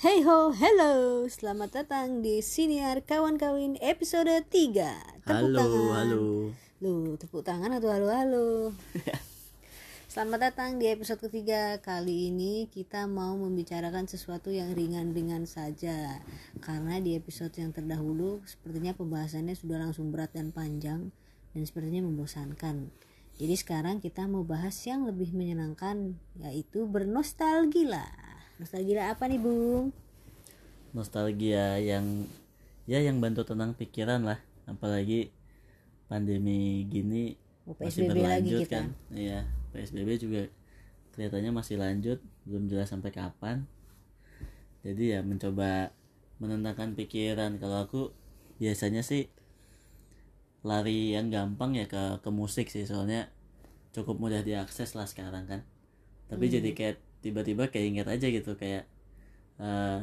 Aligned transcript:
Hey 0.00 0.24
ho, 0.24 0.48
hello, 0.56 1.28
selamat 1.28 1.84
datang 1.84 2.24
di 2.24 2.40
Siniar 2.40 3.04
Kawan 3.04 3.36
Kawin 3.36 3.76
episode 3.84 4.32
3 4.32 4.48
Tepuk 4.48 5.28
Halo, 5.28 5.60
tangan. 5.60 5.92
halo. 5.92 6.24
Lu, 6.80 7.20
tepuk 7.20 7.44
tangan 7.44 7.68
atau 7.76 7.92
halo-halo 7.92 8.72
Selamat 10.08 10.48
datang 10.48 10.80
di 10.80 10.88
episode 10.88 11.20
ketiga. 11.20 11.76
Kali 11.84 12.32
ini 12.32 12.72
kita 12.72 13.04
mau 13.04 13.36
membicarakan 13.36 14.08
sesuatu 14.08 14.48
yang 14.48 14.72
ringan-ringan 14.72 15.44
saja. 15.44 16.24
Karena 16.64 16.96
di 16.96 17.20
episode 17.20 17.52
yang 17.60 17.76
terdahulu 17.76 18.40
Sepertinya 18.48 18.96
pembahasannya 18.96 19.52
sudah 19.52 19.84
langsung 19.84 20.08
berat 20.08 20.32
dan 20.32 20.48
panjang 20.48 21.12
Dan 21.52 21.68
sepertinya 21.68 22.08
membosankan. 22.08 22.88
Jadi 23.36 23.52
sekarang 23.52 24.00
kita 24.00 24.24
mau 24.24 24.48
bahas 24.48 24.80
yang 24.88 25.04
lebih 25.04 25.36
menyenangkan 25.36 26.16
Yaitu 26.40 26.88
bernostalgia 26.88 28.29
Nostalgia 28.60 29.08
apa 29.08 29.24
nih 29.24 29.40
Bung? 29.40 29.88
Nostalgia 30.92 31.78
yang 31.80 32.26
ya 32.84 32.98
yang 33.00 33.22
bantu 33.22 33.46
tenang 33.46 33.72
pikiran 33.72 34.20
lah, 34.26 34.38
apalagi 34.66 35.30
pandemi 36.10 36.84
gini 36.86 37.38
Oh, 37.68 37.76
masih 37.78 38.02
PSBB 38.02 38.18
lagi 38.26 38.50
berlanjut 38.50 38.60
kita. 38.66 38.72
kan. 38.74 38.86
Iya, 39.14 39.38
PSBB 39.70 40.08
juga 40.18 40.42
kelihatannya 41.14 41.52
masih 41.54 41.76
lanjut, 41.78 42.18
belum 42.42 42.66
jelas 42.66 42.90
sampai 42.90 43.14
kapan. 43.14 43.68
Jadi 44.82 45.14
ya 45.14 45.20
mencoba 45.22 45.94
menenangkan 46.40 46.96
pikiran. 46.98 47.60
Kalau 47.60 47.84
aku 47.84 48.00
biasanya 48.58 49.04
sih 49.04 49.28
lari 50.60 51.16
yang 51.16 51.32
gampang 51.32 51.72
ya 51.72 51.88
ke 51.88 52.20
ke 52.20 52.28
musik 52.28 52.68
sih 52.68 52.84
soalnya 52.84 53.32
cukup 53.96 54.20
mudah 54.20 54.44
diakses 54.44 54.92
lah 54.92 55.08
sekarang 55.08 55.48
kan 55.48 55.64
tapi 56.28 56.52
Hmm. 56.52 56.60
jadi 56.60 56.70
kayak 56.76 56.96
tiba-tiba 57.20 57.68
kayak 57.68 57.86
ingat 57.96 58.06
aja 58.12 58.26
gitu 58.28 58.56
kayak 58.56 58.84
eh, 59.60 59.98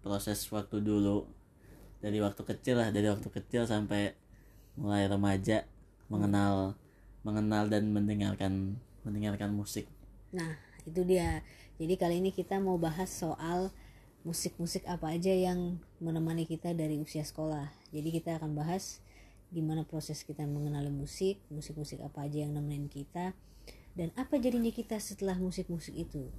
proses 0.00 0.40
waktu 0.50 0.80
dulu 0.80 1.26
dari 2.00 2.18
waktu 2.22 2.42
kecil 2.46 2.80
lah 2.80 2.88
dari 2.94 3.10
waktu 3.10 3.28
kecil 3.28 3.68
sampai 3.68 4.16
mulai 4.78 5.04
remaja 5.10 5.68
mengenal 6.08 6.74
mengenal 7.26 7.68
dan 7.68 7.92
mendengarkan 7.92 8.80
mendengarkan 9.04 9.52
musik 9.52 9.84
Nah, 10.30 10.54
itu 10.86 11.02
dia. 11.02 11.42
Jadi 11.80 11.94
kali 11.98 12.22
ini 12.22 12.30
kita 12.30 12.62
mau 12.62 12.78
bahas 12.78 13.10
soal 13.10 13.74
musik-musik 14.22 14.84
apa 14.86 15.16
aja 15.16 15.32
yang 15.32 15.80
menemani 15.98 16.46
kita 16.46 16.70
dari 16.76 17.00
usia 17.02 17.26
sekolah. 17.26 17.66
Jadi 17.90 18.08
kita 18.20 18.38
akan 18.38 18.54
bahas 18.54 19.02
gimana 19.50 19.82
proses 19.82 20.22
kita 20.22 20.46
mengenali 20.46 20.92
musik, 20.92 21.42
musik-musik 21.50 21.98
apa 22.06 22.30
aja 22.30 22.46
yang 22.46 22.54
nemenin 22.54 22.86
kita, 22.86 23.34
dan 23.98 24.08
apa 24.16 24.38
jadinya 24.38 24.70
kita 24.70 24.96
setelah 24.98 25.36
musik-musik 25.38 25.94
itu. 25.94 26.30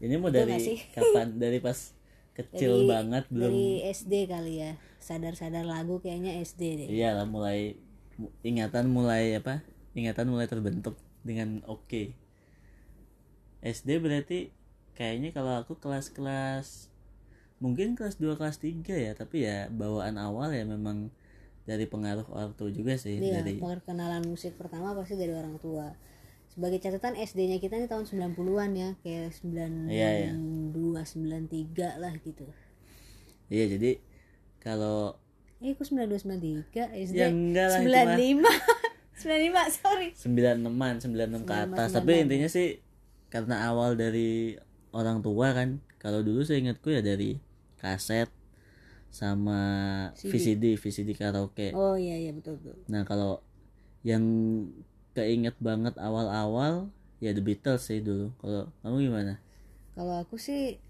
ini 0.00 0.14
mau 0.16 0.32
Betul 0.32 0.48
dari 0.56 0.76
kapan 0.96 1.28
dari 1.36 1.58
pas 1.60 1.78
kecil 2.32 2.88
banget 2.88 3.24
belum 3.28 3.52
Dari 3.52 3.68
SD 3.92 4.14
kali 4.30 4.54
ya. 4.64 4.72
Sadar-sadar 5.00 5.64
lagu 5.64 6.00
kayaknya 6.00 6.40
SD 6.40 6.62
deh. 6.80 6.88
iya 6.88 7.12
lah 7.16 7.26
mulai 7.28 7.76
mu- 8.16 8.32
ingatan 8.44 8.88
mulai 8.88 9.36
apa 9.36 9.60
ingatan 9.96 10.26
mulai 10.32 10.46
terbentuk 10.48 10.96
dengan 11.24 11.60
oke 11.68 12.16
SD 13.60 14.00
berarti 14.00 14.38
kayaknya 14.96 15.30
kalau 15.36 15.52
aku 15.60 15.76
kelas-kelas 15.76 16.88
mungkin 17.60 17.92
kelas 17.98 18.16
2 18.16 18.40
kelas 18.40 18.56
3 18.60 18.96
ya 18.96 19.12
tapi 19.12 19.44
ya 19.44 19.68
bawaan 19.68 20.16
awal 20.16 20.48
ya 20.52 20.64
memang 20.64 21.12
dari 21.68 21.84
pengaruh 21.84 22.24
ortu 22.32 22.72
juga 22.72 22.96
sih 22.96 23.20
Iya, 23.20 23.44
dari 23.44 23.60
perkenalan 23.60 24.24
musik 24.24 24.56
pertama 24.56 24.96
pasti 24.96 25.14
dari 25.20 25.32
orang 25.36 25.56
tua. 25.60 25.92
Sebagai 26.60 26.76
catatan 26.78 27.16
SD-nya 27.16 27.56
kita 27.56 27.72
ini 27.74 27.88
tahun 27.88 28.04
90-an 28.04 28.70
ya, 28.76 28.90
kayak 29.00 29.32
92, 29.32 29.88
Iya, 29.88 30.08
iya. 30.12 30.32
93 31.00 31.96
lah 31.96 32.12
gitu. 32.20 32.44
iya 33.48 33.64
jadi 33.64 33.96
kalau 34.58 35.16
Eh, 35.58 35.72
kok 35.72 35.88
92 35.88 36.20
93 36.20 36.92
SD? 37.00 37.16
Ya, 37.16 37.32
enggak 37.32 37.66
lah, 37.66 37.80
itu 37.80 38.36
mah. 38.36 38.56
95. 39.16 39.64
95, 39.64 39.72
sorry. 39.72 40.08
96an 40.12 40.94
96 41.00 41.48
ke 41.48 41.54
atas 41.54 41.88
tapi 41.90 42.12
intinya 42.18 42.44
sih 42.46 42.84
karena 43.28 43.64
awal 43.64 43.96
dari 43.96 44.60
orang 44.90 45.20
tua 45.20 45.52
kan 45.52 45.80
kalau 45.96 46.20
dulu 46.20 46.40
saya 46.40 46.60
ingatku 46.60 46.88
ya 46.88 47.00
dari 47.00 47.40
kaset 47.76 48.28
sama 49.08 49.60
VCD 50.14 50.76
VCD 50.76 51.12
karaoke 51.12 51.72
Oh 51.72 51.96
iya 51.96 52.16
iya 52.16 52.32
betul 52.32 52.56
betul. 52.56 52.76
nah 52.86 53.02
kalau 53.02 53.40
yang 54.00 54.24
keinget 55.12 55.56
banget 55.58 55.94
awal-awal 55.98 56.88
ya 57.18 57.34
The 57.34 57.42
Beatles 57.42 57.86
sih 57.86 58.00
dulu 58.00 58.32
kalau 58.40 58.70
kamu 58.82 58.96
gimana 59.10 59.34
Kalau 59.94 60.22
aku 60.22 60.40
sih 60.40 60.80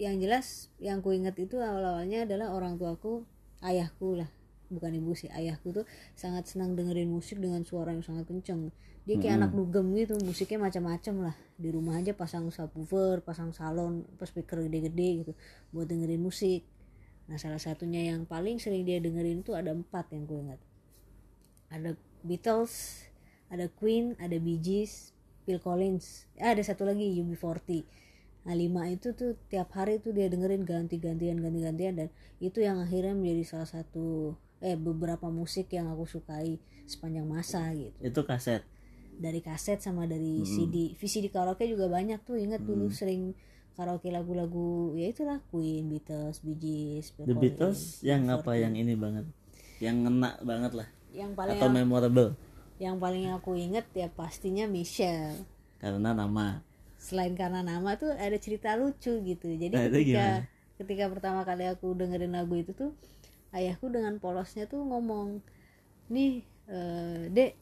yang 0.00 0.16
jelas 0.16 0.72
yang 0.80 1.04
ku 1.04 1.12
ingat 1.12 1.36
itu 1.36 1.60
awal-awalnya 1.60 2.24
adalah 2.24 2.56
orang 2.56 2.80
tuaku, 2.80 3.28
ayahku 3.60 4.16
lah, 4.16 4.32
bukan 4.72 4.96
ibu 4.96 5.12
sih, 5.12 5.28
ayahku 5.28 5.76
tuh 5.76 5.84
sangat 6.16 6.48
senang 6.48 6.72
dengerin 6.72 7.12
musik 7.12 7.36
dengan 7.36 7.60
suara 7.68 7.92
yang 7.92 8.00
sangat 8.00 8.24
kenceng. 8.24 8.72
Dia 9.04 9.16
kayak 9.20 9.36
anak 9.44 9.52
dugem 9.52 9.92
gitu, 9.96 10.16
musiknya 10.24 10.60
macam-macam 10.70 11.32
lah. 11.32 11.36
Di 11.56 11.68
rumah 11.68 12.00
aja 12.00 12.16
pasang 12.16 12.48
subwoofer, 12.48 13.20
pasang 13.20 13.52
salon, 13.52 14.08
speaker 14.24 14.64
gede-gede 14.64 15.24
gitu 15.24 15.32
buat 15.68 15.84
dengerin 15.84 16.20
musik. 16.20 16.64
Nah 17.28 17.36
salah 17.36 17.60
satunya 17.60 18.12
yang 18.12 18.24
paling 18.24 18.56
sering 18.56 18.88
dia 18.88 19.04
dengerin 19.04 19.44
itu 19.44 19.52
ada 19.52 19.72
empat 19.76 20.08
yang 20.16 20.24
ku 20.24 20.40
ingat. 20.40 20.60
Ada 21.68 21.96
Beatles, 22.24 23.04
ada 23.50 23.66
Queen, 23.66 24.14
ada 24.22 24.38
Bee 24.38 24.62
Gees, 24.62 25.10
Phil 25.44 25.58
Collins, 25.58 26.30
eh, 26.38 26.46
ada 26.46 26.62
satu 26.62 26.86
lagi 26.86 27.02
UB40. 27.18 27.82
Nah 28.46 28.54
lima 28.56 28.88
itu 28.88 29.12
tuh 29.12 29.36
tiap 29.52 29.74
hari 29.76 30.00
tuh 30.00 30.16
dia 30.16 30.30
dengerin 30.32 30.64
ganti-gantian 30.64 31.44
ganti-gantian 31.44 31.92
dan 31.92 32.08
itu 32.40 32.64
yang 32.64 32.80
akhirnya 32.80 33.12
menjadi 33.12 33.44
salah 33.44 33.68
satu 33.68 34.32
eh 34.64 34.76
beberapa 34.80 35.28
musik 35.28 35.68
yang 35.76 35.92
aku 35.92 36.08
sukai 36.08 36.56
sepanjang 36.88 37.28
masa 37.28 37.68
gitu. 37.76 37.92
Itu 38.00 38.24
kaset? 38.24 38.64
Dari 39.20 39.44
kaset 39.44 39.84
sama 39.84 40.08
dari 40.08 40.40
CD 40.48 40.96
VCD 40.96 41.28
karaoke 41.28 41.68
juga 41.68 41.92
banyak 41.92 42.24
tuh 42.24 42.40
ingat 42.40 42.64
dulu 42.64 42.88
sering 42.88 43.36
karaoke 43.76 44.08
lagu-lagu 44.08 44.96
ya 44.96 45.12
itulah 45.12 45.44
Queen, 45.52 45.92
Beatles, 45.92 46.40
Bee 46.40 46.56
Gees, 46.56 47.12
The. 47.12 47.36
Beatles 47.36 48.00
yang 48.00 48.24
apa 48.32 48.56
yang 48.56 48.72
ini 48.72 48.96
banget? 48.96 49.28
Yang 49.84 49.96
ngena 50.08 50.30
banget 50.40 50.72
lah. 50.80 50.88
Yang 51.12 51.30
paling 51.36 51.60
atau 51.60 51.68
memorable 51.68 52.30
yang 52.80 52.96
paling 52.96 53.28
aku 53.28 53.52
inget 53.60 53.84
ya 53.92 54.08
pastinya 54.08 54.64
Michelle. 54.64 55.44
Karena 55.76 56.16
nama. 56.16 56.64
Selain 56.96 57.36
karena 57.36 57.60
nama 57.60 58.00
tuh 58.00 58.08
ada 58.16 58.34
cerita 58.40 58.72
lucu 58.80 59.20
gitu. 59.20 59.46
Jadi 59.52 59.76
Nah, 59.76 59.86
ketika 59.92 60.26
ketika 60.80 61.04
pertama 61.12 61.44
kali 61.44 61.68
aku 61.68 61.92
dengerin 61.92 62.32
lagu 62.32 62.56
itu 62.56 62.72
tuh 62.72 62.96
ayahku 63.52 63.92
dengan 63.92 64.16
polosnya 64.16 64.64
tuh 64.64 64.80
ngomong 64.80 65.44
nih 66.08 66.40
eh, 66.72 67.28
dek 67.28 67.52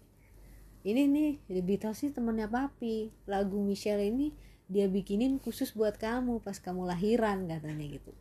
ini 0.86 1.10
nih 1.10 1.30
The 1.50 1.62
Beatles 1.66 1.98
nih 2.06 2.14
temennya 2.14 2.46
papi. 2.46 3.10
Lagu 3.26 3.58
Michelle 3.58 4.06
ini 4.06 4.30
dia 4.70 4.86
bikinin 4.86 5.42
khusus 5.42 5.74
buat 5.74 5.98
kamu 5.98 6.38
pas 6.46 6.62
kamu 6.62 6.86
lahiran 6.86 7.50
katanya 7.50 7.86
gitu 7.90 8.14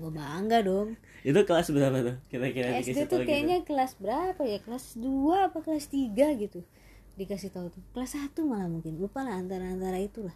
gue 0.00 0.12
bangga 0.16 0.58
dong. 0.64 0.96
Itu 1.20 1.44
kelas 1.44 1.68
berapa 1.68 1.96
tuh? 2.00 2.16
Kira-kira 2.32 2.80
SD 2.80 2.96
dikasih 2.96 3.04
tuh 3.06 3.18
gitu? 3.20 3.28
kayaknya 3.28 3.56
kelas 3.68 3.92
berapa 4.00 4.42
ya? 4.48 4.58
Kelas 4.64 4.96
2 4.96 5.46
apa 5.52 5.58
kelas 5.60 5.86
3 5.92 6.40
gitu. 6.40 6.60
Dikasih 7.20 7.52
tahu 7.52 7.68
tuh. 7.68 7.82
Kelas 7.92 8.16
1 8.16 8.32
malah 8.48 8.72
mungkin. 8.72 8.96
Lupa 8.96 9.20
lah 9.20 9.36
antara-antara 9.36 10.00
itulah. 10.00 10.32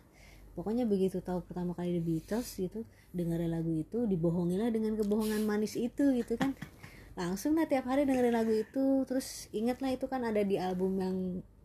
Pokoknya 0.54 0.86
begitu 0.86 1.18
tahu 1.18 1.42
pertama 1.42 1.74
kali 1.74 1.98
The 1.98 2.02
Beatles 2.04 2.46
gitu 2.54 2.86
dengerin 3.14 3.50
lagu 3.50 3.70
itu 3.74 4.06
dibohongilah 4.06 4.70
dengan 4.70 4.94
kebohongan 4.98 5.42
manis 5.46 5.74
itu 5.74 6.14
gitu 6.14 6.36
kan. 6.36 6.52
Langsung 7.14 7.58
lah 7.58 7.66
tiap 7.66 7.88
hari 7.88 8.04
dengerin 8.04 8.34
lagu 8.34 8.52
itu. 8.52 9.02
Terus 9.08 9.48
ingat 9.50 9.80
lah 9.80 9.96
itu 9.96 10.06
kan 10.06 10.22
ada 10.22 10.42
di 10.44 10.60
album 10.60 11.00
yang 11.00 11.16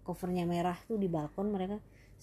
covernya 0.08 0.48
merah 0.48 0.78
tuh 0.88 0.98
di 0.98 1.06
balkon 1.06 1.52
mereka. 1.54 1.78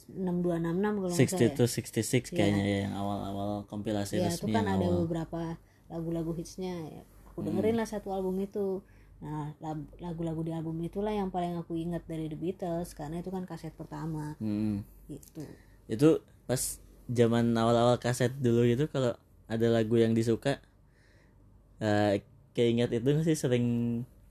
6266 0.07 0.21
kalau 0.21 1.09
nggak 1.11 1.17
salah 1.17 1.41
ya. 1.41 1.51
60 1.51 1.59
to 1.59 1.65
66 1.67 2.37
kayaknya 2.37 2.65
ya 2.65 2.79
yang 2.87 2.95
awal-awal 2.95 3.51
kompilasi 3.67 4.21
ya 4.21 4.31
itu 4.31 4.47
resmi 4.47 4.53
kan 4.55 4.63
yang 4.63 4.77
ada 4.79 4.87
awal. 4.87 4.99
beberapa 5.03 5.41
lagu-lagu 5.87 6.35
hitsnya 6.35 6.75
ya. 6.91 7.03
aku 7.31 7.45
dengerin 7.45 7.77
lah 7.77 7.85
satu 7.85 8.11
album 8.17 8.41
itu. 8.41 8.81
Nah 9.21 9.53
lagu-lagu 10.01 10.41
di 10.41 10.53
album 10.53 10.77
itulah 10.81 11.13
yang 11.13 11.29
paling 11.29 11.57
aku 11.57 11.77
ingat 11.77 12.05
dari 12.09 12.33
The 12.33 12.37
Beatles 12.37 12.97
karena 12.97 13.21
itu 13.21 13.29
kan 13.29 13.45
kaset 13.45 13.73
pertama. 13.77 14.35
Hmm. 14.41 14.83
gitu. 15.07 15.45
Itu 15.87 16.09
pas 16.49 16.81
zaman 17.07 17.55
awal-awal 17.55 18.01
kaset 18.03 18.35
dulu 18.41 18.67
gitu 18.67 18.91
kalau 18.91 19.15
ada 19.47 19.67
lagu 19.71 19.95
yang 19.95 20.11
disuka 20.11 20.59
eh 21.79 22.25
keinget 22.57 22.89
itu 22.91 23.05
nggak 23.05 23.29
sih 23.29 23.37
sering 23.37 23.67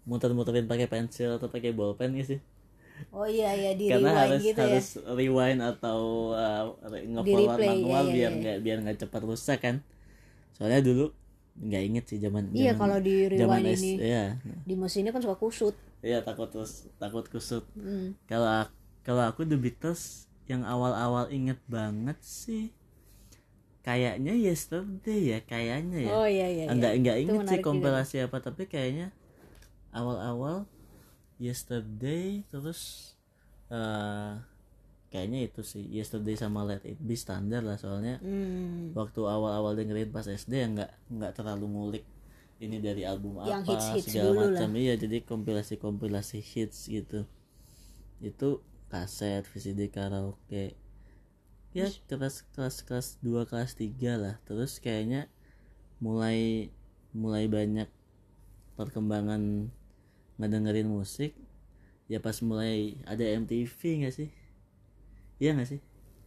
muter-muterin 0.10 0.66
pakai 0.66 0.90
pensil 0.90 1.38
atau 1.38 1.48
pakai 1.48 1.72
bolpen 1.72 2.18
gitu 2.18 2.38
sih? 2.38 2.42
Oh 3.12 3.28
iya 3.28 3.52
iya 3.54 3.72
di 3.76 3.92
karena 3.92 4.12
rewind 4.12 4.22
harus 4.24 4.42
gitu 4.42 4.60
ya. 4.60 4.66
harus 4.66 4.88
rewind 5.20 5.62
atau 5.62 6.00
uh, 6.32 6.64
manual 7.60 8.06
iya, 8.08 8.14
biar 8.16 8.32
iya. 8.32 8.40
nggak 8.40 8.58
biar 8.64 8.78
nggak 8.82 8.98
cepat 9.06 9.22
rusak 9.28 9.60
kan. 9.62 9.76
Soalnya 10.56 10.82
dulu 10.82 11.12
nggak 11.56 11.84
inget 11.84 12.06
sih 12.08 12.20
zaman 12.20 12.52
iya 12.52 12.72
zaman- 12.72 12.80
kalau 12.80 12.98
di 13.00 13.16
zaman 13.32 13.62
ini 13.64 13.92
iya 13.98 14.26
di 14.64 14.74
mesinnya 14.76 15.12
kan 15.12 15.24
suka 15.24 15.40
kusut 15.40 15.76
iya 16.02 16.20
takut 16.20 16.52
terus 16.52 16.92
takut 16.98 17.24
kusut 17.26 17.64
Hmm. 17.74 18.14
kalau 18.26 18.68
kalau 19.02 19.24
aku 19.24 19.44
The 19.44 19.56
Beatles 19.56 20.26
yang 20.46 20.62
awal-awal 20.62 21.32
inget 21.32 21.58
banget 21.66 22.20
sih 22.22 22.70
kayaknya 23.82 24.34
yesterday 24.34 25.22
ya 25.32 25.40
kayaknya 25.42 26.00
ya 26.06 26.12
oh 26.12 26.26
iya 26.26 26.48
iya, 26.50 26.64
iya. 26.66 26.74
enggak 26.74 26.94
enggak 26.98 27.16
Itu 27.16 27.22
inget 27.24 27.34
sih 27.34 27.42
menarik 27.46 27.62
juga. 27.62 27.70
kompilasi 27.70 28.16
apa 28.22 28.38
tapi 28.42 28.64
kayaknya 28.66 29.08
awal-awal 29.92 30.66
yesterday 31.38 32.42
terus 32.50 33.14
eh 33.70 34.34
kayaknya 35.16 35.48
itu 35.48 35.64
sih. 35.64 35.88
Yesterday 35.88 36.36
sama 36.36 36.68
let 36.68 36.84
it 36.84 37.00
be 37.00 37.16
standar 37.16 37.64
lah 37.64 37.80
soalnya. 37.80 38.20
Hmm. 38.20 38.92
waktu 38.92 39.24
awal-awal 39.24 39.72
dengerin 39.80 40.12
pas 40.12 40.28
SD 40.28 40.52
ya 40.60 40.68
nggak 40.68 40.92
nggak 41.08 41.32
terlalu 41.40 41.72
ngulik 41.72 42.06
ini 42.60 42.84
dari 42.84 43.08
album 43.08 43.40
Yang 43.48 43.64
apa 43.64 43.70
hits-hits 43.72 44.12
segala 44.12 44.28
dulu 44.28 44.40
macam. 44.52 44.72
Iya 44.76 44.94
jadi 45.00 45.18
kompilasi 45.24 45.74
kompilasi 45.80 46.40
hits 46.44 46.92
gitu. 46.92 47.24
Itu 48.20 48.60
kaset 48.92 49.48
VCD 49.48 49.88
karaoke. 49.88 50.76
Ya 51.72 51.88
kelas 52.12 52.44
kelas 52.52 52.84
kelas 52.84 53.08
dua 53.24 53.48
kelas 53.48 53.80
tiga 53.80 54.20
lah. 54.20 54.36
Terus 54.44 54.84
kayaknya 54.84 55.32
mulai 56.04 56.68
mulai 57.16 57.48
banyak 57.48 57.88
perkembangan 58.76 59.72
ngedengerin 60.36 60.92
musik. 60.92 61.40
Ya 62.12 62.20
pas 62.20 62.36
mulai 62.44 63.00
ada 63.08 63.24
MTV 63.24 64.04
nggak 64.04 64.12
sih 64.12 64.30
iya 65.42 65.52
nggak 65.56 65.70
sih? 65.70 65.82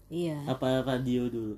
Iya. 0.08 0.44
Apa 0.48 0.84
radio 0.84 1.28
dulu? 1.28 1.56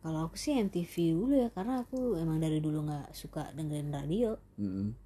Kalau 0.00 0.26
aku 0.26 0.36
sih 0.40 0.56
MTV 0.56 1.12
dulu 1.12 1.34
ya 1.36 1.48
karena 1.52 1.84
aku 1.84 2.16
emang 2.16 2.40
dari 2.40 2.58
dulu 2.58 2.88
nggak 2.88 3.12
suka 3.12 3.52
dengerin 3.52 3.92
radio. 3.92 4.38
Mm-mm. 4.56 4.96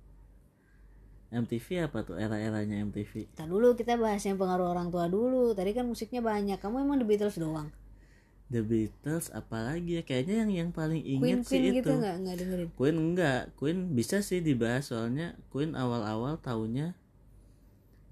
MTV 1.34 1.90
apa 1.90 2.06
tuh? 2.06 2.14
Era-eranya 2.14 2.78
MTV 2.86 3.34
Kita 3.34 3.42
dulu 3.50 3.74
kita 3.74 3.98
bahas 3.98 4.22
yang 4.22 4.38
pengaruh 4.38 4.70
orang 4.70 4.94
tua 4.94 5.10
dulu. 5.10 5.50
Tadi 5.50 5.74
kan 5.74 5.82
musiknya 5.82 6.22
banyak. 6.22 6.62
Kamu 6.62 6.86
emang 6.86 7.02
The 7.02 7.06
Beatles 7.10 7.36
doang. 7.42 7.74
The 8.54 8.62
Beatles 8.62 9.34
apalagi 9.34 9.98
ya? 9.98 10.02
Kayaknya 10.06 10.46
yang 10.46 10.50
yang 10.54 10.70
paling 10.70 11.02
Queen 11.02 11.42
inget 11.42 11.50
sih 11.50 11.58
Queen 11.58 11.64
itu. 11.74 11.78
gitu 11.82 11.90
nggak? 11.98 12.14
Nggak 12.22 12.36
dengerin. 12.38 12.68
Queen 12.78 12.96
enggak 12.96 13.40
Queen 13.58 13.78
bisa 13.98 14.22
sih 14.22 14.38
dibahas 14.38 14.94
soalnya 14.94 15.34
Queen 15.50 15.74
awal-awal 15.74 16.38
taunya 16.38 16.94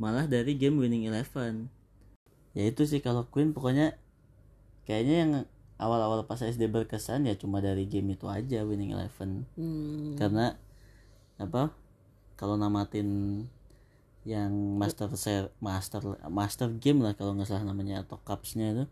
malah 0.03 0.27
dari 0.27 0.59
game 0.59 0.83
Winning 0.83 1.07
Eleven 1.07 1.71
ya 2.53 2.63
itu 2.63 2.83
sih 2.83 2.99
kalau 2.99 3.25
Queen 3.25 3.51
pokoknya 3.51 3.97
kayaknya 4.83 5.17
yang 5.17 5.33
awal-awal 5.77 6.23
pas 6.23 6.39
SD 6.39 6.69
berkesan 6.69 7.25
ya 7.25 7.35
cuma 7.35 7.59
dari 7.59 7.85
game 7.85 8.13
itu 8.13 8.27
aja 8.27 8.63
Winning 8.63 8.93
Eleven 8.93 9.49
Hmm. 9.55 10.15
karena 10.15 10.55
apa 11.37 11.73
kalau 12.35 12.55
namatin 12.55 13.43
yang 14.23 14.53
master 14.77 15.11
ser 15.15 15.51
master 15.59 15.99
master 16.29 16.71
game 16.73 17.01
lah 17.01 17.13
kalau 17.13 17.35
nggak 17.35 17.49
salah 17.49 17.65
namanya 17.65 18.01
atau 18.01 18.15
cupsnya 18.17 18.71
itu 18.71 18.85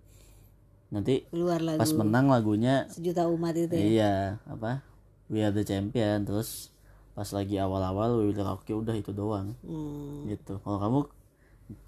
nanti 0.90 1.22
Keluar 1.30 1.62
lagu 1.62 1.78
pas 1.78 1.92
menang 1.92 2.26
lagunya 2.26 2.90
sejuta 2.90 3.30
umat 3.30 3.54
itu 3.54 3.70
ya. 3.70 3.78
iya 3.80 4.14
apa 4.44 4.82
we 5.30 5.38
are 5.38 5.54
the 5.54 5.62
champion 5.62 6.26
terus 6.26 6.74
pas 7.12 7.30
lagi 7.30 7.54
awal-awal 7.56 8.18
we 8.18 8.26
will 8.26 8.42
rock 8.42 8.66
you 8.66 8.82
udah 8.82 8.96
itu 8.96 9.12
doang 9.12 9.54
Hmm. 9.62 10.26
gitu 10.26 10.58
kalau 10.58 10.78
kamu 10.80 11.00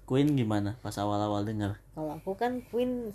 Queen 0.05 0.35
gimana 0.35 0.75
pas 0.79 0.95
awal-awal 0.99 1.47
denger 1.47 1.79
Kalau 1.95 2.11
aku 2.15 2.35
kan 2.35 2.63
Queen 2.67 3.11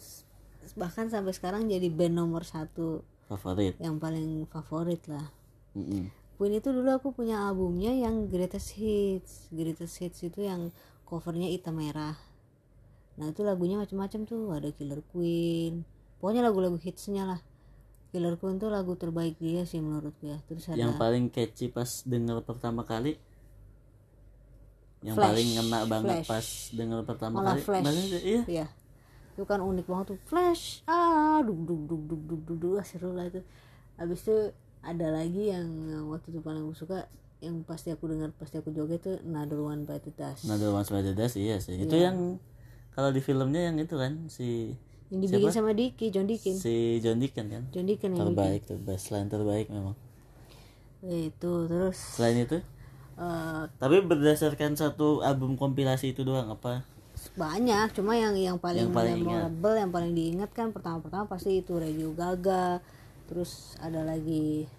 bahkan 0.76 1.08
sampai 1.08 1.32
sekarang 1.32 1.66
jadi 1.70 1.88
band 1.88 2.14
nomor 2.18 2.42
satu 2.44 3.02
favorit 3.28 3.76
yang 3.76 4.00
paling 4.00 4.48
favorit 4.48 5.04
lah. 5.08 5.28
Mm-mm. 5.76 6.08
Queen 6.38 6.54
itu 6.54 6.70
dulu 6.70 6.88
aku 6.94 7.10
punya 7.12 7.50
albumnya 7.50 7.90
yang 7.92 8.30
Greatest 8.30 8.78
Hits. 8.78 9.50
Greatest 9.50 9.98
Hits 9.98 10.22
itu 10.22 10.46
yang 10.46 10.70
covernya 11.02 11.50
hitam 11.50 11.82
merah. 11.82 12.14
Nah 13.18 13.34
itu 13.34 13.42
lagunya 13.42 13.74
macam-macam 13.74 14.22
tuh. 14.22 14.54
Ada 14.54 14.70
Killer 14.70 15.02
Queen. 15.10 15.82
Pokoknya 16.22 16.46
lagu-lagu 16.46 16.78
hitsnya 16.78 17.26
lah. 17.26 17.40
Killer 18.14 18.38
Queen 18.38 18.56
tuh 18.56 18.70
lagu 18.70 18.94
terbaik 18.94 19.36
dia 19.42 19.66
sih 19.66 19.82
menurut 19.82 20.14
gue. 20.22 20.38
Terus 20.46 20.70
ada 20.70 20.78
yang 20.78 20.94
paling 20.94 21.28
catchy 21.28 21.68
pas 21.68 22.06
denger 22.06 22.40
pertama 22.46 22.86
kali 22.86 23.18
yang 25.00 25.14
Flash, 25.14 25.26
paling 25.30 25.48
ngena 25.54 25.78
banget 25.86 26.16
Flash. 26.20 26.28
pas 26.28 26.46
denger 26.74 26.98
pertama 27.02 27.34
Malah 27.38 27.54
kali 27.54 27.62
Flash. 27.62 27.84
Malah, 27.86 28.02
iya 28.02 28.40
Iya. 28.44 28.66
Itu 29.32 29.42
kan 29.44 29.62
unik 29.62 29.86
banget 29.86 30.06
tuh. 30.10 30.18
Flash. 30.26 30.82
Ah, 30.84 31.38
duk 31.40 31.60
duk 31.62 31.80
duk 31.86 32.02
duk 32.04 32.22
duk 32.26 32.40
duk, 32.44 32.58
duk. 32.58 32.74
Ah, 32.76 32.84
seru 32.84 33.14
lah 33.14 33.26
itu. 33.26 33.38
Habis 33.94 34.26
itu 34.26 34.36
ada 34.78 35.06
lagi 35.08 35.50
yang 35.50 35.66
waktu 36.06 36.30
itu 36.30 36.40
paling 36.40 36.62
aku 36.62 36.74
suka 36.76 37.06
yang 37.38 37.62
pasti 37.62 37.90
aku 37.90 38.10
dengar 38.10 38.34
pasti 38.34 38.58
aku 38.58 38.70
joget 38.70 38.98
tuh 38.98 39.14
Another 39.22 39.62
One 39.62 39.86
by 39.86 39.98
the 39.98 40.10
Dust. 40.10 40.42
Nada 40.42 40.70
Once 40.70 40.90
by 40.90 41.02
the 41.02 41.14
Dust 41.14 41.38
iya 41.38 41.58
sih 41.58 41.78
itu 41.78 41.94
yang 41.94 42.38
kalau 42.90 43.14
di 43.14 43.22
filmnya 43.22 43.70
yang 43.70 43.78
itu 43.78 43.94
kan 43.94 44.26
si 44.26 44.74
yang 45.06 45.22
dibikin 45.22 45.54
sama 45.54 45.70
Dicky, 45.70 46.10
John 46.10 46.26
Deacon. 46.26 46.58
si 46.58 46.98
John 46.98 47.16
Deacon 47.16 47.46
kan 47.46 47.62
John 47.70 47.86
Deacon 47.86 48.10
yang 48.10 48.18
bikin. 48.18 48.28
terbaik 48.34 48.60
terbaik 48.66 48.98
selain 48.98 49.26
terbaik 49.26 49.70
memang 49.70 49.94
Itu 51.00 51.70
terus 51.70 51.94
selain 51.94 52.42
itu 52.42 52.58
eh, 53.18 53.62
tapi 53.76 53.96
berdasarkan 54.06 54.78
satu 54.78 55.20
album 55.26 55.58
kompilasi 55.58 56.14
itu 56.14 56.22
doang 56.22 56.48
apa? 56.54 56.86
banyak 57.34 57.98
cuma 57.98 58.14
yang 58.14 58.34
yang 58.38 58.58
paling, 58.62 58.90
Yang 58.90 58.94
paling 58.94 59.16
memorable 59.26 59.74
yang 59.74 59.90
paling 59.90 60.12
diingat 60.14 60.50
kan 60.54 60.70
pertama-pertama 60.70 61.26
pasti 61.26 61.58
itu 61.58 61.74
Radio 61.74 62.14
Gaga 62.14 62.78
terus 63.26 63.74
ada 63.82 64.06
lagi 64.06 64.70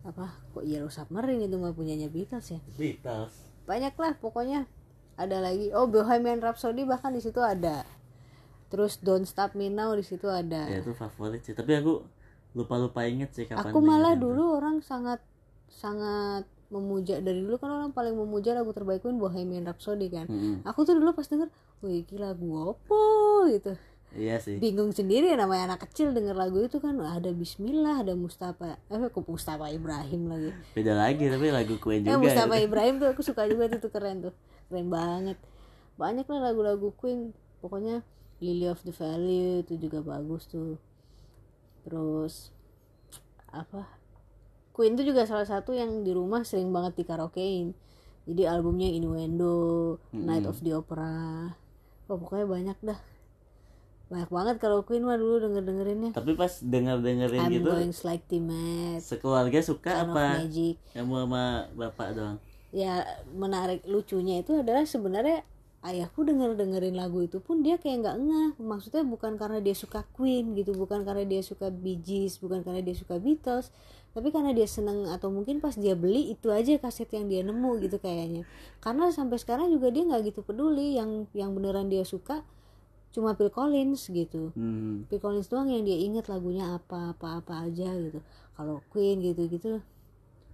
apa 0.00 0.32
kok 0.56 0.64
Yellow 0.64 0.88
Submarine 0.88 1.44
itu 1.44 1.56
mah 1.60 1.76
punyanya 1.76 2.08
Beatles 2.08 2.48
ya? 2.48 2.60
Beatles. 2.80 3.36
Banyak 3.68 3.92
lah 4.00 4.16
pokoknya 4.16 4.64
ada 5.20 5.44
lagi. 5.44 5.68
Oh 5.76 5.84
Bohemian 5.84 6.40
Rhapsody 6.40 6.88
bahkan 6.88 7.12
di 7.12 7.20
situ 7.20 7.38
ada. 7.44 7.84
Terus 8.72 8.96
Don't 9.04 9.28
Stop 9.28 9.52
Me 9.52 9.68
Now 9.68 9.92
di 9.92 10.00
situ 10.00 10.24
ada. 10.32 10.72
Ya 10.72 10.80
itu 10.80 10.96
favorit 10.96 11.44
sih. 11.44 11.52
Tapi 11.52 11.76
aku 11.76 12.00
lupa 12.56 12.80
lupa 12.80 13.06
inget 13.06 13.30
sih 13.30 13.46
kapan 13.46 13.70
aku 13.70 13.78
malah 13.78 14.18
dulu 14.18 14.58
orang 14.58 14.82
sangat 14.82 15.22
sangat 15.70 16.42
memuja 16.70 17.18
dari 17.18 17.42
dulu 17.42 17.58
kan 17.58 17.70
orang 17.74 17.90
paling 17.90 18.14
memuja 18.14 18.54
lagu 18.54 18.70
terbaik 18.70 19.02
pun 19.02 19.18
Bohemian 19.18 19.66
Rhapsody 19.66 20.06
kan. 20.06 20.30
Mm-mm. 20.30 20.62
aku 20.62 20.86
tuh 20.86 20.94
dulu 20.94 21.10
pas 21.12 21.26
denger 21.26 21.50
wih 21.82 22.06
gila 22.06 22.32
lagu 22.32 22.74
apa? 22.74 23.02
gitu. 23.50 23.72
Iya 24.10 24.42
sih. 24.42 24.58
Bingung 24.58 24.90
sendiri 24.90 25.30
namanya 25.38 25.74
anak 25.74 25.86
kecil 25.86 26.10
denger 26.10 26.34
lagu 26.34 26.58
itu 26.62 26.82
kan 26.82 26.98
ada 26.98 27.30
Bismillah 27.30 28.02
ada 28.02 28.18
Mustafa 28.18 28.78
eh 28.90 28.98
kok 29.06 29.22
Mustafa 29.22 29.70
Ibrahim 29.70 30.30
lagi? 30.30 30.50
Beda 30.74 30.98
lagi 30.98 31.30
tapi 31.30 31.46
lagu 31.54 31.78
Queen 31.78 32.02
eh 32.02 32.14
juga 32.14 32.22
Mustafa 32.26 32.54
itu. 32.58 32.66
Ibrahim 32.66 32.94
tuh 32.98 33.08
aku 33.10 33.22
suka 33.22 33.46
juga 33.46 33.70
tuh, 33.70 33.86
tuh 33.86 33.90
keren 33.94 34.18
tuh. 34.30 34.34
Keren 34.66 34.90
banget. 34.90 35.38
Banyak 35.94 36.26
lah 36.26 36.50
lagu-lagu 36.50 36.90
Queen. 36.98 37.30
Pokoknya 37.62 38.02
Lily 38.42 38.66
of 38.66 38.82
the 38.82 38.90
Valley 38.90 39.62
itu 39.62 39.78
juga 39.78 40.02
bagus 40.02 40.50
tuh. 40.50 40.74
Terus 41.86 42.50
apa 43.50 43.99
Queen 44.80 44.96
itu 44.96 45.12
juga 45.12 45.28
salah 45.28 45.44
satu 45.44 45.76
yang 45.76 46.00
di 46.00 46.16
rumah 46.16 46.40
sering 46.40 46.72
banget 46.72 46.96
di 46.96 47.04
karaokein 47.04 47.76
jadi 48.30 48.52
albumnya 48.52 48.88
Innuendo 48.88 49.98
Night 50.14 50.46
of 50.46 50.62
the 50.62 50.76
Opera. 50.76 51.50
Oh, 52.06 52.14
pokoknya 52.14 52.46
banyak 52.46 52.78
dah. 52.78 53.00
Banyak 54.10 54.30
banget 54.30 54.56
kalau 54.62 54.86
Queen 54.86 55.06
mah 55.06 55.18
dulu 55.18 55.42
denger 55.42 55.62
dengerinnya. 55.66 56.10
Tapi 56.14 56.34
pas 56.34 56.50
denger 56.62 57.02
dengerin 57.02 57.42
I'm 57.42 57.52
gitu 57.54 57.70
going 57.70 57.94
slightly 57.94 58.38
mad. 58.42 59.02
sekeluarga 59.02 59.58
suka 59.62 59.90
Son 59.90 60.14
apa? 60.14 60.46
Magic. 60.46 60.78
Kamu 60.94 61.26
sama 61.26 61.70
bapak 61.74 62.08
doang? 62.18 62.38
Ya 62.70 63.02
menarik 63.34 63.82
lucunya 63.86 64.42
itu 64.42 64.58
adalah 64.58 64.86
sebenarnya 64.86 65.42
ayahku 65.82 66.22
denger 66.22 66.54
dengerin 66.54 66.94
lagu 66.94 67.24
itu 67.26 67.42
pun 67.42 67.66
dia 67.66 67.78
kayak 67.82 68.06
nggak 68.06 68.16
ngeh. 68.18 68.50
Maksudnya 68.62 69.02
bukan 69.06 69.38
karena 69.38 69.58
dia 69.58 69.74
suka 69.74 70.06
Queen 70.14 70.54
gitu 70.58 70.70
bukan 70.74 71.02
karena 71.02 71.26
dia 71.26 71.42
suka 71.42 71.70
Bee 71.70 71.98
Gees 71.98 72.38
bukan 72.38 72.62
karena 72.66 72.78
dia 72.82 72.94
suka 72.94 73.18
Beatles 73.18 73.74
tapi 74.10 74.34
karena 74.34 74.50
dia 74.50 74.66
seneng 74.66 75.06
atau 75.06 75.30
mungkin 75.30 75.62
pas 75.62 75.78
dia 75.78 75.94
beli 75.94 76.34
itu 76.34 76.50
aja 76.50 76.74
kaset 76.82 77.06
yang 77.14 77.30
dia 77.30 77.46
nemu 77.46 77.78
gitu 77.86 77.96
kayaknya. 78.02 78.42
Karena 78.82 79.14
sampai 79.14 79.38
sekarang 79.38 79.70
juga 79.70 79.94
dia 79.94 80.02
nggak 80.02 80.34
gitu 80.34 80.40
peduli 80.42 80.98
yang 80.98 81.30
yang 81.30 81.54
beneran 81.54 81.86
dia 81.86 82.02
suka 82.02 82.42
cuma 83.10 83.34
Phil 83.34 83.50
Collins 83.50 84.10
gitu. 84.10 84.50
Hmm. 84.54 85.06
Phil 85.06 85.22
Collins 85.22 85.50
doang 85.50 85.70
yang 85.70 85.82
dia 85.86 85.98
inget 85.98 86.26
lagunya 86.26 86.78
apa 86.78 87.14
apa 87.14 87.42
apa 87.42 87.66
aja 87.66 87.90
gitu. 87.94 88.18
Kalau 88.58 88.82
Queen 88.90 89.22
gitu 89.22 89.46
gitu 89.46 89.82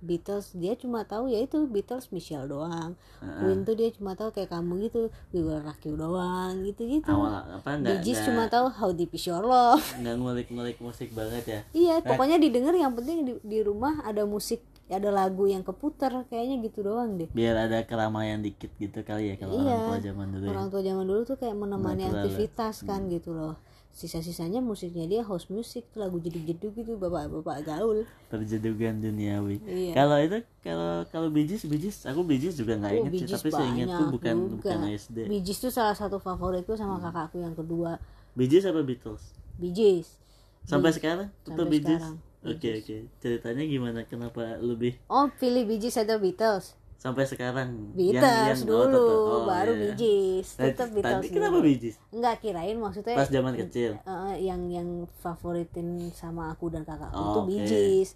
Beatles 0.07 0.55
dia 0.55 0.73
cuma 0.73 1.03
tahu 1.03 1.27
ya 1.27 1.43
itu 1.43 1.67
Beatles 1.67 2.09
Michelle 2.09 2.47
doang. 2.47 2.95
Queen 3.19 3.61
tuh 3.61 3.75
dia 3.75 3.91
cuma 3.91 4.15
tahu 4.15 4.31
kayak 4.31 4.49
kamu 4.49 4.87
gitu 4.87 5.11
We 5.31 5.41
Will 5.41 5.59
Rock 5.59 5.83
You 5.83 5.95
doang 5.95 6.63
gitu 6.63 6.87
gitu 6.87 7.11
awal 7.11 7.43
apa 7.53 7.75
Bee 7.75 7.79
enggak 7.83 7.99
Gees 8.01 8.17
enggak, 8.17 8.27
cuma 8.29 8.43
tahu 8.47 8.67
How 8.71 8.91
Deep 8.91 9.11
Is 9.11 9.25
Your 9.25 9.43
Love. 9.43 9.83
enggak 9.99 10.15
ngulik-ngulik 10.17 10.79
musik 10.79 11.11
banget 11.11 11.45
ya. 11.45 11.61
Iya 11.73 11.95
pokoknya 12.01 12.39
didengar 12.39 12.73
yang 12.73 12.95
penting 12.95 13.19
di, 13.23 13.33
di 13.43 13.59
rumah 13.61 14.01
ada 14.01 14.23
musik 14.23 14.63
ada 14.87 15.11
lagu 15.11 15.45
yang 15.45 15.61
keputar 15.61 16.15
kayaknya 16.25 16.63
gitu 16.63 16.87
doang 16.87 17.19
deh. 17.19 17.27
Biar 17.29 17.59
ada 17.59 17.83
keramaian 17.83 18.39
dikit 18.39 18.71
gitu 18.77 19.03
kali 19.03 19.31
ya 19.31 19.37
kalau 19.37 19.59
Iya. 19.59 19.67
orang 19.67 19.83
tua 19.83 19.99
zaman 20.01 20.27
dulu 20.31 20.45
ya. 20.45 20.51
orang 20.55 20.67
tua 20.71 20.81
zaman 20.81 21.05
dulu 21.05 21.21
tuh 21.25 21.37
kayak 21.37 21.57
menemani 21.57 22.03
aktivitas 22.07 22.75
kan 22.83 23.11
gitu 23.11 23.35
loh 23.35 23.59
sisa-sisanya 23.97 24.61
musiknya 24.61 25.09
dia 25.09 25.23
house 25.25 25.49
music 25.49 25.89
lagu 25.97 26.21
jeduk-jeduk 26.21 26.77
gitu 26.77 27.01
bapak-bapak 27.01 27.65
gaul. 27.65 28.05
Perjedugan 28.29 29.01
duniawi. 29.01 29.57
Iya. 29.65 29.93
kalau 29.97 30.21
itu 30.21 30.39
kalau 30.61 31.09
kalau 31.09 31.29
bijis 31.33 31.65
bijis 31.65 32.05
aku 32.05 32.21
bijis 32.21 32.61
juga 32.61 32.77
nggak 32.77 32.93
Oh, 32.93 32.99
inget 33.09 33.13
sih 33.25 33.29
tapi 33.33 33.49
seingatku 33.49 34.03
banyak 34.05 34.13
bukan 34.13 34.35
juga. 34.37 34.53
bukan 34.61 34.79
SD 34.93 35.17
Gees 35.41 35.59
tuh 35.65 35.73
salah 35.73 35.97
satu 35.97 36.21
favoritku 36.21 36.77
sama 36.77 37.01
kakakku 37.01 37.41
yang 37.41 37.57
kedua. 37.57 37.97
Bijis 38.37 38.69
apa 38.69 38.85
Beatles? 38.85 39.33
Gees. 39.57 40.21
Sampai 40.69 40.93
sekarang? 40.93 41.33
Tetap 41.41 41.65
sampai 41.65 41.81
sekarang. 41.81 42.15
oke 42.45 42.69
oke. 42.85 42.97
Ceritanya 43.25 43.65
gimana? 43.65 44.01
Kenapa 44.05 44.61
lebih 44.61 45.01
oh 45.09 45.33
pilih 45.41 45.65
Gees 45.81 45.97
atau 45.97 46.21
Beatles 46.21 46.77
sampai 47.07 47.25
sekarang 47.25 47.69
Beatles 47.93 48.59
oh, 48.59 48.67
dulu 48.67 48.83
tetap. 48.91 49.15
Oh, 49.31 49.43
baru 49.45 49.73
iya. 49.73 49.81
Bee 49.81 49.95
Gees 49.95 50.49
Nah, 50.53 50.65
tetap 50.67 50.89
Beatles 50.91 51.15
tadi 51.17 51.27
kenapa 51.31 51.57
Bee 51.61 51.77
Gees 51.77 51.97
Enggak 52.11 52.35
kirain 52.41 52.77
maksudnya 52.77 53.15
pas 53.15 53.29
zaman 53.29 53.55
kecil 53.57 53.91
eh, 53.97 54.35
yang 54.41 54.67
yang 54.67 54.89
favoritin 55.17 55.87
sama 56.11 56.51
aku 56.51 56.67
dan 56.69 56.83
kakakku 56.83 57.15
Oh, 57.15 57.23
itu 57.23 57.39
oke. 57.39 57.47
Bee 57.47 57.63
Gees. 57.65 58.11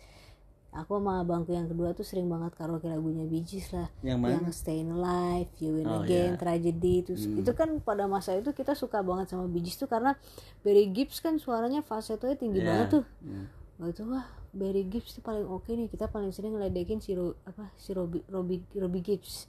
Aku 0.72 0.96
sama 0.96 1.18
abangku 1.18 1.50
yang 1.50 1.66
kedua 1.66 1.90
tuh 1.92 2.02
sering 2.02 2.26
banget 2.26 2.54
karaoke 2.54 2.86
lagunya 2.86 3.26
Gees 3.26 3.70
lah. 3.70 3.90
yang 4.00 4.18
mana 4.18 4.38
Yang 4.38 4.54
Stayin' 4.56 4.86
Alive, 4.88 5.50
You 5.58 5.70
Win 5.74 5.82
Oh, 5.84 6.00
Again, 6.00 6.30
iya. 6.30 6.38
Tragedy 6.38 6.94
itu 7.00 7.12
Hmm. 7.12 7.38
itu 7.38 7.50
kan 7.52 7.78
pada 7.80 8.06
masa 8.06 8.34
itu 8.34 8.50
kita 8.50 8.74
suka 8.74 9.02
banget 9.02 9.26
sama 9.28 9.50
Gees 9.50 9.74
tuh 9.74 9.86
karena 9.86 10.14
Barry 10.60 10.86
Gibbs 10.88 11.18
kan 11.18 11.34
suaranya 11.36 11.82
falsettonya 11.82 12.34
tinggi 12.34 12.62
Iya. 12.62 12.66
banget 12.66 12.86
tuh. 12.92 13.04
Hmm. 13.18 13.46
Wah 13.76 13.88
itu 13.88 14.02
wah 14.04 14.26
Barry 14.52 14.82
Gibbs 14.84 15.12
tuh 15.12 15.20
paling 15.20 15.42
oke 15.42 15.68
nih 15.68 15.86
kita 15.86 16.06
paling 16.06 16.30
sering 16.30 16.52
ngeledekin 16.52 16.98
si 16.98 17.12
Ro- 17.12 17.38
apa 17.42 17.70
si 17.74 17.90
Robbie 17.90 18.26
Robbie 18.26 18.66
Robbie 18.72 19.00
Gibbs. 19.00 19.46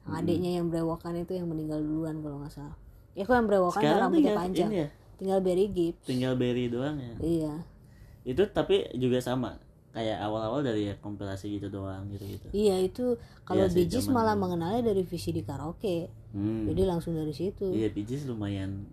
Yang 0.00 0.06
Hmm. 0.06 0.18
adiknya 0.18 0.50
yang 0.54 0.66
berewokan 0.66 1.14
itu 1.14 1.32
yang 1.32 1.46
meninggal 1.46 1.78
duluan 1.78 2.18
kalau 2.18 2.38
nggak 2.38 2.50
salah. 2.50 2.76
Ya 3.12 3.22
kok 3.22 3.32
yang 3.32 3.46
berewokan 3.46 3.78
sekarang 3.78 4.00
rambutnya 4.00 4.18
tinggal 4.24 4.38
panjang. 4.38 4.70
ya? 4.72 4.88
Tinggal 5.16 5.38
Barry 5.40 5.66
Gibbs. 5.68 6.04
Tinggal 6.04 6.32
Berry 6.34 6.64
doang 6.66 6.96
ya? 6.96 7.14
Iya. 7.20 7.52
Itu 8.22 8.42
tapi 8.48 8.76
juga 8.94 9.18
sama 9.18 9.60
kayak 9.90 10.18
awal-awal 10.20 10.62
dari 10.62 10.86
ya 10.86 10.94
kompilasi 10.96 11.50
gitu 11.50 11.66
doang 11.68 12.06
gitu 12.08 12.22
gitu 12.22 12.46
iya 12.54 12.78
itu 12.78 13.18
kalau 13.42 13.66
Gees 13.66 13.90
zaman 13.90 14.14
malah 14.14 14.34
dulu. 14.34 14.42
mengenalnya 14.46 14.86
dari 14.86 15.02
visi 15.02 15.30
di 15.30 15.42
karaoke. 15.42 16.06
Hmm. 16.30 16.62
jadi 16.64 16.86
langsung 16.86 17.12
dari 17.12 17.30
situ. 17.30 17.66
Iya 17.68 17.90
Gees 17.90 18.22
lumayan 18.22 18.86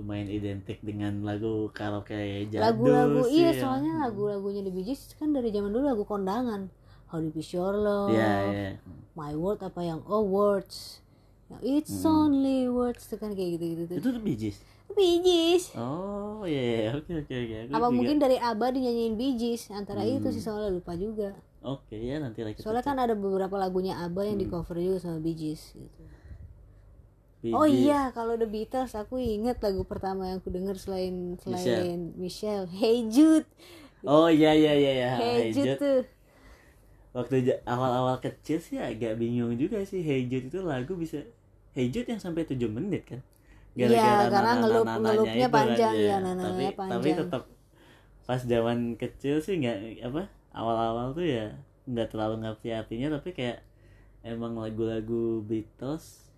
lumayan 0.00 0.26
identik 0.26 0.80
dengan 0.80 1.20
lagu 1.20 1.68
karaoke 1.70 2.48
jadul 2.48 2.64
lagu-lagu 2.64 3.20
sih 3.28 3.38
iya. 3.38 3.52
ya. 3.52 3.60
soalnya 3.60 3.92
lagu-lagunya 4.00 4.60
di 4.60 4.72
Bee 4.72 4.82
Gees 4.82 5.12
kan 5.14 5.30
dari 5.30 5.48
zaman 5.48 5.70
dulu 5.70 5.84
lagu 5.84 6.02
kondangan. 6.02 6.72
How 7.06 7.18
Deep 7.18 7.36
Is 7.36 7.50
Your 7.50 7.74
Love 7.74 8.10
iya 8.10 8.32
iya. 8.46 8.68
My 9.12 9.34
Word 9.34 9.60
apa 9.60 9.82
yang 9.82 10.00
Oh 10.06 10.22
Words. 10.22 11.02
Yang 11.48 11.62
It's 11.82 12.00
Only 12.00 12.66
Words 12.66 13.04
itu 13.04 13.16
kan 13.16 13.34
kayak 13.34 13.58
gitu-gitu. 13.58 13.82
Tuh 13.84 13.96
itu 13.96 14.08
tuh 14.08 14.22
Bee 14.22 14.38
Gees? 14.38 14.58
Bee 14.88 15.18
Gees. 15.18 15.74
Oh 15.74 16.42
iya 16.42 16.62
iya. 16.62 16.90
oke 16.94 17.10
oke 17.20 17.34
oke. 17.36 17.56
Aku 17.60 17.70
apa 17.70 17.78
juga- 17.82 17.90
mungkin 17.92 18.16
dari 18.16 18.38
Abba 18.38 18.70
dinyanyiin 18.70 19.14
Bee 19.14 19.34
Gees? 19.34 19.68
Antara 19.70 20.02
itu 20.02 20.22
Hmm. 20.22 20.32
sih 20.32 20.40
soalnya 20.40 20.70
lupa 20.70 20.94
juga. 20.94 21.34
Oke 21.60 21.92
ya 21.94 22.16
nanti 22.16 22.40
lagi 22.40 22.56
soalnya 22.56 22.80
kan 22.80 22.96
ada 22.96 23.12
beberapa 23.12 23.52
lagunya 23.54 23.98
Abba 23.98 24.24
yang 24.24 24.38
di 24.38 24.46
Hmm. 24.46 24.54
cover 24.56 24.78
juga 24.78 24.98
sama 25.02 25.18
Bee 25.18 25.34
Gees 25.34 25.74
gitu. 25.74 25.99
Bee 27.42 27.52
oh 27.56 27.66
iya 27.66 28.12
kalau 28.16 28.34
The 28.40 28.46
Beatles 28.46 28.92
aku 28.94 29.16
inget 29.18 29.56
lagu 29.64 29.82
pertama 29.88 30.28
yang 30.28 30.38
aku 30.40 30.50
denger 30.52 30.76
selain 30.76 31.36
selain 31.40 32.14
Michelle. 32.16 32.66
Hey 32.70 33.08
Jude. 33.08 33.48
Oh 34.04 34.28
iya 34.32 34.50
iya 34.56 34.72
iya 34.80 34.90
iya. 34.96 35.08
Hey, 35.16 35.34
Hey 35.40 35.50
Jude 35.52 35.76
Jude. 35.76 35.80
tuh. 35.82 36.00
Waktu 37.10 37.58
awal-awal 37.66 38.22
kecil 38.22 38.62
sih 38.62 38.78
agak 38.78 39.18
bingung 39.18 39.58
juga 39.58 39.82
sih 39.82 40.00
Hey 40.06 40.30
Jude 40.30 40.46
itu 40.46 40.60
lagu 40.62 40.94
bisa 40.94 41.26
Hey 41.74 41.90
Jude 41.90 42.06
yang 42.06 42.22
sampai 42.22 42.46
7 42.46 42.70
menit 42.70 43.02
kan? 43.06 43.20
Iya, 43.78 44.28
karena 44.30 44.52
ngelup- 44.60 44.94
ngelupnya 44.98 45.46
itu 45.46 45.54
panjang, 45.54 45.94
iya. 45.94 46.06
iya, 46.06 46.16
nananya 46.22 46.42
tapi, 46.46 46.64
tapi 46.74 46.78
panjang. 46.78 47.18
tetap 47.22 47.42
pas 48.28 48.42
zaman 48.46 48.78
kecil 48.94 49.36
sih 49.42 49.58
nggak 49.58 50.06
apa 50.06 50.22
awal-awal 50.54 51.06
tuh 51.18 51.26
ya 51.26 51.58
nggak 51.90 52.08
terlalu 52.14 52.34
ngerti 52.46 52.68
artinya 52.70 53.08
tapi 53.18 53.34
kayak 53.34 53.58
emang 54.22 54.54
lagu-lagu 54.54 55.42
Beatles 55.42 56.29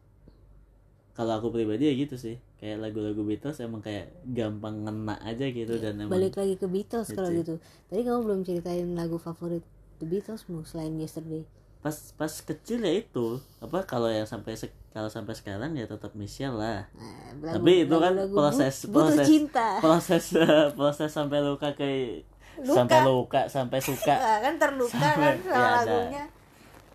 kalau 1.12 1.32
aku 1.34 1.48
pribadi 1.50 1.84
ya 1.84 1.94
gitu 1.94 2.16
sih 2.16 2.36
kayak 2.56 2.80
lagu-lagu 2.80 3.20
Beatles 3.20 3.58
emang 3.58 3.80
kayak 3.80 4.08
gampang 4.24 4.80
ngena 4.80 5.20
aja 5.20 5.44
gitu 5.44 5.76
dan 5.76 5.98
emang 5.98 6.08
balik 6.10 6.34
lagi 6.34 6.54
ke 6.54 6.64
Beatles 6.64 7.08
kalau 7.10 7.28
Gitu. 7.28 7.38
gitu 7.42 7.54
tadi 7.86 8.00
kamu 8.02 8.20
belum 8.22 8.40
ceritain 8.42 8.88
lagu 8.92 9.16
favorit 9.16 9.60
The 9.98 10.06
Beatles 10.06 10.46
mu 10.46 10.62
selain 10.62 10.94
Yesterday 10.94 11.44
pas 11.78 11.92
pas 12.12 12.30
kecil 12.30 12.80
ya 12.80 12.94
itu 12.96 13.26
apa 13.58 13.82
kalau 13.82 14.06
yang 14.06 14.22
sampai 14.22 14.54
sek- 14.54 14.72
kalau 14.88 15.06
sampai 15.06 15.34
sekarang 15.34 15.72
ya 15.72 15.84
tetap 15.84 16.12
Michelle 16.12 16.54
lah 16.54 16.86
Nah, 17.34 17.52
Tapi 17.52 17.82
itu 17.82 17.96
kan 17.96 18.12
lagu-lagu 18.14 18.32
proses- 18.32 18.86
proses. 18.86 19.26
cinta 19.26 19.68
proses 19.78 20.24
proses 20.78 21.10
sampai 21.10 21.40
luka 21.40 21.72
ke 21.72 22.22
Luka. 22.58 22.76
sampai 22.78 22.98
luka 23.02 23.40
sampai 23.46 23.78
suka 23.80 24.14
Ah, 24.14 24.38
kan 24.38 24.54
terluka 24.56 24.94
kan 24.94 25.34
Sampai- 25.34 25.42
sama 25.42 25.52
ya, 25.52 25.68
ada. 25.74 25.82
lagunya 25.82 26.24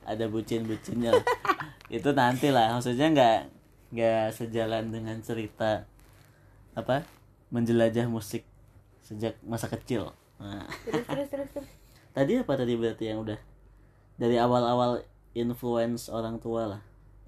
ada 0.06 0.26
bucin 0.26 0.62
bucinnya 0.64 1.12
itu 1.92 2.10
nanti 2.14 2.48
lah 2.48 2.72
maksudnya 2.72 3.08
nggak 3.10 3.38
nggak 3.92 4.36
sejalan 4.36 4.92
dengan 4.92 5.18
cerita 5.24 5.88
apa 6.76 7.08
menjelajah 7.50 8.06
musik 8.12 8.44
sejak 9.02 9.40
masa 9.44 9.72
kecil. 9.72 10.12
Nah, 10.38 10.68
terus 10.84 11.06
terus 11.08 11.28
terus 11.32 11.50
terus. 11.56 11.70
Tadi 12.18 12.34
apa 12.42 12.54
tadi 12.58 12.74
berarti 12.74 13.14
yang 13.14 13.22
udah 13.22 13.38
dari 14.18 14.42
awal-awal 14.42 15.06
influence 15.38 16.10
orang 16.10 16.42
tua 16.42 16.66
lah 16.66 16.82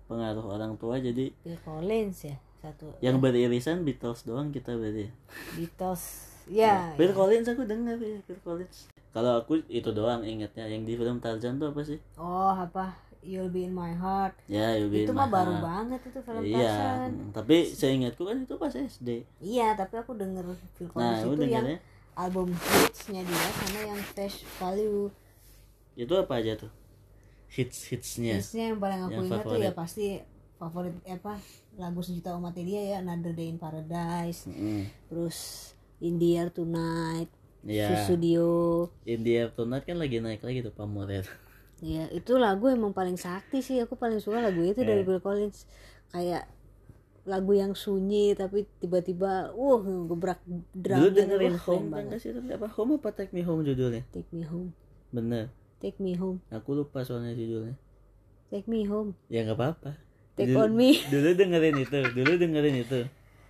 pengaruh 0.10 0.42
orang 0.50 0.74
tua 0.82 0.98
jadi 0.98 1.30
Phil 1.46 1.62
Collins 1.62 2.26
ya 2.26 2.42
satu. 2.58 2.98
yang 2.98 3.22
beririsan 3.22 3.86
Beatles 3.86 4.26
doang 4.26 4.50
kita 4.50 4.74
berarti 4.74 5.06
ya? 5.06 5.12
Beatles. 5.54 6.04
Ya. 6.50 6.76
Phil 6.98 7.14
Collins 7.14 7.46
aku 7.54 7.70
dengar 7.70 8.02
ya 8.02 8.18
Phil 8.26 8.42
Collins. 8.42 8.90
Kalau 9.14 9.46
aku 9.46 9.62
itu 9.70 9.94
doang 9.94 10.26
ingatnya 10.26 10.66
yang 10.66 10.82
di 10.82 10.98
film 10.98 11.22
Tarzan 11.22 11.62
tuh 11.62 11.70
apa 11.70 11.86
sih? 11.86 12.02
Oh 12.18 12.50
apa 12.50 12.98
You'll 13.20 13.48
Be 13.48 13.64
in 13.64 13.74
My 13.74 13.92
Heart. 13.92 14.36
Ya 14.46 14.74
You'll 14.74 14.88
Be 14.88 15.04
itu 15.04 15.12
in 15.12 15.16
mah 15.16 15.26
My 15.26 15.34
baru 15.34 15.54
Heart. 15.54 15.66
banget 15.66 16.00
itu 16.06 16.20
film 16.22 16.42
iya 16.42 16.56
Tarzan. 16.56 17.12
hmm, 17.12 17.30
tapi 17.32 17.56
seingatku 17.68 18.24
kan 18.24 18.38
itu 18.40 18.54
pas 18.56 18.72
SD 18.72 19.10
iya 19.40 19.68
tapi 19.74 19.96
aku 19.96 20.12
denger 20.14 20.46
Phil 20.74 20.88
Collins 20.88 21.04
nah 21.04 21.20
itu 21.20 21.28
yang 21.28 21.40
dengarnya 21.66 21.78
album 22.14 22.48
hitsnya 22.52 23.22
dia 23.22 23.40
sama 23.54 23.80
yang 23.86 24.02
Face 24.10 24.40
Value. 24.56 25.08
Itu 25.94 26.14
apa 26.16 26.34
aja 26.36 26.56
tuh? 26.58 26.72
Hits 27.50 27.88
hitsnya. 27.88 28.36
Hitsnya 28.36 28.72
yang 28.72 28.80
paling 28.80 29.02
aku 29.02 29.14
Yang 29.14 29.26
ingat 29.26 29.38
tuh 29.38 29.48
favorit. 29.50 29.64
ya 29.64 29.72
pasti 29.74 30.06
favorit 30.56 30.96
eh, 31.02 31.16
apa 31.16 31.34
lagu 31.76 32.00
sejuta 32.00 32.36
umatnya 32.36 32.62
dia 32.62 32.82
ya 32.86 32.98
Another 33.00 33.32
Day 33.32 33.48
in 33.48 33.56
Paradise. 33.56 34.46
Mm, 34.46 34.84
terus 35.08 35.38
In 35.98 36.16
the 36.16 36.36
Air 36.36 36.50
Tonight 36.50 37.32
Iya. 37.60 37.92
Susudio. 37.94 38.88
India 39.04 39.48
Tonight 39.50 39.84
kan 39.84 39.96
lagi 39.96 40.20
naik 40.20 40.40
lagi 40.40 40.60
tuh 40.60 40.72
pamornya 40.72 41.20
ya 41.20 41.28
itu 41.82 42.36
lagu 42.36 42.68
emang 42.68 42.92
paling 42.92 43.16
sakti 43.16 43.60
sih. 43.60 43.80
Aku 43.80 43.96
paling 43.96 44.20
suka 44.20 44.40
lagu 44.40 44.60
itu 44.60 44.82
dari 44.82 45.02
Eh. 45.02 45.06
Bill 45.06 45.20
Collins. 45.20 45.64
Kayak 46.10 46.50
lagu 47.24 47.54
yang 47.54 47.72
sunyi 47.74 48.34
tapi 48.34 48.66
tiba-tiba 48.80 49.54
uh 49.54 49.80
gebrak 50.08 50.42
drum 50.74 50.98
dulu 51.00 51.08
dengerin 51.14 51.56
home 51.58 51.88
kan 51.92 52.18
sih? 52.18 52.34
Apa? 52.34 52.68
Home 52.74 52.98
apa 52.98 53.10
take 53.14 53.32
me 53.32 53.42
home 53.42 53.62
judulnya? 53.62 54.02
Take 54.10 54.28
me 54.32 54.42
home. 54.42 54.74
Bener. 55.10 55.54
Take 55.78 55.98
me 55.98 56.14
home. 56.14 56.42
Aku 56.50 56.74
lupa 56.74 57.02
soalnya 57.02 57.32
judulnya. 57.32 57.78
Take 58.50 58.66
me 58.66 58.84
home. 58.84 59.14
Ya 59.28 59.46
nggak 59.46 59.56
apa-apa. 59.56 59.92
Take 60.34 60.52
Dulu- 60.52 60.66
on 60.66 60.72
me. 60.74 61.00
dulu 61.14 61.30
dengerin 61.32 61.76
itu. 61.78 62.00
Dulu 62.12 62.32
dengerin 62.36 62.76
itu. 62.82 63.00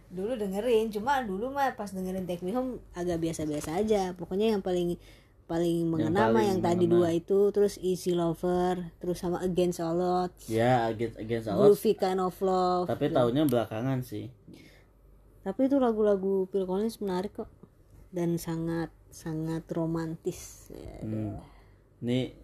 Dulu 0.09 0.33
dengerin 0.35 0.89
cuma 0.89 1.21
dulu 1.21 1.49
mah 1.49 1.69
pas 1.71 1.85
dengerin 1.87 2.25
Take 2.25 2.41
Me 2.41 2.49
Home 2.51 2.81
agak 2.91 3.21
biasa-biasa 3.21 3.77
aja. 3.77 4.17
Pokoknya 4.17 4.51
yang 4.51 4.65
paling 4.65 4.97
paling 5.49 5.89
mengena 5.89 6.29
mah 6.29 6.45
yang 6.45 6.61
tadi 6.61 6.85
dua 6.85 7.09
itu 7.09 7.49
terus 7.49 7.81
Easy 7.81 8.13
Lover 8.13 8.93
terus 9.01 9.17
sama 9.17 9.41
Against 9.41 9.81
All 9.81 9.97
Odds. 9.97 10.45
Ya 10.45 10.85
against 10.85 11.17
against 11.17 11.49
all 11.49 11.57
odds. 11.57 11.73
Groovy 11.73 11.91
Kind 11.95 12.21
of 12.21 12.37
Love. 12.37 12.85
Tapi 12.85 13.09
tahunnya 13.09 13.49
belakangan 13.49 13.99
sih. 13.99 14.29
Tapi 15.41 15.65
itu 15.65 15.81
lagu-lagu 15.81 16.45
Phil 16.45 16.63
Collins 16.63 17.01
menarik 17.01 17.33
kok. 17.33 17.49
Dan 18.09 18.37
sangat 18.37 18.93
sangat 19.09 19.65
romantis. 19.69 20.69
Ya, 20.69 21.01
Hmm. 21.01 21.41
Ini 21.99 22.37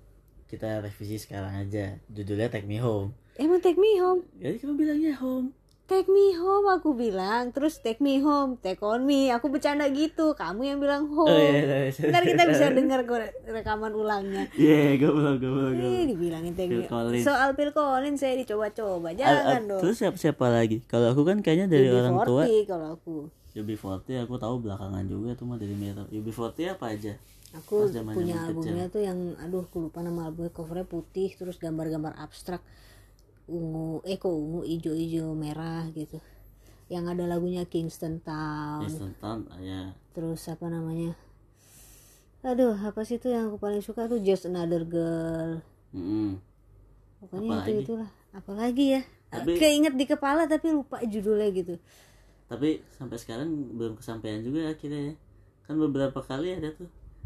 kita 0.45 0.81
revisi 0.81 1.15
sekarang 1.15 1.61
aja. 1.61 2.01
Judulnya 2.07 2.49
Take 2.49 2.65
Me 2.65 2.81
Home. 2.81 3.13
emang 3.35 3.61
Take 3.61 3.77
Me 3.77 4.01
Home? 4.01 4.25
Jadi 4.35 4.57
kamu 4.57 4.73
bilangnya 4.75 5.13
home. 5.15 5.53
Take 5.85 6.09
me 6.09 6.33
home 6.33 6.65
aku 6.67 6.97
bilang 6.97 7.53
terus 7.53 7.77
take 7.77 8.01
me 8.01 8.17
home 8.17 8.57
take 8.57 8.81
on 8.81 9.05
me 9.05 9.29
aku 9.29 9.53
bercanda 9.53 9.85
gitu 9.87 10.33
kamu 10.33 10.61
yang 10.65 10.79
bilang 10.81 11.05
home 11.05 11.29
Oh 11.29 11.37
iya, 11.37 11.87
iya. 11.87 12.09
ntar 12.09 12.25
kita 12.25 12.41
bisa 12.49 12.73
dengar 12.73 13.05
rekaman 13.45 13.93
ulangnya 13.93 14.49
Iya, 14.51 14.97
goblok, 14.97 15.37
goblok, 15.37 15.77
goblok. 15.77 15.93
Ih, 15.93 16.03
dibilangin 16.09 16.53
take 16.53 16.73
Phil 16.73 16.81
me 16.81 16.89
Collins. 16.89 17.21
soal 17.21 17.53
Phil 17.53 17.69
Collins 17.69 18.17
saya 18.17 18.33
dicoba-coba 18.33 19.13
jangan 19.13 19.61
dong 19.63 19.81
Terus 19.85 19.95
siapa 19.95 20.17
siapa 20.17 20.45
lagi? 20.49 20.81
Kalau 20.83 21.13
aku 21.13 21.21
kan 21.21 21.45
kayaknya 21.45 21.69
dari 21.69 21.87
orang 21.87 22.17
tua. 22.19 22.43
UB40 22.43 22.65
kalau 22.65 22.87
aku 22.91 23.15
UB40 23.53 24.25
aku 24.25 24.33
tahu 24.35 24.55
belakangan 24.59 25.05
juga 25.05 25.37
tuh 25.37 25.45
mah 25.45 25.55
dari 25.55 25.77
Meta. 25.77 26.09
UB40 26.09 26.65
apa 26.71 26.85
aja? 26.89 27.13
aku 27.53 27.87
punya 27.87 28.35
kecil. 28.35 28.51
albumnya 28.51 28.85
tuh 28.89 28.99
yang 28.99 29.15
aduh 29.39 29.63
aku 29.63 29.87
lupa 29.87 30.03
nama 30.03 30.27
albumnya 30.27 30.51
covernya 30.51 30.83
putih 30.83 31.31
terus 31.31 31.55
gambar-gambar 31.55 32.17
abstrak 32.17 32.59
ungu 33.45 34.01
eh 34.05 34.17
kok 34.17 34.33
ungu 34.33 34.65
ijo-ijo 34.65 35.33
merah 35.37 35.85
gitu. 35.93 36.17
Yang 36.89 37.05
ada 37.17 37.23
lagunya 37.25 37.65
Kingston 37.65 38.21
Town. 38.21 38.85
Kristen 38.85 39.13
Town, 39.17 39.49
ya. 39.61 39.93
terus 40.13 40.45
apa 40.49 40.69
namanya? 40.69 41.17
Aduh 42.45 42.77
apa 42.77 43.01
sih 43.01 43.17
itu 43.17 43.33
yang 43.33 43.49
aku 43.49 43.57
paling 43.57 43.81
suka 43.81 44.05
tuh? 44.05 44.21
Just 44.21 44.45
Another 44.45 44.85
Girl. 44.85 45.61
Mm-mm. 45.95 46.37
pokoknya 47.25 47.49
Apalagi? 47.57 47.71
itu 47.73 47.81
itulah. 47.81 48.09
Apalagi 48.35 48.85
ya? 48.99 49.01
Tapi- 49.33 49.57
keinget 49.57 49.93
di 49.97 50.05
kepala 50.05 50.45
tapi 50.45 50.69
lupa 50.69 51.01
judulnya 51.01 51.49
gitu. 51.49 51.75
Tapi 52.45 52.85
sampai 52.93 53.17
sekarang 53.17 53.49
belum 53.73 53.97
kesampaian 53.97 54.45
juga 54.45 54.69
akhirnya 54.69 55.11
ya. 55.11 55.15
kan 55.65 55.81
beberapa 55.81 56.21
kali 56.21 56.53
ada 56.53 56.69
tuh 56.77 56.85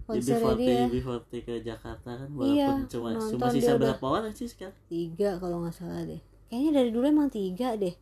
Konsernya 0.09 0.41
UB40 0.41 0.57
dia. 0.57 0.83
UB40 0.83 1.33
ke 1.39 1.53
Jakarta 1.61 2.09
kan 2.11 2.27
Iya, 2.27 2.65
walaupun 2.65 2.77
cuma 2.87 3.07
nonton 3.13 3.29
cuma 3.31 3.45
dia 3.45 3.55
sisa 3.55 3.69
udah- 3.69 3.79
berapa 3.85 4.05
orang 4.09 4.33
sih 4.33 4.47
sekarang? 4.47 4.77
Tiga 4.87 5.29
kalau 5.37 5.57
nggak 5.61 5.75
salah 5.75 6.01
deh. 6.03 6.21
Kayaknya 6.49 6.71
dari 6.73 6.89
dulu 6.89 7.05
emang 7.05 7.29
tiga 7.29 7.69
deh. 7.75 7.93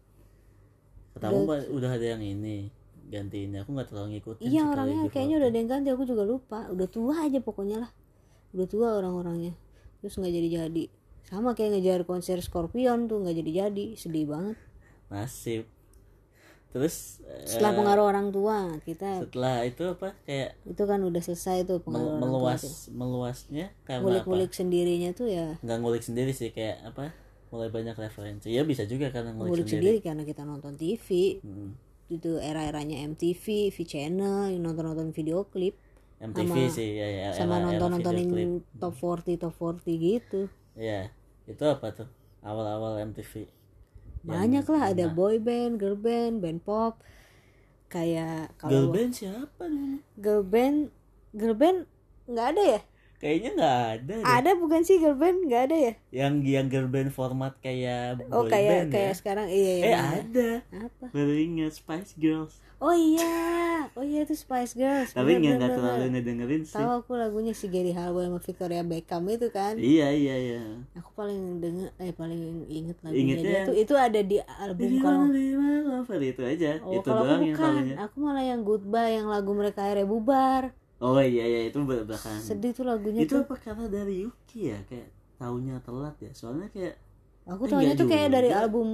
Katamu 1.13 1.43
Pak, 1.45 1.59
udah 1.69 1.91
ada 1.91 2.05
yang 2.07 2.21
ini 2.21 2.69
gantiin 3.07 3.55
aku 3.55 3.71
nggak 3.71 3.87
terlalu 3.87 4.07
ngikutin 4.15 4.43
iya 4.45 4.61
orangnya 4.63 4.99
UB40. 5.01 5.11
kayaknya 5.11 5.35
udah 5.37 5.47
ada 5.47 5.57
yang 5.57 5.69
ganti 5.69 5.89
aku 5.89 6.03
juga 6.03 6.23
lupa. 6.23 6.59
Udah 6.69 6.87
tua 6.87 7.15
aja 7.19 7.39
pokoknya 7.39 7.77
lah. 7.79 7.91
Udah 8.51 8.65
tua 8.65 8.87
orang-orangnya. 8.95 9.53
Terus 9.99 10.15
nggak 10.15 10.33
jadi-jadi. 10.33 10.85
Sama 11.23 11.51
kayak 11.51 11.75
ngejar 11.75 12.01
konser 12.03 12.39
Scorpion 12.39 13.05
tuh 13.05 13.19
nggak 13.19 13.35
jadi-jadi. 13.35 13.85
Sedih 13.93 14.25
banget. 14.25 14.55
Nasib 15.07 15.67
terus 16.77 17.17
setelah 17.43 17.73
eh, 17.73 17.77
pengaruh 17.77 18.05
orang 18.05 18.27
tua 18.29 18.57
kita 18.85 19.25
setelah 19.25 19.65
itu 19.65 19.81
apa 19.83 20.13
kayak 20.23 20.53
itu 20.63 20.83
kan 20.85 20.99
udah 21.01 21.19
selesai 21.19 21.65
tuh 21.65 21.81
pengaruh 21.81 22.05
orang 22.07 22.21
tua 22.21 22.29
meluas 22.29 22.61
meluasnya 22.93 23.65
karena 23.81 24.05
ngulik-ngulik 24.05 24.53
sendirinya 24.53 25.09
tuh 25.11 25.27
ya. 25.27 25.57
Nggak 25.59 25.77
ngulik 25.81 26.03
sendiri 26.05 26.31
sih 26.31 26.53
kayak 26.53 26.85
apa 26.85 27.11
mulai 27.47 27.67
banyak 27.67 27.95
referensi. 27.95 28.51
Ya 28.51 28.61
bisa 28.61 28.85
juga 28.85 29.09
karena 29.09 29.33
ngulik, 29.33 29.49
ngulik 29.57 29.67
sendiri, 29.67 29.97
sendiri 29.97 30.05
karena 30.05 30.23
kita 30.23 30.41
nonton 30.43 30.75
TV 30.75 31.39
Hmm. 31.41 31.73
itu 32.07 32.37
era-eranya 32.37 33.03
MTV, 33.03 33.67
V 33.67 33.77
Channel, 33.83 34.53
yang 34.53 34.63
nonton-nonton 34.63 35.11
video 35.11 35.43
klip. 35.43 35.75
MTV 36.17 36.47
Sama- 36.47 36.71
sih 36.71 36.89
ya, 36.95 37.07
ya 37.07 37.27
sama 37.31 37.59
nonton-nontonin 37.61 38.61
top 38.77 38.93
40 38.95 39.37
top 39.37 39.53
40 39.53 39.95
gitu. 39.97 40.41
ya 40.73 41.09
itu 41.45 41.63
apa 41.63 41.89
tuh? 41.93 42.07
Awal-awal 42.41 43.01
MTV 43.03 43.49
Banyak 44.23 44.65
lah 44.69 44.93
ada 44.93 45.05
boy 45.11 45.37
band, 45.37 45.77
girl 45.81 45.97
band, 45.97 46.41
band 46.41 46.63
pop. 46.63 47.01
Kayak 47.87 48.51
girl 48.59 48.89
kalau 48.89 48.91
band 48.91 49.11
siapa 49.15 49.63
dulu 49.67 49.97
girl 50.19 50.43
band, 50.43 50.77
girl 51.35 51.55
band 51.55 51.79
nggak 52.27 52.47
ada 52.55 52.63
ya? 52.77 52.81
Kayaknya 53.17 53.49
nggak 53.53 53.77
ada 53.91 54.13
deh. 54.13 54.23
Ada 54.23 54.51
bukan 54.55 54.81
sih 54.81 54.97
girl 54.97 55.13
band 55.13 55.37
nggak 55.43 55.63
ada 55.65 55.77
ya? 55.79 55.93
yang 56.11 56.33
yang 56.39 56.65
girl 56.65 56.85
band 56.85 57.09
format 57.09 57.53
kayak 57.59 58.21
Oh 58.29 58.41
boy 58.41 58.49
kayak 58.49 58.69
band 58.69 58.89
kayak 58.89 59.05
ya 59.07 59.13
sekarang 59.13 59.47
iya 59.47 59.73
iya. 59.73 59.83
eh 59.83 59.89
benar. 59.89 60.13
ada 60.15 60.49
Apa? 60.83 61.05
baru 61.09 61.33
ingat 61.35 61.73
Spice 61.73 62.13
Girls 62.15 62.53
Oh 62.77 62.93
iya, 62.93 63.25
oh 63.91 64.05
iya 64.05 64.21
itu 64.21 64.37
Spice 64.37 64.71
Girls. 64.71 65.09
tapi 65.09 65.33
nggak 65.35 65.57
nggak 65.57 65.71
terlalu 65.73 66.05
ngedengerin 66.13 66.61
sih 66.61 66.77
Tahu 66.77 67.01
aku 67.01 67.11
lagunya 67.13 67.49
si 67.51 67.65
Gary 67.67 67.89
Halbert 67.89 68.29
sama 68.29 68.37
Victoria 68.39 68.81
Beckham 68.81 69.25
itu 69.25 69.49
kan. 69.49 69.73
iya 69.75 70.07
iya 70.09 70.35
iya 70.37 70.61
Aku 70.93 71.09
paling 71.11 71.57
denger 71.57 71.89
eh 71.97 72.13
paling 72.13 72.37
inget 72.67 73.01
lagunya 73.01 73.17
Ingetnya 73.19 73.41
dia 73.43 73.57
yang- 73.57 73.67
tuh 73.67 73.75
itu 73.75 73.93
ada 73.93 74.21
di 74.21 74.37
album 74.39 74.89
kalau 74.99 75.25
Lover 75.89 76.21
itu 76.21 76.41
aja 76.43 76.71
Oh, 76.79 76.93
itu 76.93 77.01
kalau 77.03 77.21
doang 77.23 77.33
aku 77.33 77.43
yang 77.43 77.55
bukan, 77.55 77.65
tahunya 77.73 77.95
aku 77.97 78.15
malah 78.19 78.43
yang 78.45 78.61
Goodbye 78.61 79.11
yang 79.11 79.27
lagu 79.27 79.51
mereka 79.51 79.79
akhirnya 79.81 80.05
bubar. 80.05 80.63
Oh 81.01 81.17
iya 81.21 81.43
iya 81.45 81.59
itu 81.69 81.77
belakangan. 81.83 82.41
Sedih 82.41 82.71
tuh 82.73 82.85
lagunya 82.89 83.21
itu 83.23 83.33
tuh. 83.37 83.41
apa 83.45 83.55
karena 83.61 83.85
dari 83.89 84.25
Yuki 84.25 84.59
ya? 84.73 84.79
Kayak 84.89 85.09
tahunya 85.37 85.75
telat 85.85 86.15
ya? 86.21 86.31
Soalnya 86.33 86.69
kayak 86.73 86.95
Aku 87.47 87.63
Eh, 87.63 87.69
tahunya 87.71 87.93
tuh 87.95 88.07
kayak 88.11 88.29
dari 88.35 88.49
album 88.51 88.87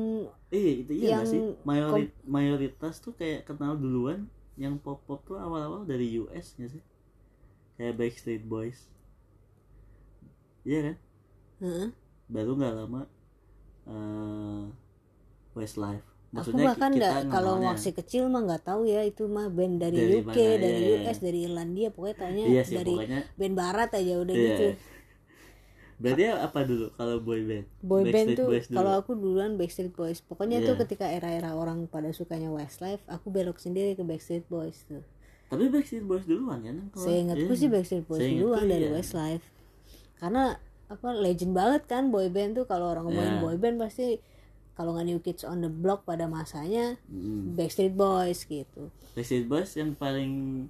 iya 0.54 0.72
itu 0.86 0.92
iya 0.94 1.08
Yang 1.18 1.26
sih 1.34 1.42
Mayori- 1.66 2.14
mayoritas 2.30 3.02
tuh 3.02 3.14
kayak 3.18 3.50
kenal 3.50 3.74
duluan 3.74 4.30
yang 4.62 4.78
pop 4.78 5.02
pop 5.10 5.26
tuh 5.26 5.42
awal-awal 5.42 5.82
dari 5.90 6.06
US 6.22 6.54
nggak 6.62 6.72
sih? 6.78 6.84
Kayak 7.82 7.94
Backstreet 7.98 8.44
Boys. 8.46 8.80
Iya 10.66 10.80
kan? 10.92 10.96
Heeh. 11.62 11.90
baru 12.30 12.52
nggak 12.58 12.74
lama 12.80 13.02
eh 13.90 14.66
Westlife 15.58 16.08
Aku 16.34 16.50
maksudnya 16.50 16.66
bahkan 16.68 16.90
ki- 16.90 16.98
kita 16.98 17.10
nggak 17.14 17.30
kalau 17.30 17.54
masih 17.62 17.92
kecil 17.94 18.24
mah 18.26 18.42
nggak 18.42 18.64
tahu 18.64 18.82
ya 18.84 19.02
itu 19.02 19.24
mah 19.28 19.48
band 19.48 19.76
dari, 19.78 19.96
Dari 19.96 20.14
UK, 20.18 20.34
mana, 20.34 20.58
dari 20.60 20.80
iya, 20.80 20.98
US, 21.04 21.18
dari 21.20 21.40
Irlandia 21.44 21.88
pokoknya 21.90 22.16
tahunya 22.18 22.46
iya 22.48 22.62
sih 22.64 22.74
dari 22.74 22.90
pokoknya 22.92 23.20
band 23.32 23.54
barat 23.56 23.90
aja 23.92 24.14
udah 24.18 24.34
Iya. 24.34 24.48
gitu. 24.48 24.68
berarti 25.96 26.24
apa 26.28 26.60
dulu 26.64 26.86
kalau 26.92 27.16
boy 27.22 27.40
band 27.40 27.66
Boy 27.80 28.04
band 28.06 28.28
tuh 28.34 28.48
kalau 28.68 28.92
aku 28.98 29.14
duluan 29.14 29.56
Backstreet 29.56 29.94
Boys. 29.94 30.20
Pokoknya 30.20 30.60
tuh 30.60 30.74
Iya. 30.74 30.82
ketika 30.82 31.06
era-era 31.08 31.54
orang 31.54 31.86
pada 31.86 32.10
sukanya 32.10 32.50
Westlife, 32.50 33.06
aku 33.08 33.30
belok 33.30 33.56
sendiri 33.58 33.94
ke 33.94 34.04
Backstreet 34.04 34.44
Boys 34.48 34.84
tuh. 34.84 35.06
tapi 35.46 35.70
Backstreet 35.70 36.02
Boys 36.02 36.26
duluan 36.26 36.60
kan 36.60 36.90
kalau- 36.90 37.06
Seingatku 37.06 37.46
iya. 37.48 37.56
sih 37.56 37.70
Backstreet 37.70 38.04
Boys 38.04 38.20
Seingatku 38.20 38.42
duluan 38.44 38.66
dari 38.66 38.84
iya. 38.84 38.92
Westlife. 38.92 39.46
Karena 40.16 40.58
apa 40.86 41.08
legend 41.16 41.54
banget 41.54 41.82
kan 41.86 42.10
boy 42.10 42.28
band 42.28 42.52
tuh 42.56 42.66
kalau 42.66 42.90
orang 42.90 43.06
ngomongin 43.06 43.36
Iya. 43.36 43.44
boy 43.44 43.56
band 43.56 43.78
pasti 43.78 44.18
kalau 44.74 44.92
nggak 44.92 45.06
New 45.06 45.20
Kids 45.20 45.44
on 45.44 45.60
the 45.60 45.70
Block 45.70 46.04
pada 46.04 46.26
masanya 46.26 46.98
Mm. 47.06 47.54
Backstreet 47.54 47.94
Boys 47.94 48.44
gitu. 48.44 48.90
Backstreet 49.12 49.46
Boys 49.46 49.74
yang 49.74 49.94
paling 49.94 50.66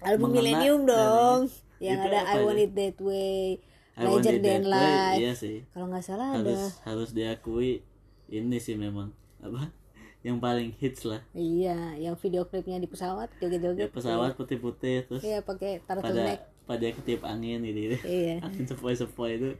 Album 0.00 0.30
Mengena 0.30 0.38
Millennium 0.56 0.80
dari- 0.80 0.90
dong 0.92 1.40
yang 1.78 1.98
ada 2.00 2.18
I 2.24 2.38
Want? 2.40 2.58
It 2.60 2.72
That 2.72 2.96
Way, 2.98 3.58
I 3.92 4.02
It 4.04 4.22
Than 4.22 4.38
That 4.40 4.62
Way, 4.62 4.70
Life. 4.70 5.18
iya 5.18 5.32
sih 5.32 5.56
Kalau 5.68 5.86
nggak 5.86 6.02
salah 6.02 6.28
ada 6.32 6.38
harus 6.40 6.62
harus 6.82 7.10
diakui 7.10 7.82
ini 8.28 8.56
sih 8.56 8.74
memang 8.74 9.10
apa 9.38 9.70
yang 10.22 10.38
paling 10.38 10.70
hits 10.72 11.02
lah 11.02 11.18
iya 11.32 11.94
yang 11.96 12.14
video 12.14 12.42
klipnya 12.44 12.78
di 12.78 12.86
pesawat 12.86 13.26
joget-joget. 13.36 13.78
ya 13.80 13.88
pesawat 13.88 14.34
putih-putih 14.34 15.02
terus 15.04 15.18
Iya 15.20 15.38
pakai 15.40 15.78
pada 15.80 15.98
turtle 15.98 16.22
neck. 16.24 16.40
pada 16.62 16.86
ketiup 16.88 17.22
angin 17.22 17.58
gitu, 17.60 17.78
gitu. 17.84 17.96
Iya. 18.04 18.34
angin 18.44 18.64
sepoi-sepoi 18.64 19.30
itu 19.36 19.50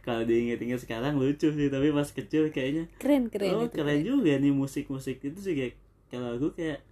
kalau 0.00 0.22
diinget-inget 0.22 0.78
sekarang 0.78 1.16
lucu 1.16 1.48
sih 1.48 1.68
tapi 1.68 1.88
pas 1.90 2.06
kecil 2.06 2.48
kayaknya 2.48 2.88
Keren 2.96 3.28
keren 3.28 3.50
oh 3.54 3.64
itu. 3.64 3.74
keren 3.74 4.00
juga 4.00 4.36
nih 4.36 4.50
musik-musik 4.50 5.18
itu 5.18 5.38
sih 5.38 5.54
kayak 5.54 5.74
kalau 6.08 6.36
aku 6.36 6.52
kayak 6.52 6.84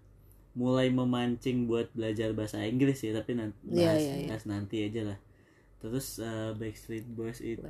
mulai 0.53 0.89
memancing 0.89 1.65
buat 1.65 1.89
belajar 1.93 2.33
bahasa 2.33 2.61
Inggris 2.63 2.99
sih 2.99 3.11
tapi 3.11 3.33
nanti 3.33 3.57
Iya, 3.65 3.89
bahas, 3.89 4.01
iya, 4.01 4.15
iya. 4.15 4.29
bahas 4.29 4.45
nanti 4.45 4.77
aja 4.81 5.03
lah 5.07 5.19
terus 5.79 6.07
uh, 6.19 6.55
Backstreet 6.55 7.09
Boys 7.09 7.41
itu 7.41 7.67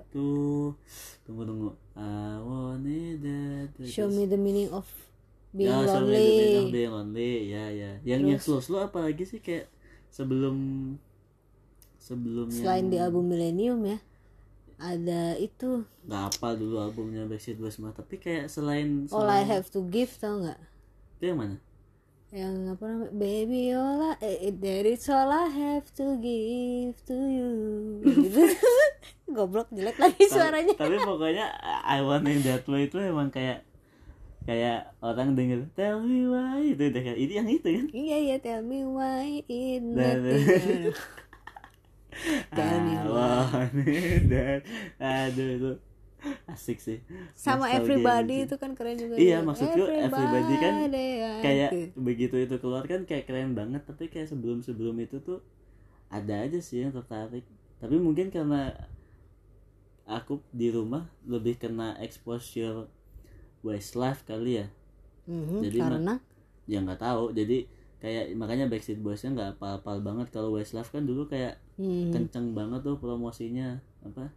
tunggu 1.25 1.42
tunggu 1.42 1.68
I 1.94 2.37
want 2.38 2.85
it 2.85 3.20
that. 3.20 3.72
Show 3.83 4.07
Terus- 4.07 4.14
me 4.14 4.25
the 4.27 4.37
meaning 4.37 4.68
of 4.68 4.85
being 5.51 5.68
ya, 5.68 5.81
Show 5.83 6.03
Me 6.03 6.12
the 6.12 6.18
Meaning 6.18 6.29
of 6.51 6.61
lonely. 6.61 6.72
Being 6.72 6.92
Lonely 6.92 7.33
ya 7.48 7.64
ya 7.68 7.90
yang 8.03 8.20
yang 8.27 8.37
slow 8.37 8.59
slow 8.59 8.83
apa 8.83 9.01
lagi 9.03 9.25
sih 9.25 9.38
kayak 9.38 9.68
sebelum 10.09 10.57
sebelum 11.96 12.48
Selain 12.51 12.88
di 12.88 12.96
yang 12.96 13.09
album 13.09 13.31
Millennium 13.31 13.81
ya, 13.87 13.98
ada 14.85 15.23
itu 15.37 15.87
nggak 16.03 16.23
apa 16.29 16.49
dulu 16.53 16.77
albumnya 16.77 17.23
Backstreet 17.25 17.57
Boys 17.57 17.79
mah 17.79 17.90
tapi 17.90 18.18
kayak 18.18 18.47
selain 18.47 19.07
All 19.09 19.25
I 19.25 19.42
Have 19.42 19.71
to 19.71 19.87
Give 19.87 20.11
tau 20.12 20.38
nggak? 20.38 20.59
itu 21.14 21.25
yang 21.25 21.38
mana 21.38 21.57
Yang 22.29 22.55
apa 22.66 22.85
namanya? 22.87 23.12
Baby 23.12 23.62
all 23.71 24.01
I, 24.03 24.12
eh, 24.18 24.37
eh, 24.42 24.55
that 24.57 24.85
is 24.85 25.05
all 25.07 25.29
I 25.29 25.47
have 25.47 25.85
to 25.92 26.16
give 26.16 26.97
to 27.05 27.12
you. 27.12 27.51
Gitu. 28.03 28.57
Goblok 29.37 29.68
jelek 29.68 29.97
lagi 29.97 30.16
Tapi- 30.18 30.33
suaranya. 30.33 30.73
tapi 30.73 30.97
pokoknya 30.99 31.53
I 31.85 32.01
Want 32.01 32.25
It 32.25 32.40
That 32.42 32.64
Way 32.64 32.88
itu 32.88 32.97
emang 32.99 33.29
kayak 33.29 33.68
kayak 34.42 34.97
orang 34.99 35.37
denger 35.37 35.68
Tell 35.73 36.01
me 36.01 36.25
why 36.27 36.64
itu 36.66 36.83
udah 36.83 37.03
kayak 37.05 37.18
ini 37.21 37.33
yang 37.37 37.47
itu 37.47 37.68
kan 37.68 37.87
Iya 37.92 38.16
iya, 38.18 38.37
tell 38.40 38.64
me 38.64 38.81
why 38.83 39.45
it 39.45 39.83
Nah, 39.85 40.16
it 42.53 44.22
that 44.29 44.62
aduh 45.01 45.48
itu 45.59 45.72
asik 46.46 46.79
sih 46.79 46.98
Sama 47.35 47.66
Nostalgia 47.66 47.83
Everybody 47.83 48.37
gitu. 48.46 48.55
itu 48.55 48.57
kan 48.62 48.70
keren 48.79 48.94
juga. 48.94 49.14
Iya, 49.18 49.42
tuh. 49.42 49.46
maksudku 49.51 49.83
Everybody 49.90 50.55
kan 50.62 50.75
ya, 50.94 51.31
kayak 51.42 51.70
gitu. 51.75 51.98
begitu 51.98 52.37
itu 52.38 52.55
keluar 52.62 52.85
kan 52.87 53.03
kayak 53.03 53.25
keren 53.27 53.59
banget 53.59 53.83
tapi 53.83 54.07
kayak 54.07 54.31
sebelum 54.31 54.62
sebelum 54.62 54.94
itu 55.03 55.18
tuh 55.18 55.42
ada 56.12 56.46
aja 56.46 56.59
sih 56.62 56.85
yang 56.87 56.94
tertarik 56.94 57.42
tapi 57.83 57.98
mungkin 57.98 58.31
karena 58.31 58.70
aku 60.07 60.42
di 60.53 60.68
rumah 60.70 61.07
lebih 61.27 61.59
kena 61.59 61.98
exposure 62.03 62.87
Westlife 63.62 64.27
kali 64.27 64.62
ya 64.62 64.66
Mhm, 65.22 65.62
jadi 65.62 65.79
karena 65.79 66.14
ya 66.66 66.79
nggak 66.83 66.98
tahu 66.98 67.31
jadi 67.31 67.62
kayak 68.03 68.35
makanya 68.35 68.66
Backstreet 68.66 68.98
Boysnya 68.98 69.31
nggak 69.38 69.51
apal-apal 69.55 70.03
banget 70.03 70.35
kalau 70.35 70.51
Westlife 70.59 70.90
kan 70.90 71.07
dulu 71.07 71.31
kayak 71.31 71.62
mhm. 71.83 72.12
kenceng 72.14 72.55
banget 72.55 72.81
tuh 72.87 72.97
promosinya 73.03 73.83
apa 74.07 74.31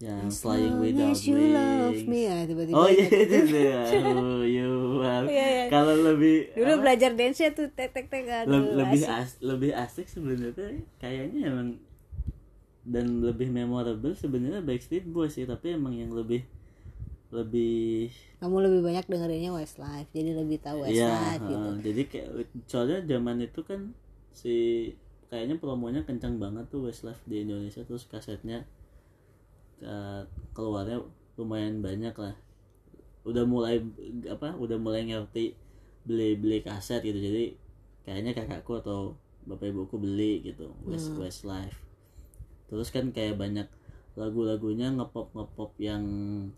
yang 0.00 0.32
As 0.32 0.40
Flying 0.40 0.80
Without 0.80 1.12
as 1.12 1.28
you 1.28 1.36
love 1.36 2.00
me 2.08 2.20
ya 2.24 2.48
tiba-tiba 2.48 2.72
oh 2.72 2.88
iya 2.88 3.04
ingat. 3.04 3.92
itu 3.92 3.98
oh, 4.16 4.40
you 4.48 4.70
are 5.04 5.28
kalau 5.68 5.92
lebih 5.92 6.48
Dulu 6.56 6.72
apa, 6.72 6.80
belajar 6.80 7.10
dance 7.12 7.44
tuh 7.52 7.68
tek 7.76 7.92
tek 7.92 8.08
tek 8.08 8.24
aduh, 8.24 8.48
le- 8.64 8.80
lebih 8.80 9.04
asik. 9.04 9.12
as 9.12 9.30
lebih 9.44 9.70
asik 9.76 10.06
sebenarnya 10.08 10.80
kayaknya 10.96 11.52
emang 11.52 11.68
dan 12.80 13.20
lebih 13.20 13.52
memorable 13.52 14.16
sebenarnya 14.16 14.64
Backstreet 14.64 15.04
Boys 15.04 15.36
sih 15.36 15.44
tapi 15.44 15.76
emang 15.76 15.92
yang 15.92 16.16
lebih 16.16 16.48
lebih 17.30 18.08
Kamu 18.40 18.56
lebih 18.58 18.80
banyak 18.82 19.04
dengerinnya 19.06 19.52
Westlife, 19.54 20.08
jadi 20.10 20.32
lebih 20.34 20.58
tahu 20.64 20.82
Iya, 20.88 21.12
Westlife 21.12 21.42
gitu. 21.44 21.68
heeh. 21.70 21.76
jadi 21.84 22.02
kayak 22.08 22.28
soalnya 22.66 22.98
zaman 23.04 23.36
itu 23.44 23.60
kan 23.62 23.80
si 24.32 24.56
kayaknya 25.30 25.56
promonya 25.62 26.02
kencang 26.02 26.36
banget 26.42 26.66
tuh 26.68 26.90
Westlife 26.90 27.22
di 27.24 27.46
Indonesia 27.46 27.86
terus 27.86 28.04
kasetnya 28.10 28.66
eh, 29.80 30.22
keluarnya 30.52 31.00
lumayan 31.38 31.80
banyak 31.80 32.12
lah. 32.18 32.34
Udah 33.24 33.44
mulai 33.46 33.80
apa 34.28 34.58
udah 34.58 34.76
mulai 34.76 35.06
ngerti 35.08 35.54
beli 36.04 36.36
beli 36.36 36.60
kaset 36.60 37.00
gitu. 37.00 37.16
Jadi 37.16 37.54
kayaknya 38.04 38.34
kakakku 38.34 38.82
atau 38.82 39.14
bapak 39.46 39.72
ibuku 39.72 39.96
beli 39.96 40.44
gitu 40.44 40.74
West 40.84 41.14
Hmm. 41.14 41.22
Westlife. 41.22 41.78
Terus 42.68 42.90
kan 42.92 43.14
kayak 43.14 43.38
banyak 43.40 43.68
lagu-lagunya 44.18 44.90
ngepop 44.90 45.32
ngepop 45.32 45.70
yang 45.78 46.02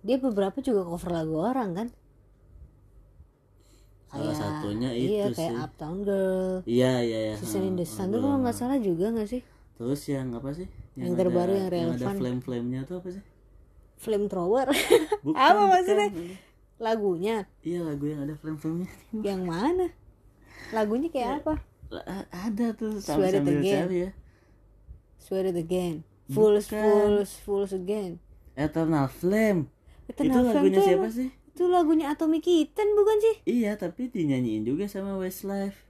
dia 0.00 0.16
beberapa 0.16 0.58
juga 0.64 0.88
cover 0.88 1.12
lagu 1.12 1.37
orang 1.37 1.70
kan 1.76 1.88
salah 4.12 4.37
satunya 4.37 4.90
iya 4.92 5.25
itu 5.25 5.35
kayak 5.35 5.51
sih. 5.51 5.57
Uptown 5.59 5.96
Girl. 6.03 6.53
Iya 6.62 6.92
iya 7.01 7.18
iya. 7.27 7.35
Season 7.35 7.64
in 7.64 7.75
the 7.75 7.83
Sun. 7.83 8.12
Kalau 8.12 8.38
nggak 8.38 8.53
salah 8.53 8.77
juga 8.77 9.09
nggak 9.09 9.25
sih? 9.27 9.40
Terus 9.72 10.01
yang 10.07 10.31
apa 10.33 10.53
sih? 10.53 10.68
Yang 10.94 11.12
terbaru 11.16 11.53
yang 11.53 11.66
ada 11.66 11.79
relevan. 11.96 12.14
flame 12.14 12.40
flamenya 12.40 12.81
tuh 12.85 13.01
apa 13.01 13.09
sih? 13.11 13.22
Flamethrower. 13.96 14.68
Bukan 15.25 15.33
Apa 15.35 15.55
bukan. 15.57 15.70
maksudnya? 15.70 16.09
lagunya? 16.77 17.37
Iya 17.62 17.81
lagu 17.83 18.05
yang 18.05 18.20
ada 18.20 18.35
flame 18.35 18.59
flamenya 18.59 18.90
yang 19.14 19.40
mana? 19.42 19.87
Lagunya 20.70 21.09
Iya. 21.09 21.14
kayak 21.14 21.31
apa? 21.40 21.55
Lah, 21.88 22.05
ada 22.29 22.66
tuh 22.72 22.98
Swear 22.98 23.33
sambil 23.33 23.61
Again. 23.61 23.77
cari 23.87 23.96
ya. 23.98 24.11
Swear 25.16 25.44
It 25.46 25.57
Again. 25.57 25.94
Fools 26.29 26.66
Bukan. 26.66 26.83
Fools 26.83 27.31
Fools 27.40 27.72
Again. 27.72 28.18
Eternal 28.53 29.07
Flame. 29.07 29.70
Eternal 30.05 30.42
itu 30.42 30.51
Flame 30.51 30.53
lagunya 30.53 30.81
siapa 30.83 31.09
sih 31.09 31.31
itu 31.52 31.64
lagunya 31.68 32.08
Atomic 32.08 32.42
Kitten 32.42 32.88
bukan 32.96 33.16
sih? 33.20 33.34
Iya 33.44 33.76
tapi 33.76 34.08
dinyanyiin 34.08 34.64
juga 34.64 34.88
sama 34.88 35.16
Westlife. 35.16 35.84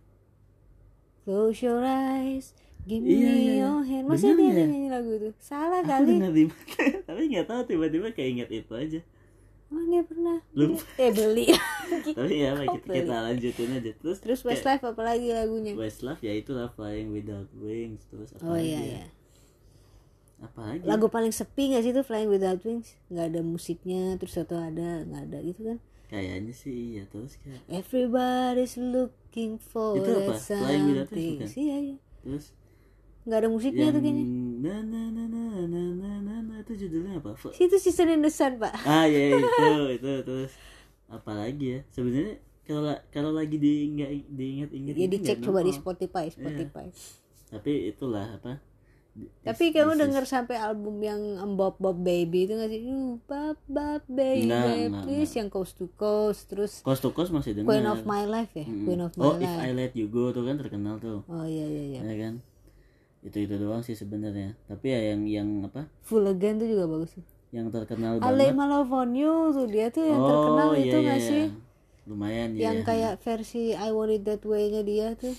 Close 1.22 1.62
your 1.62 1.86
eyes 1.86 2.50
Give 2.82 2.98
Iya, 2.98 3.14
me 3.14 3.14
iya, 3.14 3.30
iya. 3.30 3.54
your 3.62 3.80
hand. 3.86 4.06
Masa 4.10 4.34
dia 4.34 4.42
ya? 4.42 4.66
nyanyi 4.66 4.90
lagu 4.90 5.10
itu? 5.14 5.30
Salah 5.38 5.86
aku 5.86 5.86
kali. 5.86 6.18
denger 6.18 6.32
di 6.34 6.44
mana 6.50 6.66
tapi 7.06 7.20
nggak 7.30 7.46
tahu 7.46 7.60
tiba-tiba 7.62 8.08
keinget 8.10 8.50
itu 8.50 8.72
aja. 8.74 9.00
Oh 9.70 9.82
dia 9.86 10.02
pernah? 10.02 10.42
Lupa. 10.52 10.82
Eh 10.98 11.10
beli. 11.14 11.46
Tapi 12.18 12.34
ya 12.42 12.52
kita, 12.58 12.90
kita 12.92 13.16
lanjutin 13.22 13.70
aja. 13.70 13.90
Terus 13.94 14.18
Terus 14.18 14.40
kayak 14.42 14.50
Westlife 14.58 14.84
apa 14.84 15.02
lagi 15.06 15.28
lagunya? 15.30 15.72
Westlife 15.78 16.20
ya 16.20 16.34
itulah 16.34 16.68
Flying 16.74 17.14
Without 17.14 17.48
Wings 17.54 18.02
terus 18.10 18.34
apa 18.34 18.42
Oh 18.44 18.58
iya 18.58 18.82
ya? 18.82 18.82
iya 18.82 19.04
apa 20.42 20.60
lagi? 20.60 20.82
Lagu 20.82 21.06
paling 21.06 21.30
sepi 21.30 21.70
gak 21.70 21.80
sih 21.80 21.90
itu 21.90 22.02
Flying 22.02 22.26
Without 22.26 22.58
Wings? 22.60 22.98
Gak 23.08 23.30
ada 23.30 23.40
musiknya 23.40 24.18
Terus 24.18 24.34
atau 24.36 24.58
ada 24.58 25.02
Gak 25.02 25.22
ada 25.24 25.38
gitu 25.40 25.60
kan? 25.64 25.78
Kayaknya 26.08 26.52
sih 26.52 26.74
iya 26.92 27.04
terus 27.06 27.38
kayak 27.38 27.62
Everybody's 27.70 28.74
looking 28.76 29.56
for 29.56 29.96
Itu 29.96 30.10
apa? 30.20 30.34
Flying 30.36 30.84
Without 30.88 31.10
Wings 31.10 31.30
bukan? 31.46 31.48
Iya 31.56 31.76
iya. 31.78 31.96
Terus 32.20 32.44
Gak 33.22 33.38
ada 33.38 33.48
musiknya 33.48 33.86
yang 33.86 33.94
tuh 33.94 34.02
kayaknya. 34.02 34.24
na 34.58 34.76
na 34.82 35.02
na 35.08 35.24
na 35.24 35.42
na 35.62 35.82
na 35.94 36.12
na 36.18 36.34
na 36.42 36.54
itu 36.58 36.74
judulnya 36.76 37.22
apa? 37.22 37.38
Itu 37.54 37.78
Season 37.78 38.10
in 38.10 38.18
the 38.18 38.28
Sun 38.28 38.58
pak. 38.58 38.74
Ah 38.82 39.06
ya 39.06 39.30
ya, 39.30 39.38
itu 39.38 39.70
itu 39.94 40.10
terus 40.26 40.52
apa 41.06 41.30
lagi 41.32 41.66
ya? 41.70 41.80
Sebenarnya 41.88 42.34
kalau 42.62 42.82
la- 42.82 43.02
kalau 43.08 43.30
lagi 43.30 43.56
di 43.56 43.94
nggak 43.94 44.10
diingat-ingat 44.28 44.94
Ya 44.94 45.06
dicek 45.06 45.38
nggak 45.38 45.46
coba 45.46 45.62
di. 45.62 45.70
Spotify 45.70 46.24
Spotify. 46.28 46.86
Tapi 47.46 47.72
itulah 47.88 48.26
apa 48.26 48.58
Tapi 49.44 49.76
kamu 49.76 50.00
denger 50.00 50.24
is- 50.24 50.32
sampai 50.32 50.56
album 50.56 50.96
yang 50.98 51.20
Bob 51.52 51.76
Bob 51.76 52.00
Baby 52.00 52.48
itu 52.48 52.56
gak 52.56 52.72
sih? 52.72 52.80
You 52.80 53.20
Bob 53.28 53.60
Bob 53.68 54.00
Baby 54.08 54.48
Enggak, 54.48 54.64
enggak, 54.88 55.04
please 55.04 55.32
yang 55.36 55.48
coast 55.52 55.76
to 55.76 55.92
coast 55.94 56.48
terus 56.48 56.80
Coast 56.80 57.04
to 57.04 57.12
Coast 57.12 57.28
masih 57.28 57.52
dengar 57.52 57.68
Queen 57.76 57.84
of 57.84 58.08
My 58.08 58.24
Life 58.24 58.56
ya? 58.56 58.64
Mm. 58.64 58.88
Queen 58.88 59.00
of 59.00 59.12
My 59.12 59.22
oh 59.22 59.34
if 59.36 59.44
Life. 59.44 59.60
I 59.60 59.70
Let 59.76 59.92
You 59.92 60.08
Go 60.08 60.32
tuh 60.32 60.48
kan 60.48 60.56
terkenal 60.56 60.96
tuh. 60.96 61.20
Oh 61.28 61.44
iya 61.44 61.68
iya 61.68 61.82
iya. 61.92 62.00
Ya 62.00 62.16
kan? 62.24 62.34
Itu 63.20 63.36
itu 63.36 63.54
doang 63.54 63.84
sih 63.84 63.92
sebenarnya. 63.92 64.56
Tapi 64.64 64.86
ya 64.88 65.12
yang 65.12 65.28
yang 65.28 65.48
apa? 65.62 65.92
Full 66.02 66.24
Again 66.24 66.56
tuh 66.56 66.66
juga 66.66 66.88
bagus 66.88 67.12
tuh. 67.12 67.24
Yang 67.52 67.68
terkenal 67.70 68.16
I 68.16 68.32
banget. 68.32 68.56
Love 68.56 68.90
on 68.90 69.10
You 69.12 69.52
tuh 69.52 69.68
dia 69.68 69.92
tuh 69.92 70.08
yang 70.08 70.24
terkenal 70.24 70.68
oh 70.68 70.74
itu 70.74 70.88
iya 70.88 70.96
iya 70.96 71.04
gak 71.04 71.20
iya. 71.20 71.28
sih 71.28 71.44
lumayan 72.02 72.58
ya 72.58 72.60
yang 72.66 72.78
kayak 72.82 73.22
versi 73.22 73.78
I 73.78 73.94
Want 73.94 74.10
It 74.10 74.26
That 74.26 74.42
Way 74.42 74.74
nya 74.74 74.82
dia 74.82 75.06
tuh 75.14 75.36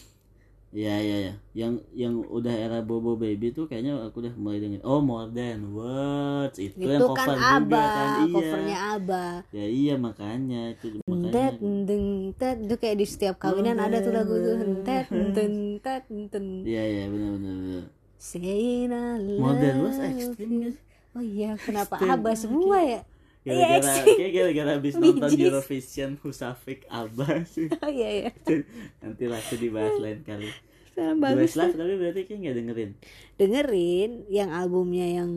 Iya 0.73 0.95
iya 1.05 1.17
ya. 1.29 1.33
Yang 1.53 1.73
yang 1.93 2.13
udah 2.25 2.49
era 2.49 2.81
Bobo 2.81 3.13
Baby 3.13 3.53
tuh 3.53 3.69
kayaknya 3.69 3.93
aku 4.09 4.25
udah 4.25 4.33
mulai 4.33 4.57
denger. 4.57 4.81
Oh 4.81 5.05
More 5.05 5.29
Than 5.29 5.69
Words 5.69 6.57
itu, 6.57 6.73
yang 6.81 6.97
itu 6.97 7.05
cover 7.13 7.37
kan 7.37 7.37
juga 7.37 7.53
Abba 7.61 7.85
kan. 7.85 8.09
Iya. 8.09 8.33
covernya 8.33 8.77
Abba 8.97 9.25
Ya 9.53 9.65
iya 9.69 9.93
makanya 10.01 10.61
itu 10.73 10.97
Tet, 10.97 11.05
makanya. 11.05 11.85
deng, 11.85 12.07
tet, 12.33 12.57
itu 12.65 12.75
kayak 12.81 12.97
di 12.97 13.05
setiap 13.05 13.35
kawinan 13.37 13.77
ada 13.77 14.01
tuh 14.01 14.13
lagu 14.17 14.33
tuh 14.33 14.57
Tet, 14.81 15.05
ten, 15.13 15.77
tet, 15.77 16.03
ten. 16.09 16.45
Iya 16.65 16.83
iya 16.89 17.03
benar 17.05 17.29
benar 17.37 17.55
benar. 17.61 17.83
Saying 18.17 18.89
I 18.89 19.37
More 19.37 19.55
Than 19.61 19.75
Words 19.77 19.99
love 20.01 20.09
ekstrim. 20.09 20.73
Oh 21.13 21.21
iya, 21.21 21.53
kenapa. 21.61 22.01
Abba 22.01 22.33
semua 22.33 22.81
ya? 22.81 23.05
Iya, 23.43 23.51
Gara-gara 23.53 23.83
ekstrim. 23.91 24.15
kayak 24.15 24.31
gara-gara 24.33 24.71
habis 24.73 24.93
nonton. 24.95 25.29
Eurovision 25.29 26.11
Husafik 26.17 26.87
Abba 26.87 27.43
sih. 27.43 27.67
Oh 27.83 27.89
iya 27.89 28.09
iya. 28.09 28.29
Nanti 29.03 29.23
lah 29.27 29.37
aku 29.37 29.55
dibahas 29.55 29.95
lain 29.97 30.23
kali. 30.23 30.47
The 30.93 31.11
bagus. 31.13 31.51
Westlife 31.51 31.75
tapi 31.75 31.93
berarti 31.95 32.21
kayak 32.23 32.39
nggak 32.39 32.55
dengerin. 32.55 32.91
Dengerin 33.35 34.11
yang 34.27 34.49
albumnya 34.49 35.07
yang 35.13 35.31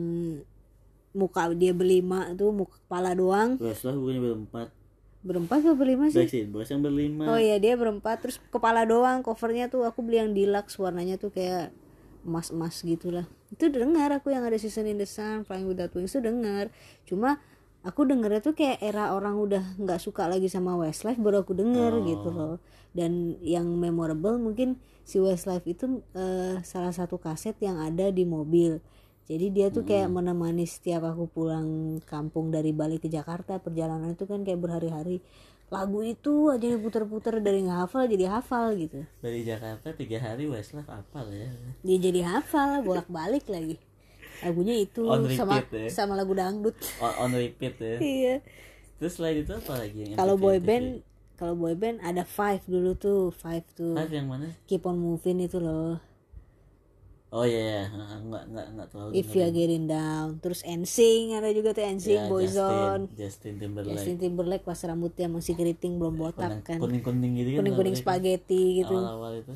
muka 1.11 1.49
dia 1.51 1.73
berlima 1.73 2.29
tuh 2.31 2.53
muka 2.53 2.77
kepala 2.79 3.11
doang 3.11 3.57
Westlife 3.57 3.97
bukannya 3.97 4.21
berempat. 4.23 4.67
berempat 5.19 5.57
atau 5.59 5.73
berlima 5.73 6.07
sih 6.07 6.21
Backstreet 6.21 6.47
Boys 6.47 6.69
yang 6.69 6.79
berlima. 6.79 7.25
oh 7.25 7.35
iya 7.35 7.57
dia 7.57 7.73
berempat 7.73 8.21
terus 8.21 8.37
kepala 8.47 8.85
doang 8.85 9.19
covernya 9.19 9.65
tuh 9.65 9.81
aku 9.81 9.99
beli 9.99 10.21
yang 10.21 10.31
deluxe 10.31 10.77
warnanya 10.77 11.17
tuh 11.17 11.33
kayak 11.33 11.73
emas 12.21 12.47
emas 12.47 12.79
gitulah 12.79 13.25
itu 13.49 13.65
dengar 13.65 14.13
aku 14.13 14.29
yang 14.29 14.45
ada 14.45 14.55
season 14.55 14.85
in 14.85 14.95
the 14.95 15.09
sun 15.09 15.41
flying 15.41 15.65
without 15.65 15.89
wings 15.91 16.13
itu 16.13 16.21
dengar 16.21 16.69
cuma 17.03 17.41
aku 17.83 18.05
dengernya 18.05 18.41
tuh 18.41 18.53
kayak 18.53 18.79
era 18.79 19.11
orang 19.11 19.37
udah 19.37 19.63
nggak 19.77 19.99
suka 19.99 20.25
lagi 20.25 20.47
sama 20.47 20.73
Westlife 20.75 21.17
baru 21.17 21.41
aku 21.41 21.53
denger 21.53 21.93
Oh. 21.93 22.03
gitu 22.03 22.29
loh. 22.29 22.55
Dan 22.91 23.37
yang 23.39 23.67
memorable 23.69 24.37
mungkin 24.37 24.75
si 25.03 25.19
Westlife 25.19 25.65
itu 25.65 26.01
eh, 26.13 26.57
salah 26.61 26.91
satu 26.91 27.17
kaset 27.17 27.53
yang 27.59 27.77
ada 27.77 28.09
di 28.09 28.25
mobil. 28.25 28.81
Jadi 29.27 29.51
dia 29.51 29.67
tuh 29.67 29.83
kayak 29.83 30.07
menemani 30.07 30.63
setiap 30.63 31.03
aku 31.03 31.27
pulang 31.27 31.99
kampung 32.07 32.47
dari 32.47 32.71
Bali 32.71 32.95
ke 32.95 33.11
Jakarta 33.11 33.59
perjalanan 33.59 34.15
itu 34.15 34.23
kan 34.23 34.41
kayak 34.41 34.55
berhari-hari. 34.57 35.19
Lagu 35.67 35.99
itu 35.99 36.47
aja 36.47 36.63
diputer-puter 36.63 37.43
dari 37.43 37.59
nggak 37.59 37.79
hafal 37.85 38.07
jadi 38.07 38.31
hafal 38.31 38.71
gitu. 38.79 39.03
Dari 39.19 39.43
Jakarta 39.43 39.91
tiga 39.91 40.23
hari 40.23 40.47
Westlife 40.47 40.87
lah 40.87 41.03
ya. 41.27 41.51
dia 41.83 41.97
jadi 41.99 42.23
hafal 42.23 42.87
bolak-balik 42.87 43.43
lagi 43.51 43.75
lagunya 44.39 44.75
itu 44.75 45.01
On 45.03 45.21
sama 45.27 45.57
repeat 45.57 45.67
ya. 45.73 45.89
sama 45.89 46.13
lagu 46.13 46.31
dangdut 46.31 46.77
On, 46.97 47.13
on 47.19 47.31
repeat 47.33 47.75
ya. 47.77 47.97
iya 48.17 48.35
Terus 48.97 49.13
selain 49.13 49.37
itu 49.39 49.51
apa 49.51 49.73
lagi 49.77 49.97
yang 50.03 50.17
kalau 50.17 50.35
boy 50.35 50.57
band 50.57 51.05
kalau 51.35 51.53
boy 51.53 51.73
band 51.73 52.01
ada 52.01 52.21
Five 52.21 52.65
dulu 52.65 52.93
tuh 52.93 53.29
Five 53.29 53.61
tuh 53.71 53.93
Five 53.93 54.09
yang 54.09 54.25
mana? 54.25 54.49
Keep 54.65 54.83
on 54.83 54.97
Moving 54.97 55.41
itu 55.41 55.57
loh 55.57 56.01
Oh 57.27 57.43
iya, 57.43 57.91
ya. 57.91 57.91
nggak 57.91 58.43
nggak 58.47 58.65
nggak 58.71 58.87
terlalu. 58.87 59.11
If 59.11 59.35
You 59.35 59.43
Are 59.43 59.51
Getting 59.51 59.85
Down 59.85 60.39
terus 60.39 60.63
NSYNC 60.63 61.35
ada 61.35 61.51
juga 61.51 61.75
tuh 61.75 61.83
NSYNC 61.83 62.23
Ya, 62.23 62.31
Boyzone 62.31 63.03
Justin, 63.11 63.19
Justin 63.19 63.53
Timberlake. 63.59 63.91
Justin 63.93 64.15
Timberlake 64.17 64.63
pas 64.63 64.79
rambutnya 64.79 65.27
masih 65.27 65.53
keriting 65.53 65.99
belum 65.99 66.15
botak 66.15 66.55
kuning, 66.55 66.63
kan 66.63 66.77
kuning 66.79 67.03
kuning 67.03 67.31
gitu 67.35 67.49
kan. 67.51 67.57
kuning-kuning 67.59 67.75
awalnya 67.91 67.99
kan. 67.99 68.15
spaghetti 68.15 68.63
gitu 68.79 68.95
Awal-awal 68.95 69.31
itu. 69.37 69.53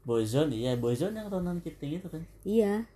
Boyzone, 0.00 0.50
iya 0.54 0.72
Boyzone 0.72 1.12
yang 1.12 1.26
Ronan 1.26 1.58
Keating 1.58 1.98
itu 1.98 2.06
kan. 2.06 2.22
iya 2.40 2.86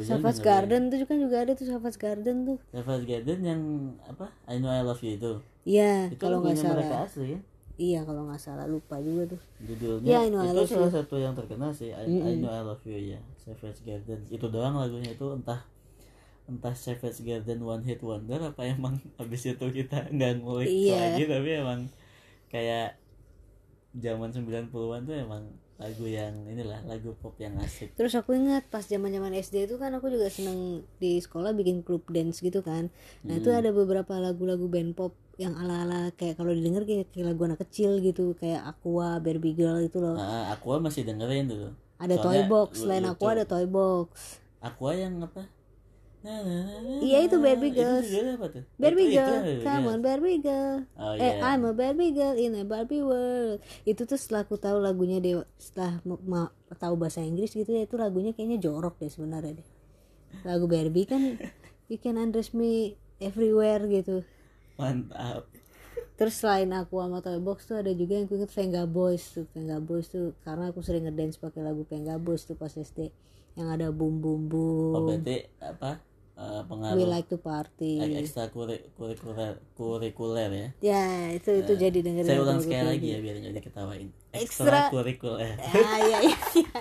Savage. 0.00 0.40
Garden 0.40 0.82
tuh 0.88 0.96
kan 1.04 1.18
juga 1.18 1.36
ada 1.42 1.52
tuh 1.52 1.66
Savage 1.66 1.98
Garden 1.98 2.36
tuh 2.42 2.56
Savage 2.68 3.04
Garden 3.04 3.38
yang 3.42 3.60
apa? 4.02 4.32
I 4.46 4.56
Know 4.56 4.68
I 4.68 4.80
Love 4.80 5.02
You 5.02 5.12
itu. 5.14 5.32
iya 5.62 6.08
kalau 6.16 6.40
nggak 6.40 6.56
salah 6.56 6.80
mereka 6.80 6.96
asli 7.04 7.26
ya. 7.28 7.40
iya 7.76 8.00
kalau 8.02 8.24
nggak 8.24 8.38
salah 8.38 8.64
lupa 8.64 8.96
juga 8.98 9.36
tuh 9.36 9.40
Judulnya 9.60 10.08
Ya, 10.08 10.18
I 10.22 10.28
Know 10.28 10.40
I 10.40 10.48
itu 10.48 10.56
Love 10.56 10.70
salah 10.70 10.90
satu 10.92 11.14
yang 11.16 11.34
terkenal 11.34 11.70
sih. 11.70 11.90
I, 11.90 12.04
I 12.06 12.32
Know 12.36 12.48
I 12.48 12.62
Love 12.62 12.82
You 12.82 12.96
ya. 13.12 13.20
Savage 13.36 13.82
Garden. 13.82 14.24
Itu 14.26 14.48
doang 14.48 14.74
lagunya 14.74 15.12
itu 15.12 15.26
entah 15.28 15.60
entah 16.42 16.74
Savage 16.74 17.20
Garden 17.20 17.60
One 17.60 17.82
Hit 17.82 18.00
Wonder 18.00 18.40
apa 18.42 18.66
emang 18.66 18.98
habis 19.18 19.44
itu 19.44 19.66
kita 19.68 20.08
nggak 20.08 20.40
ngulik 20.40 20.66
Iya. 20.66 20.96
lagi 21.14 21.22
tapi 21.26 21.48
emang 21.54 21.80
kayak 22.48 22.98
zaman 23.92 24.32
90-an 24.32 24.68
tuh 25.04 25.14
emang 25.14 25.52
lagu 25.82 26.06
yang 26.06 26.46
inilah 26.46 26.80
lagu 26.86 27.18
pop 27.18 27.34
yang 27.36 27.58
asik. 27.58 27.92
Terus 27.98 28.14
aku 28.14 28.38
ingat 28.38 28.70
pas 28.70 28.86
zaman-zaman 28.86 29.34
SD 29.34 29.66
itu 29.66 29.74
kan 29.76 29.90
aku 29.92 30.06
juga 30.08 30.30
seneng 30.30 30.86
di 31.02 31.18
sekolah 31.18 31.50
bikin 31.50 31.82
klub 31.82 32.06
dance 32.06 32.38
gitu 32.38 32.62
kan. 32.62 32.88
Nah 33.26 33.34
itu 33.36 33.50
ada 33.50 33.74
beberapa 33.74 34.14
lagu-lagu 34.16 34.70
band 34.70 34.94
pop 34.94 35.18
yang 35.40 35.58
ala-ala 35.58 36.14
kayak 36.14 36.38
kalau 36.38 36.54
didengar 36.54 36.86
kayak, 36.86 37.10
kayak 37.10 37.34
lagu 37.34 37.42
anak 37.42 37.58
kecil 37.66 37.98
gitu 37.98 38.38
kayak 38.38 38.62
Aqua, 38.62 39.18
Barbie 39.18 39.58
Girl 39.58 39.82
itu 39.82 39.98
loh. 39.98 40.14
Nah, 40.14 40.54
Aqua 40.54 40.78
masih 40.78 41.02
dengerin 41.02 41.50
dulu. 41.50 41.68
Ada 41.98 42.14
Soalnya 42.18 42.46
Toy 42.46 42.50
Box, 42.50 42.70
itu- 42.78 43.10
Aqua 43.10 43.30
ada 43.34 43.44
Toy 43.44 43.66
Box. 43.66 44.08
Aqua 44.62 44.90
yang 44.94 45.14
apa? 45.18 45.42
Nah, 46.22 46.38
nah, 46.38 46.62
nah, 46.62 46.78
nah, 46.78 47.00
Iya, 47.02 47.18
itu 47.26 47.36
Barbie 47.36 47.74
itu 47.74 47.82
apa 48.30 48.46
tuh? 48.46 48.62
Barbie 48.78 49.06
Itu- 49.06 49.12
itu 49.12 49.18
Girl, 49.18 49.34
Barbie 49.34 49.64
come 49.64 49.86
on 49.86 50.00
Barbie 50.00 50.38
Girl. 50.38 50.76
Oh, 50.94 51.12
eh, 51.12 51.18
iya. 51.18 51.42
I'm 51.44 51.66
a 51.66 51.72
Barbie 51.72 52.12
Girl 52.12 52.34
in 52.36 52.54
a 52.54 52.62
Barbie 52.62 53.02
world. 53.02 53.58
Itu 53.82 54.06
tuh 54.06 54.14
setelah 54.14 54.46
aku 54.46 54.54
tahu 54.54 54.78
lagunya 54.78 55.18
dia 55.18 55.42
setelah 55.56 55.98
ma- 56.02 56.22
ma- 56.22 56.54
tahu 56.72 56.94
bahasa 56.94 57.20
Inggris 57.20 57.50
gitu 57.50 57.66
ya 57.68 57.82
itu 57.82 57.94
lagunya 57.94 58.30
kayaknya 58.30 58.58
jorok 58.58 58.96
deh 58.96 59.10
sebenarnya 59.10 59.58
deh. 59.58 59.68
Lagu 60.42 60.64
Barbie 60.64 61.04
kan 61.04 61.42
you 61.86 61.98
can 61.98 62.14
undress 62.14 62.54
me 62.54 62.94
everywhere 63.18 63.82
gitu. 63.84 64.22
Mantap. 64.74 65.50
terus 66.12 66.38
selain 66.38 66.70
aku 66.70 67.02
sama 67.02 67.18
Toy 67.18 67.40
Box 67.40 67.66
tuh 67.66 67.82
ada 67.82 67.90
juga 67.90 68.14
yang 68.14 68.30
aku 68.30 68.38
inget 68.38 68.52
Venga 68.52 68.86
Boys 68.86 69.32
tuh 69.32 69.42
Venga 69.50 69.82
Boys 69.82 70.06
tuh 70.06 70.36
karena 70.40 70.70
aku 70.70 70.78
sering 70.78 71.02
ngedance 71.02 71.34
pakai 71.34 71.66
lagu 71.66 71.82
Venga 71.82 72.14
Boys 72.16 72.46
tuh 72.46 72.54
pas 72.54 72.70
SD 72.70 73.10
yang 73.52 73.66
ada 73.68 73.90
boom 73.90 74.22
boom 74.22 74.46
boom 74.46 74.92
oh 74.92 75.02
berarti 75.02 75.50
apa 75.58 75.98
eh, 76.38 76.60
we 76.60 76.68
pengaruh 76.68 77.08
like 77.08 77.28
to 77.28 77.38
party. 77.38 78.00
ekstra 78.20 78.48
kurikuler 78.52 79.60
kurikuler 79.74 80.50
ya. 80.50 80.68
Ya 80.80 81.04
itu 81.36 81.50
itu 81.52 81.72
jadi 81.76 81.98
dengerin 82.00 82.28
saya 82.28 82.40
ulang 82.40 82.60
sekali 82.60 82.84
lagi 82.86 83.06
gitu. 83.06 83.14
ya 83.14 83.18
biar 83.20 83.34
nggak 83.42 83.54
diketawain 83.60 84.08
Ekstra. 84.32 84.88
kurikuler. 84.88 85.56
Ah 85.60 85.98
iya 86.00 86.18
iya 86.24 86.38
iya. 86.56 86.80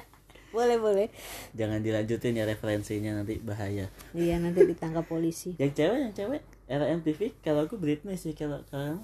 boleh 0.52 0.78
boleh. 0.80 1.08
Jangan 1.56 1.80
dilanjutin 1.80 2.36
ya 2.36 2.44
referensinya 2.44 3.12
nanti 3.24 3.40
bahaya. 3.40 3.88
Iya 4.12 4.36
nanti 4.40 4.68
ditangkap 4.68 5.08
polisi. 5.08 5.56
Yang 5.56 5.72
cewek 5.80 6.00
yang 6.04 6.14
cewek 6.16 6.42
RMTV 6.72 7.20
kalau 7.44 7.68
aku 7.68 7.76
Britney 7.80 8.16
sih 8.16 8.36
kalau 8.36 8.64
kalau 8.68 9.00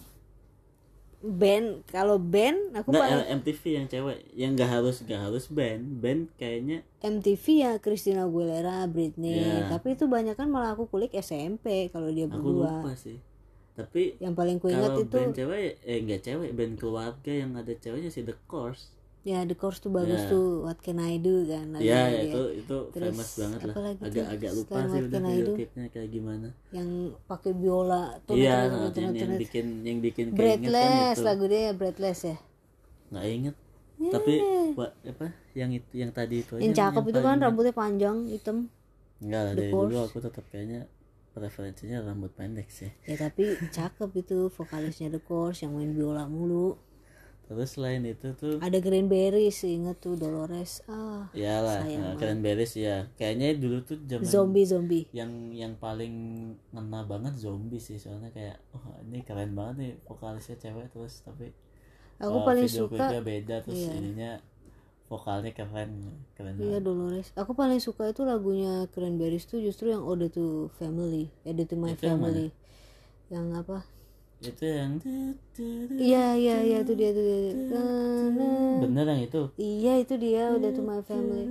band 1.17 1.81
kalau 1.89 2.21
band 2.21 2.77
aku 2.77 2.93
nggak 2.93 3.01
paling 3.01 3.25
RMTV 3.25 3.61
yang 3.73 3.87
cewek 3.89 4.17
yang 4.37 4.51
nggak 4.53 4.69
harus 4.69 5.01
nggak 5.01 5.17
harus 5.17 5.49
band 5.49 5.97
band 5.97 6.29
kayaknya 6.37 6.85
MTV 7.01 7.45
ya 7.57 7.71
Christina 7.81 8.25
Aguilera, 8.29 8.85
Britney. 8.89 9.41
Iya. 9.41 9.69
Tapi 9.69 9.97
itu 9.97 10.05
banyak 10.09 10.37
kan 10.37 10.49
malah 10.49 10.73
aku 10.77 10.89
kulik 10.89 11.13
SMP 11.17 11.89
kalau 11.89 12.09
dia 12.09 12.25
aku 12.29 12.37
berdua. 12.41 12.81
lupa 12.81 12.93
sih 12.97 13.17
tapi 13.77 14.17
Yang 14.17 14.33
paling 14.33 14.57
ku 14.57 14.73
ingat 14.73 14.97
itu 14.97 15.13
band 15.13 15.33
cewek 15.37 15.77
eh 15.85 15.97
enggak 16.01 16.21
cewek 16.25 16.49
band 16.57 16.73
keluarga 16.81 17.29
yang 17.33 17.53
ada 17.53 17.73
ceweknya 17.77 18.09
sih 18.09 18.25
The 18.25 18.33
Course 18.49 18.96
ya 19.27 19.43
The 19.43 19.53
Course 19.53 19.79
tuh 19.79 19.91
bagus 19.91 20.23
Iya. 20.23 20.31
tuh 20.31 20.45
What 20.63 20.79
Can 20.79 20.97
I 20.97 21.19
Do 21.19 21.43
kan. 21.43 21.65
lagunya 21.69 21.91
ya 21.91 22.01
dia. 22.07 22.23
itu 22.25 22.41
itu 22.57 22.77
Terus, 22.89 23.11
famous 23.11 23.29
banget 23.35 23.59
lah 23.59 23.67
apa 23.69 23.81
lagi 23.81 23.97
tuh? 23.97 24.07
agak 24.07 24.25
agak 24.31 24.51
lupa 24.55 24.71
sih 24.71 24.87
What 24.87 25.03
udah 25.03 25.11
Can 25.11 25.25
I 25.25 25.31
video 25.33 25.43
Do? 25.43 25.53
klipnya 25.53 25.85
kayak 25.89 26.09
gimana 26.09 26.47
Yang 26.69 26.89
pakai 27.25 27.51
biola 27.53 28.01
tuh 28.23 28.33
tuh, 28.33 28.39
nah, 28.39 28.63
yang, 28.95 29.13
yang 29.13 29.31
bikin 29.37 29.65
yang 29.83 29.99
bikin 29.99 30.25
kan 30.29 30.37
Breathless 30.37 31.13
itu 31.13 31.23
lagu 31.23 31.43
dia 31.45 31.61
ya 31.61 31.73
Breathless 31.73 32.19
ya. 32.23 32.37
nggak 33.07 33.25
inget 33.29 33.55
tapi 33.97 34.33
buat 34.71 34.93
apa 35.01 35.25
yang 35.51 35.73
itu 35.73 35.89
yang 35.91 36.11
tadi 36.11 36.35
itu 36.39 36.53
aja 36.53 36.61
Yang 36.61 36.75
cakep 36.77 37.03
itu 37.07 37.19
kan 37.19 37.35
rambutnya 37.37 37.73
panjang 37.73 38.17
hitam. 38.27 38.57
enggak 39.17 39.41
lah 39.43 39.53
dari 39.53 39.71
Course. 39.73 39.89
dulu 39.89 39.97
aku 40.03 40.17
tetap 40.21 40.43
kayaknya 40.47 40.85
preferensinya 41.33 41.97
rambut 42.01 42.31
pendek 42.31 42.69
sih 42.69 42.89
Ya 43.03 43.15
tapi 43.15 43.43
cakep 43.67 44.09
itu 44.15 44.49
vokalisnya 44.49 45.09
The 45.09 45.19
Course 45.19 45.61
yang 45.61 45.73
main 45.73 45.91
biola 45.91 46.25
mulu. 46.25 46.77
Terus 47.47 47.79
selain 47.79 48.03
itu 48.03 48.35
tuh 48.35 48.59
Ada 48.59 48.83
Green 48.83 49.07
Berry 49.07 49.47
sih 49.55 49.79
inget 49.79 50.03
tuh 50.03 50.19
Dolores. 50.19 50.83
Ah, 50.91 51.31
Iyalah, 51.31 51.87
Sayang 51.87 52.19
nah, 52.19 52.35
beres 52.43 52.75
ya. 52.75 53.07
Kayaknya 53.15 53.55
dulu 53.55 53.77
tuh 53.87 53.97
zaman 54.03 54.27
zombie 54.27 54.67
zombie. 54.67 55.03
yang 55.15 55.55
yang 55.55 55.79
paling 55.79 56.13
ngena 56.75 57.07
banget 57.07 57.39
zombie 57.39 57.79
sih 57.79 57.95
soalnya 57.95 58.29
kayak 58.35 58.59
oh 58.75 58.83
ini 59.07 59.23
keren 59.23 59.55
banget 59.55 59.75
nih 59.79 59.91
vokalisnya 60.03 60.59
cewek 60.59 60.91
terus 60.91 61.23
tapi 61.23 61.55
Aku 62.19 62.41
uh, 62.41 62.45
paling 62.45 62.65
video 62.67 62.89
suka 62.89 63.21
beda 63.23 63.55
terus 63.63 63.77
iya. 63.77 63.93
ininya 63.93 64.31
vokalnya 65.07 65.55
keren 65.55 66.19
keren 66.35 66.59
Iya 66.59 66.77
banget. 66.77 66.83
Dolores. 66.83 67.27
Aku 67.39 67.55
paling 67.55 67.79
suka 67.79 68.11
itu 68.11 68.27
lagunya 68.27 68.85
Cranberries 68.91 69.47
tuh 69.47 69.63
justru 69.63 69.95
yang 69.95 70.03
Ode 70.03 70.27
to 70.27 70.67
Family, 70.75 71.31
Ode 71.47 71.63
to 71.63 71.79
My 71.79 71.95
Itu 71.95 72.11
yang 72.11 72.19
Family. 72.19 72.51
Yang 73.31 73.47
apa? 73.63 73.77
Itu 74.37 74.63
yang 74.69 75.01
Iya 75.97 76.37
iya 76.37 76.55
iya 76.61 76.77
itu 76.85 76.93
dia 76.93 77.09
itu 77.09 77.21
dia. 77.25 77.81
Bener 78.85 79.05
yang 79.09 79.21
itu. 79.25 79.41
Iya 79.57 79.93
itu 80.05 80.13
dia 80.21 80.53
Ode 80.53 80.69
to 80.77 80.81
My 80.85 81.01
Family. 81.01 81.45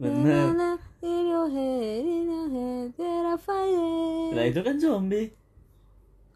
Bener. 0.00 0.44
Nah 4.30 4.44
itu 4.48 4.60
kan 4.64 4.74
zombie. 4.80 5.28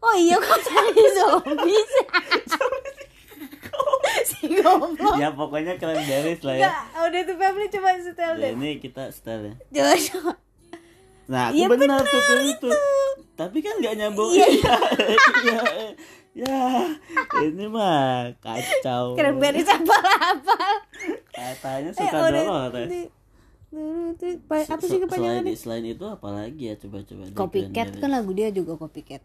Oh 0.05 0.13
iya 0.13 0.37
kok 0.37 0.59
jadi 0.61 1.03
zombie 1.17 1.81
sih? 1.89 2.05
si 4.25 4.47
goblok. 4.61 5.17
ya 5.17 5.33
pokoknya 5.33 5.75
keren 5.81 5.99
beres 6.05 6.39
lah 6.45 6.55
ya. 6.55 6.69
Enggak, 6.69 6.83
Ode 7.01 7.19
to 7.25 7.33
Family 7.41 7.67
coba 7.73 7.89
setel 7.97 8.33
deh. 8.37 8.53
ini 8.53 8.77
kita 8.77 9.09
style 9.09 9.49
ya. 9.49 9.53
Coba 9.73 9.93
coba. 9.97 10.44
Nah, 11.25 11.49
aku 11.49 11.57
Iya, 11.57 11.67
benar 11.67 11.99
bener 11.99 12.05
tuh 12.05 12.21
tuh 12.21 12.39
itu. 12.47 12.69
Tapi 13.35 13.57
kan 13.59 13.73
nggak 13.77 13.93
nyambung. 13.95 14.29
Iya, 14.29 14.47
ya, 15.45 15.59
ya, 16.33 16.57
ini 17.41 17.65
mah 17.65 18.31
kacau. 18.37 19.13
Cranberries 19.13 19.65
apa-apa. 19.65 20.57
Katanya 21.29 21.89
Eh, 21.89 21.95
suka 21.95 22.17
Ode 22.21 22.39
Dolores. 22.39 22.87
di- 22.87 23.09
di- 23.67 24.13
di- 24.15 24.39
pa- 24.39 24.63
apa 24.63 24.79
sih 24.79 24.87
Selain, 24.87 25.03
kepanjangannya? 25.03 25.53
selain 25.53 25.85
itu 25.85 26.05
apa 26.05 26.27
lagi 26.29 26.63
ya 26.63 26.75
coba-coba 26.77 27.21
Copycat 27.33 27.89
kan 27.97 28.09
lagu 28.09 28.31
dia 28.31 28.47
juga 28.49 28.77
copycat. 28.77 29.19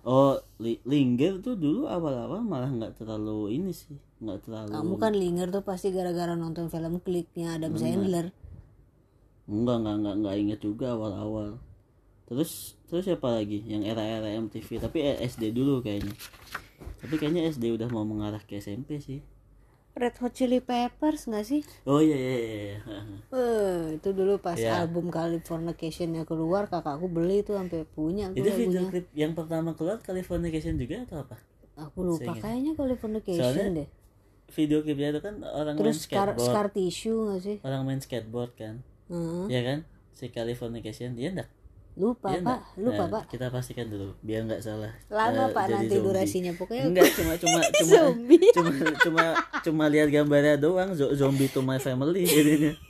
Oh, 0.00 0.32
li 0.56 0.80
Linger 0.82 1.38
tuh 1.38 1.54
dulu 1.54 1.84
awal-awal 1.84 2.40
malah 2.40 2.68
nggak 2.68 2.96
terlalu 2.96 3.54
ini 3.54 3.70
sih, 3.70 3.92
nggak 4.18 4.38
terlalu. 4.42 4.72
Kamu 4.72 4.94
kan 4.96 5.12
linger 5.12 5.48
tuh 5.50 5.60
pasti 5.60 5.88
gara-gara 5.90 6.32
nonton 6.32 6.66
film 6.66 6.98
klipnya 6.98 7.54
Adam 7.54 7.76
Sandler. 7.76 8.32
Enggak, 9.50 9.82
enggak, 9.82 9.94
enggak, 9.98 10.14
enggak 10.16 10.34
inget 10.38 10.60
juga 10.62 10.86
awal-awal. 10.94 11.58
Terus 12.24 12.78
terus 12.86 13.02
siapa 13.04 13.26
lagi 13.28 13.58
yang 13.66 13.82
era-era 13.82 14.30
MTV 14.30 14.78
tapi 14.78 15.02
eh, 15.02 15.18
SD 15.20 15.50
dulu 15.50 15.82
kayaknya. 15.82 16.14
Tapi 17.02 17.14
kayaknya 17.18 17.50
SD 17.50 17.74
udah 17.74 17.90
mau 17.90 18.06
mengarah 18.06 18.38
ke 18.40 18.56
SMP 18.56 19.02
sih. 19.02 19.18
Red 19.90 20.22
Hot 20.22 20.30
Chili 20.30 20.62
Peppers 20.62 21.26
nggak 21.26 21.42
sih? 21.42 21.66
Oh 21.82 21.98
iya 21.98 22.14
iya 22.14 22.36
iya. 22.38 22.76
Eh, 23.34 23.98
itu 23.98 24.14
dulu 24.14 24.38
pas 24.38 24.54
Iya. 24.54 24.86
album 24.86 25.10
Californication-nya 25.10 26.22
keluar 26.22 26.70
kakakku 26.70 27.10
beli 27.10 27.42
tuh 27.42 27.58
sampai 27.58 27.82
punya 27.84 28.30
Itu 28.30 28.46
video 28.46 28.86
klip 28.86 29.10
yang 29.12 29.34
pertama 29.34 29.74
keluar 29.74 29.98
Californication 29.98 30.78
juga 30.78 31.02
atau 31.02 31.26
apa? 31.26 31.36
Aku 31.76 32.06
lupa 32.06 32.22
Seingat. 32.30 32.38
kayaknya 32.40 32.72
Californication 32.78 33.42
Soalnya 33.42 33.66
deh. 33.74 33.88
Video 34.50 34.78
klipnya 34.80 35.08
itu 35.10 35.20
kan 35.20 35.34
orang 35.42 35.74
Terus 35.74 35.94
main 35.96 35.98
scar, 36.00 36.28
skateboard. 36.30 36.46
scar 36.46 36.66
tissue 36.70 37.18
nggak 37.20 37.40
sih? 37.40 37.56
Orang 37.60 37.82
main 37.82 37.98
skateboard 37.98 38.52
kan. 38.54 38.74
Heeh. 39.10 39.44
Iya 39.48 39.60
kan? 39.64 39.78
Si 40.10 40.28
Californication 40.28 41.12
dia 41.12 41.28
enggak? 41.30 41.48
Lupa 41.92 42.28
Iya 42.28 42.38
pak, 42.38 42.40
enggak? 42.40 42.60
lupa 42.78 42.96
Nah, 42.96 43.06
pak. 43.10 43.22
Kita 43.28 43.44
pastikan 43.48 43.86
dulu 43.86 44.14
biar 44.20 44.40
nggak 44.44 44.60
salah. 44.60 44.92
Lama 45.08 45.42
Eh, 45.42 45.46
pak 45.50 45.62
jadi 45.64 45.72
nanti 45.76 45.92
zombie. 45.92 46.06
durasinya 46.06 46.52
pokoknya. 46.54 46.82
Enggak, 46.86 47.06
cuma 47.12 47.32
cuma 47.34 47.58
cuma 47.76 47.98
cuma 48.54 48.70
cuma 48.96 49.22
cuma 49.60 49.84
lihat 49.88 50.08
gambarnya 50.08 50.54
doang 50.56 50.90
zo- 50.92 51.12
zombie 51.12 51.46
to 51.46 51.60
my 51.60 51.76
family 51.76 52.22
jadinya. 52.22 52.72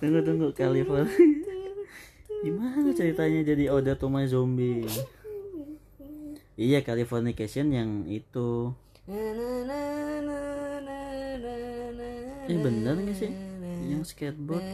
tunggu 0.00 0.18
tunggu 0.22 0.46
California. 0.50 1.06
Gimana 2.40 2.88
ceritanya 2.90 3.40
jadi 3.44 3.68
Oda 3.68 3.94
to 3.94 4.06
my 4.06 4.24
zombie? 4.24 4.82
Iya 6.56 6.80
Californication 6.80 7.68
yang 7.68 7.88
itu. 8.06 8.72
Eh 12.42 12.58
bener 12.58 12.94
nggak 12.96 13.14
sih? 13.14 13.30
Na, 13.90 13.92
Yang 13.92 14.04
skateboard. 14.08 14.64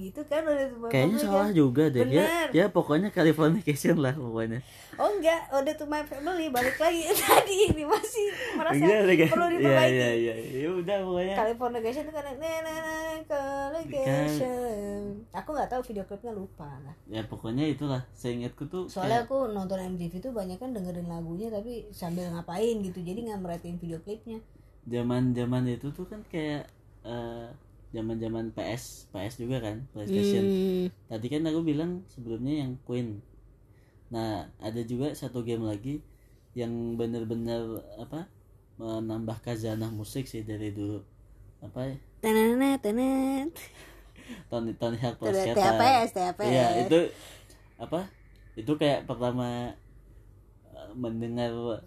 Gitu 0.00 0.20
kan 0.26 0.42
udah 0.42 0.66
tuh 0.66 0.78
Kayaknya 0.90 1.12
Family 1.12 1.22
salah 1.22 1.44
kan? 1.44 1.54
juga 1.54 1.82
deh. 1.86 2.00
Ya, 2.00 2.06
Bener. 2.26 2.48
ya 2.50 2.64
pokoknya 2.66 3.08
Californication 3.10 3.96
lah 3.96 4.12
pokoknya. 4.12 4.60
Oh 4.96 5.08
enggak, 5.08 5.40
udah 5.48 5.72
to 5.72 5.84
my 5.86 6.02
family 6.02 6.48
balik 6.48 6.76
lagi 6.76 7.06
tadi 7.14 7.70
ini 7.70 7.84
masih 7.86 8.26
merasa 8.52 8.74
Enggak, 8.74 9.28
perlu 9.28 9.46
Iya 9.46 9.54
diperbaiki. 9.54 9.94
iya 9.94 10.08
iya. 10.12 10.34
Ya 10.56 10.68
udah 10.72 10.96
pokoknya. 11.00 11.34
Californication 11.36 12.02
itu 12.02 12.12
kan 12.12 12.24
Californication. 12.26 15.00
Aku 15.30 15.48
nggak 15.54 15.70
tahu 15.70 15.80
video 15.84 16.04
klipnya 16.04 16.32
lupa 16.34 16.68
lah. 16.82 16.94
Ya 17.06 17.22
pokoknya 17.22 17.64
itulah. 17.64 18.02
Seingatku 18.10 18.66
tuh 18.66 18.90
Soalnya 18.90 19.24
aku 19.24 19.46
nonton 19.48 19.78
MTV 19.94 20.18
tuh 20.18 20.32
banyak 20.34 20.58
kan 20.58 20.74
dengerin 20.74 21.06
lagunya 21.06 21.48
tapi 21.48 21.86
sambil 21.90 22.26
ngapain 22.28 22.82
gitu. 22.82 22.98
Jadi 22.98 23.30
nggak 23.30 23.38
merhatiin 23.38 23.78
video 23.78 24.02
klipnya. 24.02 24.42
Zaman 24.86 25.32
zaman 25.36 25.64
itu 25.68 25.92
tuh 25.92 26.06
kan 26.08 26.20
kayak 26.28 26.68
eh, 27.04 27.48
zaman 27.90 28.16
zaman 28.22 28.46
PS 28.54 29.10
PS 29.12 29.34
juga 29.42 29.58
kan 29.60 29.84
PlayStation 29.92 30.44
Hmm. 30.46 30.86
tadi 31.10 31.26
kan 31.26 31.42
aku 31.46 31.60
bilang 31.66 32.06
sebelumnya 32.06 32.64
yang 32.66 32.72
Queen 32.86 33.18
nah 34.10 34.50
ada 34.58 34.80
juga 34.82 35.14
satu 35.14 35.42
game 35.46 35.62
lagi 35.66 36.02
yang 36.58 36.98
bener-bener 36.98 37.78
apa 37.98 38.26
menambah 38.80 39.38
kazanah 39.44 39.90
musik 39.92 40.26
sih 40.26 40.42
dari 40.42 40.74
dulu 40.74 41.02
apa 41.60 41.94
ya 41.94 41.96
Tenet 42.20 42.80
tenet. 42.84 43.52
Tony 44.52 44.76
Tony 44.76 45.00
Hawk 45.00 45.16
Pro 45.18 45.32
Skater 45.32 45.56
TPS 45.56 46.08
TPS. 46.12 46.50
Iya 46.52 46.66
itu 46.84 46.98
apa 47.80 48.06
itu 48.54 48.72
kayak 48.76 49.08
pertama 49.08 49.72
eh, 50.70 50.90
mendengar 50.94 51.80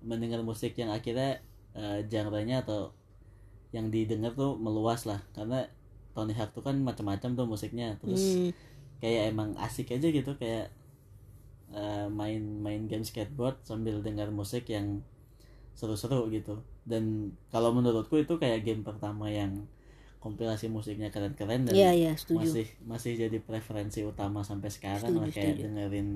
mendengar 0.00 0.40
musik 0.44 0.76
yang 0.76 0.92
akhirnya 0.92 1.40
eh, 1.76 2.06
genre-nya 2.06 2.62
atau 2.64 2.90
yang 3.70 3.88
didengar 3.88 4.34
tuh 4.34 4.58
meluas 4.58 5.06
lah 5.06 5.22
karena 5.32 5.66
Tony 6.14 6.34
Hawk 6.34 6.50
tuh 6.56 6.62
kan 6.66 6.74
macam-macam 6.82 7.30
tuh 7.38 7.46
musiknya 7.46 7.94
terus 8.02 8.20
Hmm. 8.20 8.50
kayak 9.00 9.32
emang 9.32 9.54
asik 9.56 9.94
aja 9.94 10.08
gitu 10.10 10.34
kayak 10.36 10.68
eh, 11.70 12.06
main 12.10 12.42
main 12.60 12.82
game 12.90 13.06
skateboard 13.06 13.62
sambil 13.62 14.02
dengar 14.02 14.28
musik 14.34 14.66
yang 14.66 15.00
seru-seru 15.78 16.28
gitu 16.28 16.60
dan 16.84 17.30
kalau 17.48 17.70
menurutku 17.70 18.18
itu 18.18 18.34
kayak 18.36 18.66
game 18.66 18.82
pertama 18.82 19.30
yang 19.30 19.64
kompilasi 20.20 20.68
musiknya 20.68 21.08
keren-keren 21.08 21.64
dan 21.64 21.72
Iya 21.72 21.90
iya 21.96 22.12
setuju. 22.12 22.44
masih 22.44 22.66
masih 22.84 23.12
jadi 23.16 23.38
preferensi 23.40 24.04
utama 24.04 24.44
sampai 24.44 24.68
sekarang 24.68 25.16
lah 25.16 25.30
Setuju, 25.30 25.32
kayak 25.32 25.54
setuju. 25.56 25.64
dengerin 25.64 26.08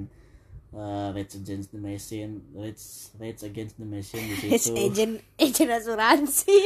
uh, 0.74 1.08
Rage 1.10 1.34
Against 1.36 1.70
the 1.70 1.78
Machine 1.78 2.42
Rage 2.52 2.84
Rage 3.16 3.42
Against 3.42 3.78
the 3.78 3.86
Machine 3.86 4.24
di 4.26 4.34
Rage 4.44 4.58
situ 4.60 4.76
agent 4.76 5.14
agent 5.38 5.70
asuransi. 5.72 6.56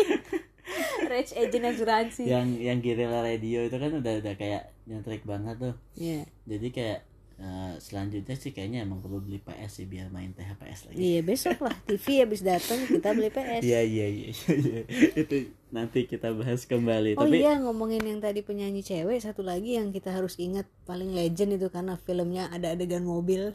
Rage 1.13 1.33
agent 1.35 1.65
asuransi. 1.67 2.25
yang 2.25 2.57
yang 2.57 2.81
Guerrilla 2.81 3.23
Radio 3.23 3.65
itu 3.65 3.77
kan 3.77 3.93
udah 3.95 4.15
udah 4.21 4.35
kayak 4.35 4.73
nyentrik 4.85 5.25
banget 5.25 5.57
tuh 5.57 5.75
Iya. 5.95 6.25
jadi 6.45 6.69
kayak 6.69 6.99
uh, 7.39 7.73
selanjutnya 7.79 8.35
sih 8.35 8.53
kayaknya 8.53 8.85
emang 8.85 9.01
perlu 9.01 9.21
beli 9.21 9.37
PS 9.39 9.81
sih 9.81 9.87
biar 9.89 10.09
main 10.09 10.33
THPS 10.33 10.91
lagi 10.91 10.97
Iya 10.99 11.21
besok 11.23 11.59
lah 11.65 11.77
TV 11.85 12.21
habis 12.21 12.41
datang 12.41 12.85
kita 12.85 13.09
beli 13.13 13.29
PS. 13.29 13.63
Iya 13.65 13.81
iya 13.81 14.07
iya 14.09 14.29
iya. 14.33 14.81
itu 15.17 15.37
nanti 15.69 16.05
kita 16.05 16.33
bahas 16.33 16.65
kembali 16.65 17.17
Oh 17.17 17.25
tapi 17.25 17.41
iya 17.41 17.57
ngomongin 17.61 18.05
yang 18.05 18.21
tadi 18.21 18.41
penyanyi 18.41 18.81
cewek 18.81 19.21
satu 19.21 19.41
lagi 19.41 19.77
yang 19.77 19.89
kita 19.89 20.13
harus 20.13 20.37
ingat 20.37 20.65
paling 20.85 21.13
legend 21.13 21.57
itu 21.57 21.69
karena 21.69 21.97
filmnya 21.97 22.49
ada 22.49 22.73
adegan 22.73 23.05
mobil 23.05 23.53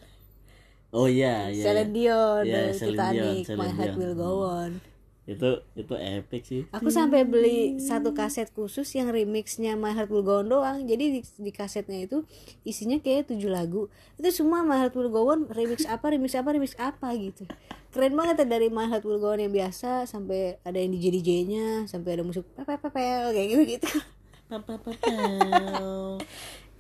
oh 0.94 1.10
iya 1.10 1.50
iya 1.50 1.66
Celine 1.66 1.92
Dion. 1.92 2.44
Iya, 2.46 2.54
dari 2.54 2.74
Celine 2.78 2.96
Titanic 2.96 3.18
Dion, 3.18 3.36
Celine 3.44 3.60
My 3.60 3.70
Heart 3.74 3.92
Dion. 3.92 4.00
Will 4.00 4.16
Go 4.16 4.32
On. 4.46 4.72
Itu 5.24 5.64
itu 5.80 5.94
epic 5.96 6.44
sih. 6.44 6.62
Aku 6.76 6.92
sampai 6.92 7.24
beli 7.24 7.80
satu 7.80 8.12
kaset 8.12 8.52
khusus 8.52 8.86
yang 8.94 9.08
remixnya 9.10 9.80
My 9.80 9.96
Heart 9.96 10.12
Will 10.12 10.28
Go 10.28 10.44
On 10.44 10.48
doang. 10.48 10.78
Jadi 10.84 11.18
di, 11.18 11.20
di 11.24 11.52
kasetnya 11.52 12.04
itu 12.04 12.28
isinya 12.68 13.00
kayak 13.00 13.32
tujuh 13.32 13.50
lagu. 13.50 13.88
Itu 14.20 14.30
semua 14.30 14.62
My 14.62 14.84
Heart 14.84 14.96
Will 15.00 15.12
Go 15.12 15.32
On 15.32 15.48
remix 15.50 15.88
apa 15.88 16.12
remix 16.12 16.36
apa 16.36 16.50
remix 16.54 16.76
apa 16.76 17.08
gitu. 17.16 17.48
Keren 17.94 18.20
banget 18.20 18.44
ya 18.44 18.46
dari 18.46 18.68
My 18.68 18.92
Heart 18.92 19.08
Will 19.08 19.24
Go 19.24 19.34
On 19.34 19.40
yang 19.40 19.56
biasa 19.56 20.06
sampai 20.06 20.60
ada 20.62 20.76
yang 20.76 20.92
DJ 20.92 21.06
DJ 21.10 21.30
nya 21.48 21.68
sampai 21.88 22.20
ada 22.20 22.24
musik 22.28 22.44
pepepepel 22.54 23.32
kayak 23.32 23.48
gitu 23.48 23.64
gitu 23.80 23.90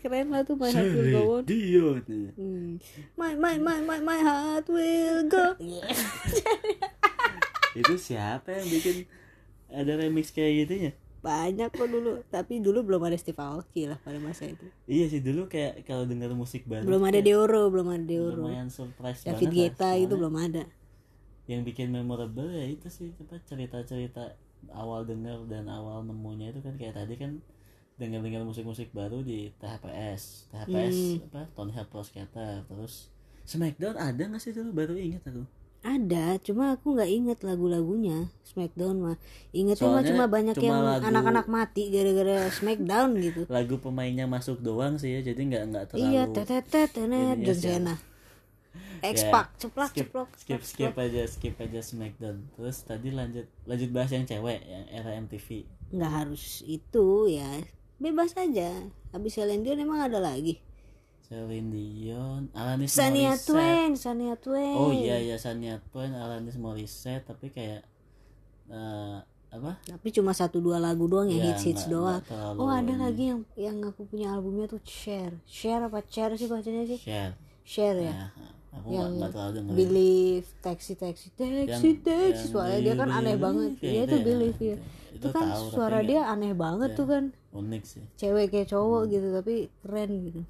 keren 0.04 0.28
lah 0.28 0.44
tuh 0.44 0.54
My 0.54 0.68
Heart 0.68 0.92
Will 0.92 1.10
Go 1.10 1.22
On 1.34 1.44
Hmm. 2.36 2.76
My 3.16 3.32
my 3.34 3.56
my 3.58 3.80
my 3.80 4.00
my 4.00 4.20
heart 4.20 4.68
will 4.68 5.24
go. 5.26 5.56
itu 7.74 7.94
siapa 7.98 8.54
yang 8.54 8.68
bikin 8.70 8.96
ada 9.68 9.98
remix 9.98 10.30
kayak 10.30 10.54
gitunya 10.62 10.92
Banyak 11.20 11.72
kok 11.72 11.88
dulu, 11.88 12.20
tapi 12.28 12.60
dulu 12.60 12.84
belum 12.84 13.00
ada 13.02 13.16
Steve 13.16 13.40
Aoki 13.40 13.88
lah 13.88 13.96
pada 13.98 14.20
masa 14.20 14.44
itu. 14.44 14.68
iya 14.86 15.08
sih 15.08 15.24
dulu 15.24 15.48
kayak 15.48 15.88
kalau 15.88 16.04
dengar 16.04 16.28
musik 16.36 16.68
baru 16.68 16.84
Belum 16.84 17.00
ada 17.02 17.18
Deoro, 17.18 17.72
belum 17.72 17.88
ada 17.90 18.04
Deoro. 18.04 18.44
lumayan 18.44 18.68
surprise 18.68 19.24
David. 19.24 19.50
Guetta 19.50 19.96
itu 19.96 20.14
belum 20.14 20.36
ada. 20.36 20.68
yang 21.44 21.64
bikin 21.64 21.90
memorable 21.90 22.48
ya 22.48 22.68
itu 22.68 22.88
sih 22.88 23.16
apa 23.18 23.40
cerita-cerita 23.42 24.36
awal 24.72 25.04
dengar 25.04 25.44
dan 25.48 25.68
awal 25.68 26.00
nemunya 26.02 26.52
itu 26.52 26.60
kan 26.60 26.76
kayak 26.76 26.96
tadi 26.96 27.16
kan 27.16 27.40
dengar-dengar 27.96 28.42
musik-musik 28.42 28.90
baru 28.90 29.22
di 29.22 29.54
THPS 29.56 30.50
THPS 30.50 30.96
Hmm. 30.96 31.26
apa 31.28 31.42
Tony 31.54 31.72
Hawk 31.72 31.88
Pro 31.88 32.02
Skater 32.02 32.64
terus 32.64 33.14
Smackdown 33.44 33.96
ada 33.96 34.24
nggak 34.24 34.40
sih 34.40 34.52
dulu 34.52 34.74
baru 34.74 34.94
ingat 34.96 35.26
aku 35.26 35.44
Ada, 35.84 36.40
cuma 36.40 36.72
aku 36.72 36.96
nggak 36.96 37.12
inget 37.12 37.40
lagu-lagunya 37.42 38.32
Smackdown 38.42 39.04
mah. 39.04 39.18
Ingetnya 39.52 39.90
mah 39.90 40.00
cuma 40.02 40.26
banyak 40.26 40.56
cuma 40.56 40.64
yang 40.64 40.80
lagu- 40.82 41.06
anak-anak 41.06 41.46
mati 41.46 41.92
gara-gara 41.92 42.48
Smackdown 42.50 43.20
gitu. 43.20 43.44
lagu 43.52 43.76
pemainnya 43.78 44.24
masuk 44.24 44.58
doang 44.58 44.96
sih 44.96 45.12
ya 45.12 45.20
jadi 45.22 45.42
nggak 45.44 45.64
nggak 45.68 45.86
terlalu 45.90 46.08
Iya, 46.08 46.24
tetetet, 46.30 46.88
tenet, 46.90 47.36
sih. 47.52 47.68
Cena. 47.68 48.00
X 49.04 49.28
Pac, 49.28 49.52
ceplak, 49.60 49.92
ceplok, 49.92 50.32
skip 50.34 50.64
skip 50.64 50.96
aja 50.96 51.28
skip 51.28 51.60
aja 51.60 51.78
Smackdown 51.78 52.48
terus 52.50 52.80
tadi 52.82 53.12
lanjut 53.12 53.44
lanjut 53.64 53.90
bahas 53.92 54.10
yang 54.10 54.24
cewek 54.24 54.64
yang 54.64 54.88
era 54.88 55.20
MTV 55.20 55.68
Nggak 55.92 56.12
harus 56.16 56.64
itu 56.64 57.08
ya, 57.30 57.52
bebas 57.98 58.34
aja. 58.34 58.70
Habis 59.10 59.34
Celine 59.34 59.62
Dion 59.62 59.80
emang 59.80 60.02
ada 60.02 60.18
lagi. 60.18 60.58
Celine 61.24 61.70
Dion 61.70 62.52
Alanis 62.52 62.92
Shania 62.92 63.32
Morissette 63.32 63.48
Twain, 63.48 63.90
Shania 63.94 64.36
Twain. 64.36 64.76
oh 64.76 64.92
iya 64.92 65.18
iya 65.18 65.36
Shania 65.36 65.80
Twain 65.88 66.12
Alanis 66.12 66.56
Morissette 66.56 67.24
tapi 67.24 67.48
kayak 67.48 67.82
eh, 68.68 69.18
apa 69.50 69.78
Tapi 69.80 70.08
cuma 70.10 70.34
satu 70.34 70.58
dua 70.60 70.78
lagu 70.78 71.06
doang 71.06 71.30
yang 71.30 71.40
Ya, 71.40 71.48
hits 71.52 71.64
hits 71.64 71.84
doang. 71.86 72.20
Oh 72.58 72.68
ada 72.68 72.86
ini. 72.86 72.98
lagi 72.98 73.24
yang 73.30 73.42
yang 73.54 73.78
aku 73.84 74.04
punya 74.04 74.34
albumnya 74.34 74.66
tuh 74.66 74.82
Share, 74.84 75.38
Share 75.46 75.82
apa 75.84 76.02
Share 76.06 76.34
sih 76.34 76.46
bacanya 76.46 76.84
sih? 76.84 76.98
share 76.98 77.34
Share 77.64 77.98
ya. 77.98 78.14
ya 78.14 78.28
aku 78.74 78.88
yang 78.90 79.12
terlalu 79.24 79.52
dengerin 79.54 79.76
Believe, 79.76 80.48
Taxi 80.60 80.94
Taxi 80.94 81.28
Taxi 81.32 81.64
Yang- 81.64 82.02
Taxi. 82.02 82.46
Suaranya 82.48 82.82
dia 82.82 82.96
kan 82.96 83.10
aneh 83.12 83.38
banget. 83.38 83.72
kayak 83.78 83.88
Iya 83.88 84.02
gitu 84.02 84.04
itu 84.04 84.16
ya. 84.16 84.26
Believe 84.26 84.60
ya. 84.60 84.78
Itu- 85.14 85.30
kan 85.30 85.46
suara 85.70 86.00
dia 86.02 86.22
aneh 86.26 86.54
banget 86.54 86.90
ya. 86.90 86.98
tuh 86.98 87.08
kan. 87.08 87.24
unik 87.54 87.84
sih 87.84 88.02
Cewek 88.16 88.50
kayak 88.50 88.68
cowok 88.68 89.02
Hmm. 89.04 89.12
gitu 89.12 89.28
tapi 89.32 89.54
keren 89.80 90.12
gitu. 90.24 90.42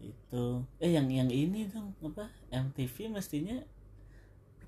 itu 0.00 0.44
eh 0.78 0.90
yang 0.90 1.06
yang 1.08 1.26
ini 1.28 1.66
dong 1.66 1.94
apa 2.00 2.26
MTV 2.48 3.08
mestinya 3.08 3.54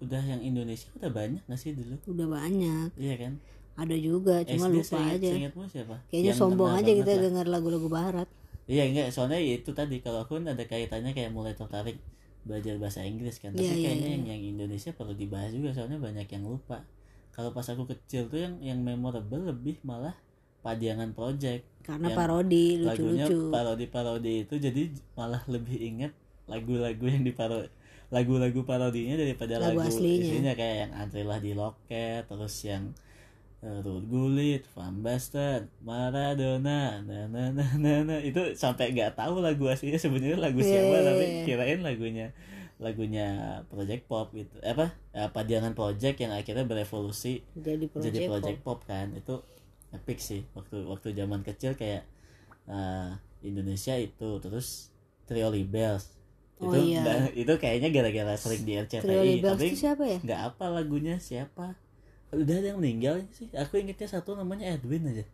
udah 0.01 0.23
yang 0.25 0.41
Indonesia 0.41 0.87
udah 0.93 1.07
banyak 1.09 1.43
nggak 1.45 1.55
sih 1.57 1.71
dulu 1.73 1.99
Udah 2.09 2.27
banyak. 2.31 2.89
iya 2.97 3.15
kan 3.17 3.37
Ada 3.77 3.97
juga 3.97 4.41
cuma 4.45 4.67
SD 4.67 4.75
lupa 4.77 4.87
seingat- 4.89 5.17
aja. 5.17 5.29
seingatmu 5.31 5.63
siapa 5.67 5.97
Kayaknya 6.07 6.29
Yang 6.29 6.39
sombong 6.39 6.73
aja 6.73 6.93
kita 6.95 7.11
lah. 7.11 7.21
dengar 7.23 7.47
lagu-lagu 7.49 7.89
barat. 7.89 8.29
Iya 8.67 8.83
enggak, 8.85 9.09
soalnya 9.11 9.37
ya 9.37 9.55
itu 9.57 9.71
tadi 9.73 9.97
kalau 9.99 10.21
aku 10.21 10.37
kan 10.37 10.47
ada 10.49 10.63
kaitannya 10.63 11.11
kayak 11.11 11.31
mulai 11.31 11.53
tertarik 11.53 11.99
belajar 12.43 12.75
bahasa 12.77 13.01
Inggris 13.03 13.37
kan. 13.37 13.53
Tapi 13.53 13.63
Iya, 13.63 13.73
iya, 13.73 13.85
kayaknya 13.87 14.07
iya. 14.07 14.15
yang 14.15 14.25
yang 14.27 14.43
Indonesia 14.57 14.91
perlu 14.91 15.13
dibahas 15.13 15.51
juga 15.51 15.71
soalnya 15.71 15.99
banyak 15.99 16.27
yang 16.27 16.45
lupa. 16.45 16.83
Kalau 17.31 17.51
pas 17.51 17.65
aku 17.65 17.87
kecil 17.87 18.27
tuh 18.27 18.41
yang 18.41 18.55
yang 18.61 18.79
memorable 18.81 19.41
lebih 19.45 19.79
malah 19.83 20.13
Padiangan 20.61 21.13
Project. 21.13 21.65
Karena 21.81 22.13
Yang 22.13 22.19
parodi 22.19 22.65
Lagunya 22.79 23.25
lucu-lucu. 23.25 23.49
parodi-parodi 23.49 24.35
itu 24.45 24.55
jadi 24.57 24.83
malah 25.15 25.41
lebih 25.47 25.79
inget 25.79 26.13
lagu-lagu 26.45 27.01
yang 27.03 27.23
diparo 27.23 27.65
lagu-lagu 28.11 28.61
parodinya 28.67 29.15
daripada 29.17 29.57
Lagu 29.57 29.79
lagu, 29.79 29.89
aslinya. 29.89 30.27
isinya 30.27 30.53
kayak 30.53 30.77
yang 30.77 30.93
Antrilah 30.93 31.39
di 31.39 31.53
Loket 31.55 32.27
terus 32.27 32.55
yang 32.67 32.91
Ruth 33.61 34.09
Gullit, 34.09 34.65
Van 34.73 35.05
Basten, 35.05 35.69
Maradona, 35.85 37.05
nah, 37.05 37.29
nah, 37.29 37.53
nah, 37.53 37.71
nah, 37.77 37.99
nah. 38.01 38.21
itu 38.25 38.57
sampai 38.57 38.97
nggak 38.97 39.21
tahu 39.21 39.45
lagu 39.45 39.69
aslinya 39.69 40.01
sebenarnya 40.01 40.41
lagu 40.41 40.65
siapa 40.65 40.97
Iya. 40.97 41.05
tapi 41.05 41.25
kirain 41.45 41.81
lagunya 41.85 42.27
lagunya 42.81 43.27
Project 43.69 44.09
Pop 44.09 44.33
gitu 44.33 44.57
Eh, 44.65 44.73
apa 44.73 44.97
apa 45.13 45.45
jangan 45.45 45.77
Project 45.77 46.17
yang 46.25 46.33
akhirnya 46.33 46.65
berevolusi 46.65 47.45
Jadi 47.53 47.85
project, 47.93 48.09
jadi 48.09 48.19
pop. 48.25 48.33
Project 48.33 48.59
Pop 48.65 48.79
kan 48.89 49.07
itu 49.13 49.35
epic 49.93 50.19
sih 50.19 50.41
waktu 50.57 50.81
waktu 50.89 51.13
zaman 51.13 51.45
kecil 51.45 51.77
kayak 51.77 52.09
uh, 52.65 53.13
Indonesia 53.45 53.93
itu 54.01 54.41
terus 54.41 54.89
Trio 55.29 55.53
Libels 55.53 56.17
Oh, 56.61 56.73
itu 56.73 56.93
iya. 56.97 57.25
itu 57.45 57.53
kayaknya 57.57 57.89
gara-gara 57.89 58.37
sering 58.37 58.65
di 58.65 58.77
RCTI 58.77 59.01
Trio 59.01 59.23
Libels 59.25 59.57
tapi 59.57 59.67
itu 59.69 59.77
siapa 59.81 60.05
ya? 60.05 60.19
nggak 60.21 60.41
apa 60.49 60.65
lagunya 60.69 61.17
siapa 61.17 61.77
udah 62.33 62.57
ada 62.57 62.67
yang 62.71 62.79
meninggal 62.79 63.27
sih 63.31 63.51
aku 63.53 63.77
ingetnya 63.77 64.07
satu 64.07 64.35
namanya 64.35 64.71
Edwin 64.71 65.07
aja 65.07 65.25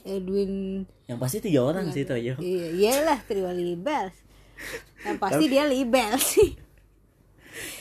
Edwin 0.00 0.84
yang 1.04 1.18
pasti 1.18 1.38
tiga 1.38 1.60
orang 1.60 1.90
sih 1.90 2.02
Trio 2.02 2.38
Iya, 2.38 2.66
iyalah 2.72 3.20
Trio 3.22 3.50
Libels. 3.50 4.16
Yang 5.04 5.16
pasti 5.20 5.44
dia 5.46 5.68
libel 5.68 6.16
sih. 6.16 6.56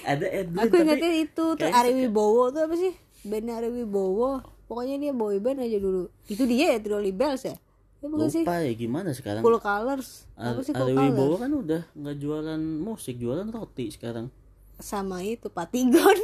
ada 0.03 0.25
Edwin 0.25 0.59
Aku 0.59 0.73
tapi 0.73 0.83
ingetnya 0.83 1.11
itu 1.15 1.45
tuh 1.55 1.69
Ari 1.69 1.95
Wibowo 1.95 2.51
tuh 2.51 2.67
apa 2.67 2.75
sih? 2.75 2.91
Bandnya 3.23 3.57
Ari 3.57 3.69
Wibowo. 3.71 4.43
Pokoknya 4.67 4.99
dia 4.99 5.13
boy 5.15 5.39
band 5.39 5.63
aja 5.63 5.79
dulu. 5.79 6.11
Itu 6.27 6.43
dia 6.43 6.75
ya 6.75 6.79
Trio 6.79 6.99
Libels 6.99 7.45
ya? 7.45 7.55
Ya 7.97 8.05
bukan 8.05 8.27
sih? 8.27 8.43
lupa 8.43 8.59
ya 8.59 8.73
gimana 8.73 9.09
sekarang 9.09 9.41
Cool 9.41 9.57
Colors. 9.57 10.27
Apa 10.35 10.59
sih 10.61 10.75
Cool 10.75 10.91
Colors? 10.91 11.07
Wibowo 11.07 11.35
kan 11.39 11.51
udah 11.51 11.81
nggak 11.93 12.15
jualan 12.19 12.59
musik 12.59 13.15
jualan 13.15 13.47
roti 13.47 13.89
sekarang 13.89 14.27
Sama 14.75 15.23
itu 15.23 15.47
Patigon. 15.47 16.19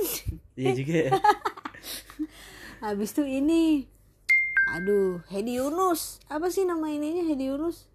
iya 0.53 0.75
juga 0.75 0.95
ya. 0.99 1.11
Habis 2.85 3.13
tuh 3.13 3.25
ini 3.25 3.87
Aduh, 4.73 5.19
Hedi 5.27 5.59
Yunus. 5.59 6.23
Apa 6.31 6.47
sih 6.47 6.63
nama 6.63 6.87
ininya 6.87 7.21
Hedi 7.21 7.51
Yunus? 7.51 7.91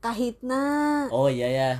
Kahitna. 0.00 0.64
oh 1.12 1.28
iya 1.28 1.44
ya 1.44 1.70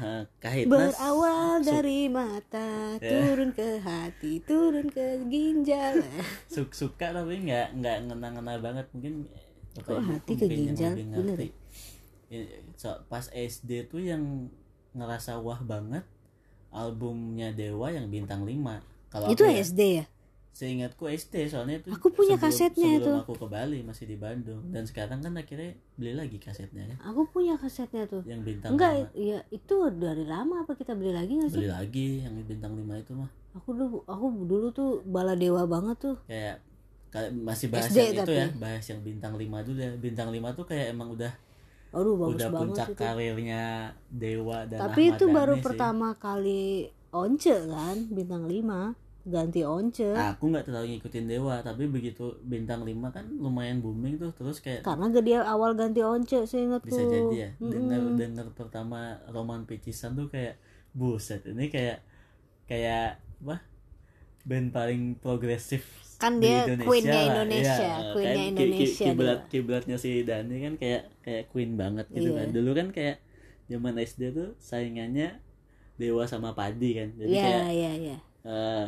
Kahitnas 0.44 0.92
Berawal 0.92 1.64
dari 1.64 2.05
mata, 2.12 3.01
Ya. 3.01 3.09
turun 3.09 3.48
ke 3.57 3.80
hati, 3.80 4.44
turun 4.44 4.92
ke 4.92 5.24
ginjal. 5.24 6.05
Su- 6.53 6.68
suka 6.68 7.16
tapi 7.16 7.40
nggak 7.40 7.80
nggak 7.80 7.96
ngena-ngena 8.12 8.61
banget 8.61 8.86
mungkin 8.92 9.24
Kok 9.72 9.88
ibu 9.88 10.12
hati 10.12 10.32
ke 10.36 10.46
ginjal? 10.53 10.92
Bener. 11.01 11.48
Ya, 12.28 12.44
so- 12.76 13.01
pas 13.09 13.24
SD 13.32 13.88
tuh 13.88 14.05
yang 14.05 14.53
ngerasa 14.92 15.40
wah 15.40 15.64
banget 15.64 16.05
albumnya 16.70 17.57
Dewa 17.57 17.88
yang 17.88 18.12
bintang 18.12 18.44
5 18.44 18.84
kalau 19.09 19.32
Itu 19.32 19.48
ya, 19.48 19.64
SD 19.64 19.80
ya? 19.96 20.05
Seingatku 20.53 21.07
SD 21.07 21.46
soalnya 21.46 21.78
itu 21.78 21.88
Aku 21.90 22.11
punya 22.11 22.34
sebelum- 22.34 22.44
kasetnya 22.44 22.90
sebelum 22.92 23.01
itu. 23.01 23.12
aku 23.22 23.32
ke 23.34 23.46
Bali 23.46 23.78
masih 23.80 24.05
di 24.05 24.16
Bandung 24.16 24.62
dan 24.66 24.82
sekarang 24.82 25.18
kan 25.18 25.32
akhirnya 25.32 25.72
beli 25.94 26.12
lagi 26.12 26.36
kasetnya 26.36 26.84
kan 26.86 26.98
Aku 27.07 27.24
punya 27.26 27.55
kasetnya 27.55 28.05
tuh. 28.05 28.20
yang 28.24 28.40
bintang 28.40 28.74
Enggak, 28.74 29.09
5 29.09 29.16
ya 29.16 29.38
itu 29.48 29.74
dari 29.94 30.24
lama 30.24 30.61
apa 30.61 30.74
kita 30.74 30.92
beli 30.92 31.11
lagi 31.11 31.32
nggak 31.34 31.48
sih? 31.48 31.57
beli 31.57 31.70
lagi 31.70 32.09
yang 32.20 32.34
bintang 32.40 32.72
5 32.72 32.82
itu 32.98 33.12
mah 33.14 33.30
Aku 33.53 33.72
dulu 33.72 34.03
aku 34.05 34.26
dulu 34.44 34.66
tuh 34.70 34.90
bala 35.05 35.34
dewa 35.34 35.64
banget 35.64 35.96
tuh. 36.01 36.16
kayak 36.24 36.62
Ka- 37.09 37.26
masih 37.32 37.66
bahas 37.68 37.88
SD 37.88 37.98
yang 37.98 38.14
itu 38.20 38.32
ya 38.32 38.46
bahas 38.55 38.84
yang 38.84 39.01
bintang 39.01 39.34
5 39.34 39.42
dulu 39.61 39.78
ya 39.78 39.90
bintang 39.96 40.28
5 40.28 40.38
tuh 40.53 40.64
kayak 40.64 40.86
emang 40.90 41.11
udah 41.11 41.32
aduh 41.90 42.14
bagus 42.16 42.34
udah 42.36 42.48
banget 42.48 42.62
puncak 42.64 42.86
itu 42.86 42.94
karirnya 42.96 43.62
Dewa 44.09 44.59
dan 44.64 44.78
tapi 44.80 45.03
Ahmad 45.05 45.14
itu 45.16 45.24
baru 45.26 45.46
Dhani 45.48 45.59
sih. 45.59 45.66
pertama 45.66 46.09
kali 46.14 46.64
once 47.11 47.51
kan 47.66 47.96
bintang 48.09 48.46
5 48.46 48.94
ganti 49.22 49.60
once. 49.62 50.00
Aku 50.04 50.48
nggak 50.48 50.64
terlalu 50.64 50.96
ngikutin 50.96 51.24
Dewa 51.26 51.60
tapi 51.60 51.84
begitu 51.86 52.40
bintang 52.40 52.82
5 52.82 52.96
kan 53.10 53.28
lumayan 53.30 53.78
booming 53.78 54.16
tuh 54.16 54.32
terus 54.32 54.58
kayak 54.58 54.80
karena 54.80 55.12
dia 55.20 55.44
awal 55.44 55.72
ganti 55.72 56.00
once 56.00 56.32
seingatku 56.46 56.88
bisa 56.88 57.02
jadi 57.02 57.34
ya. 57.36 57.48
Dengar 57.58 58.00
dengar 58.16 58.46
pertama 58.52 59.20
Roman 59.28 59.64
Picisan 59.64 60.16
tuh 60.16 60.26
kayak 60.26 60.56
buset 60.90 61.44
ini 61.44 61.68
kayak 61.68 62.00
kayak 62.64 63.20
apa 63.40 63.60
band 64.42 64.70
paling 64.70 65.02
progresif 65.16 65.84
Kan 66.16 66.36
di 66.36 66.48
dia 66.48 66.64
Indonesia 66.64 66.88
queen-nya 66.88 67.12
lah. 67.12 67.24
Indonesia, 67.26 67.76
Iya, 67.96 68.12
queen-nya 68.12 68.36
kan 68.36 68.44
ki- 68.44 68.52
ki- 68.52 68.68
Indonesia 68.68 69.04
kiblat 69.08 69.40
kiblatnya 69.48 69.96
si 69.96 70.10
Dani 70.20 70.56
kan 70.60 70.74
kayak 70.76 71.02
kayak 71.20 71.44
queen 71.48 71.70
banget 71.76 72.06
gitu 72.10 72.30
Iya. 72.30 72.38
kan 72.38 72.48
dulu 72.52 72.70
kan 72.72 72.88
kayak 72.90 73.16
zaman 73.66 73.94
SD 73.96 74.22
tuh 74.30 74.48
saingannya 74.58 75.40
Dewa 75.96 76.24
sama 76.24 76.52
Padi 76.52 76.90
kan. 76.94 77.08
Jadi 77.14 77.28
Iya 77.30 77.44
kayak 77.44 77.62
iya 77.70 77.92
iya. 77.94 78.16
eh, 78.42 78.86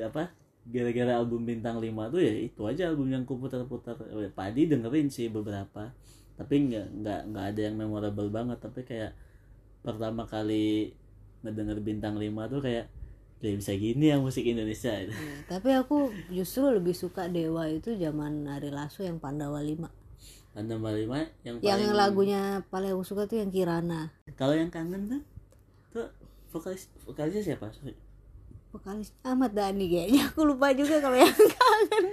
apa? 0.00 0.32
Gara-gara 0.62 1.18
album 1.18 1.42
bintang 1.42 1.82
5 1.82 2.12
tuh 2.14 2.20
ya 2.22 2.34
itu 2.38 2.62
aja 2.66 2.90
album 2.90 3.10
yang 3.10 3.24
kuputar-putar. 3.26 3.98
Eh, 4.08 4.30
Padi 4.30 4.70
dengerin 4.70 5.10
sih 5.10 5.26
beberapa 5.26 5.90
tapi 6.32 6.54
nggak 6.72 6.86
nggak 7.04 7.20
nggak 7.28 7.44
ada 7.54 7.60
yang 7.60 7.76
memorable 7.76 8.30
banget. 8.32 8.58
Tapi 8.62 8.86
kayak 8.86 9.12
pertama 9.82 10.24
kali 10.24 10.94
ngedenger 11.42 11.78
bintang 11.82 12.14
5 12.16 12.52
tuh 12.52 12.60
kayak 12.62 12.86
kayak 13.42 13.56
bisa 13.58 13.72
gini 13.74 14.14
ya 14.14 14.22
musik 14.22 14.46
Indonesia. 14.46 14.94
Itu 15.02 15.10
Iya, 15.10 15.36
tapi 15.50 15.74
aku 15.74 16.14
justru 16.30 16.70
lebih 16.70 16.94
suka 16.94 17.26
Dewa 17.26 17.66
itu 17.66 17.98
zaman 17.98 18.46
Ari 18.46 18.70
Lasso 18.70 19.02
yang 19.02 19.18
Pandawa 19.18 19.58
5 19.58 20.02
Anda 20.52 20.76
5 20.76 20.92
yang 21.48 21.56
yang 21.64 21.80
paling 21.80 21.92
lagunya 21.96 22.42
paling 22.68 22.92
aku 22.92 23.04
suka 23.08 23.24
tuh 23.24 23.40
yang 23.40 23.48
Kirana. 23.48 24.12
Kalau 24.36 24.52
yang 24.52 24.68
kangen 24.68 25.08
tuh 25.08 25.22
tuh 25.90 26.06
vokalis 26.52 26.92
vokalisnya 27.08 27.42
siapa? 27.42 27.72
Sorry. 27.72 27.96
Vokalis 28.72 29.12
Ahmad 29.22 29.52
Dhani 29.52 29.86
kayaknya. 29.86 30.22
Aku 30.28 30.42
lupa 30.42 30.72
juga 30.72 30.98
kalau 30.98 31.14
yang 31.14 31.28
kangen. 31.54 32.04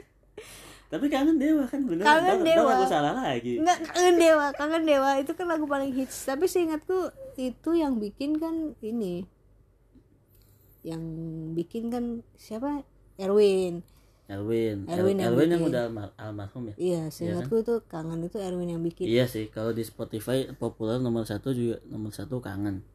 Tapi 0.89 1.05
kangen 1.05 1.37
Dewa 1.37 1.63
kan 1.63 1.85
bener. 1.85 2.01
Kangen 2.01 2.41
ntar 2.41 2.47
Dewa. 2.49 2.71
aku 2.73 2.85
salah 2.85 3.13
lagi. 3.15 3.57
Enggak 3.57 3.79
kangen 3.87 4.15
Dewa 4.17 4.47
kangen 4.51 4.83
Dewa. 4.83 5.11
Itu 5.17 5.31
kan 5.33 5.45
lagu 5.45 5.63
paling 5.63 5.93
hits. 5.93 6.25
Tapi 6.25 6.45
seingatku 6.45 7.09
itu 7.35 7.69
yang 7.73 7.97
bikin 7.97 8.35
kan 8.35 8.73
ini. 8.81 9.23
Yang 10.81 11.01
bikin 11.55 11.87
kan 11.87 12.03
siapa? 12.35 12.83
Erwin. 13.15 13.83
Erwin. 14.29 14.85
Erwin 14.85 14.85
Erwin, 14.85 15.17
yang 15.17 15.33
Erwin 15.33 15.49
yang 15.49 15.63
udah 15.63 15.81
almar- 15.85 16.15
almarhum 16.15 16.69
ya? 16.69 16.75
Iya 16.77 17.01
seingatku 17.09 17.59
itu 17.59 17.81
kangen 17.85 18.21
itu 18.21 18.37
Erwin 18.37 18.69
yang 18.69 18.81
bikin. 18.81 19.05
Iya 19.05 19.25
sih, 19.25 19.49
kalau 19.49 19.73
di 19.73 19.81
Spotify 19.81 20.45
populer 20.53 20.97
nomor 20.97 21.25
satu 21.25 21.49
juga 21.49 21.81
nomor 21.85 22.13
satu 22.13 22.37
kangen. 22.37 22.85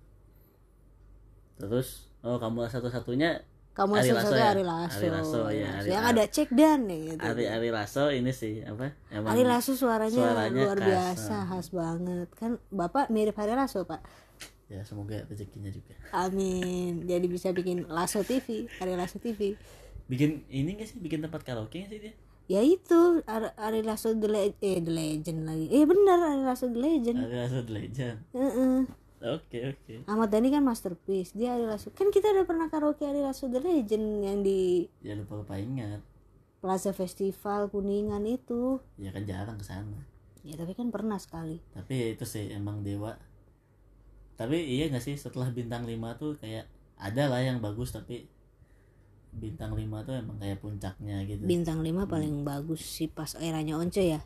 Terus, 1.55 2.07
oh 2.21 2.39
kamu 2.39 2.67
satu-satunya 2.67 3.43
kamu 3.75 3.93
Ari 3.93 4.11
Lasso 4.11 4.33
ya? 4.33 4.47
Ari 4.49 4.63
Lasso, 4.63 4.97
Ari 4.97 5.09
Lasso, 5.11 5.41
ya. 5.51 5.69
Ari- 5.75 5.91
yang 5.91 6.05
ada 6.07 6.25
cek 6.25 6.49
dan 6.51 6.87
ya 6.87 6.97
gitu 7.11 7.21
Ari 7.21 7.45
Ari 7.47 7.69
Lasso 7.69 8.05
ini 8.09 8.31
sih 8.31 8.63
apa? 8.63 8.95
Emang 9.09 9.31
Ari 9.31 9.43
Lasso 9.43 9.75
suaranya, 9.75 10.15
suaranya 10.15 10.63
luar 10.63 10.79
khas, 10.79 10.87
biasa 10.87 11.37
khas 11.45 11.67
banget 11.69 12.29
kan 12.33 12.51
bapak 12.71 13.11
mirip 13.11 13.35
Ari 13.35 13.53
Lasso 13.53 13.83
pak 13.83 13.99
ya 14.65 14.81
semoga 14.81 15.21
rezekinya 15.27 15.69
juga. 15.69 15.93
amin 16.17 17.03
jadi 17.03 17.27
bisa 17.27 17.51
bikin 17.51 17.85
Lasso 17.87 18.23
TV 18.23 18.65
Ari 18.79 18.95
Lasso 18.95 19.19
TV 19.19 19.59
Bikin 20.05 20.45
ini 20.49 20.77
gak 20.77 20.85
sih? 20.87 20.99
Bikin 20.99 21.21
tempat 21.21 21.41
karaoke 21.43 21.81
gak 21.81 21.89
sih 21.89 22.01
dia? 22.01 22.15
ya 22.45 22.61
itu 22.61 23.25
Ari, 23.25 23.49
Ari 23.57 23.81
Lasso 23.81 24.13
the, 24.13 24.29
Le- 24.29 24.53
eh, 24.55 24.77
the 24.79 24.93
Legend 24.93 25.45
lagi 25.45 25.67
eh 25.67 25.83
bener 25.83 26.19
Ari 26.23 26.43
Lasso 26.43 26.69
the 26.69 26.77
Legend 26.77 27.19
Ari 27.19 27.37
Lasso 27.41 27.61
The 27.61 27.73
Legend. 27.73 28.17
Heeh. 28.31 28.77
Oke 29.25 29.73
oke. 29.73 30.05
Ahmad 30.05 30.29
Dhani 30.29 30.53
kan 30.53 30.61
masterpiece 30.61 31.33
dia 31.33 31.57
Ari 31.57 31.65
Lasso 31.65 31.89
kan 31.91 32.13
kita 32.13 32.29
udah 32.29 32.45
pernah 32.45 32.69
karaoke 32.69 33.09
Ari 33.09 33.25
Lasso 33.25 33.49
the 33.49 33.57
Legend 33.57 34.21
yang 34.21 34.39
di 34.45 34.85
Ya 35.01 35.17
lupa 35.17 35.41
lupa 35.41 35.57
ingat. 35.57 36.05
Plaza 36.61 36.93
Festival 36.93 37.73
Kuningan 37.73 38.25
itu 38.25 38.81
Ya 38.97 39.13
kan 39.13 39.25
jarang 39.25 39.57
ke 39.57 39.65
sana. 39.65 40.05
ya 40.45 40.61
tapi 40.61 40.77
kan 40.77 40.93
pernah 40.93 41.17
sekali 41.17 41.57
Tapi 41.73 41.93
ya 41.97 42.07
itu 42.13 42.25
sih 42.29 42.53
emang 42.53 42.85
dewa. 42.85 43.17
Tapi 44.37 44.61
iya 44.61 44.93
gak 44.93 45.01
sih 45.01 45.17
setelah 45.17 45.49
bintang 45.49 45.89
5 45.89 45.95
tuh 46.21 46.37
kayak 46.37 46.69
ada 47.01 47.33
lah 47.33 47.41
yang 47.41 47.65
bagus 47.65 47.97
tapi 47.97 48.29
bintang 49.33 49.73
5 49.73 49.83
tuh 50.05 50.15
emang 50.15 50.37
kayak 50.39 50.61
puncaknya 50.61 51.25
gitu. 51.25 51.43
bintang 51.43 51.81
5 51.81 52.07
paling 52.07 52.45
bagus 52.45 52.83
sih 52.83 53.09
pas 53.09 53.35
eranya 53.41 53.75
Once 53.79 53.99
ya 53.99 54.21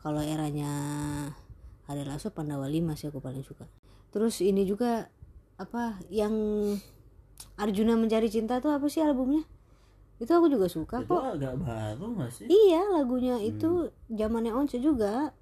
kalau 0.00 0.22
eranya 0.24 0.70
Ari 1.86 2.04
Lasso 2.04 2.30
Pandawa 2.30 2.64
5 2.70 2.94
sih 2.94 3.08
aku 3.10 3.20
paling 3.20 3.42
suka 3.42 3.64
terus 4.16 4.40
ini 4.40 4.64
juga 4.64 5.12
apa 5.60 6.00
yang 6.08 6.32
Arjuna 7.60 8.00
mencari 8.00 8.32
cinta 8.32 8.64
tuh 8.64 8.72
apa 8.72 8.88
sih 8.88 9.04
albumnya? 9.04 9.44
Itu 10.16 10.32
aku 10.32 10.48
juga 10.48 10.72
suka 10.72 11.04
itu 11.04 11.12
kok. 11.12 11.20
agak 11.20 11.60
baru 11.60 12.16
gak 12.16 12.32
sih? 12.32 12.48
Iya 12.48 12.80
lagunya 12.96 13.36
itu 13.36 13.92
zamannya 14.08 14.56
Once 14.56 14.80
juga. 14.80 15.36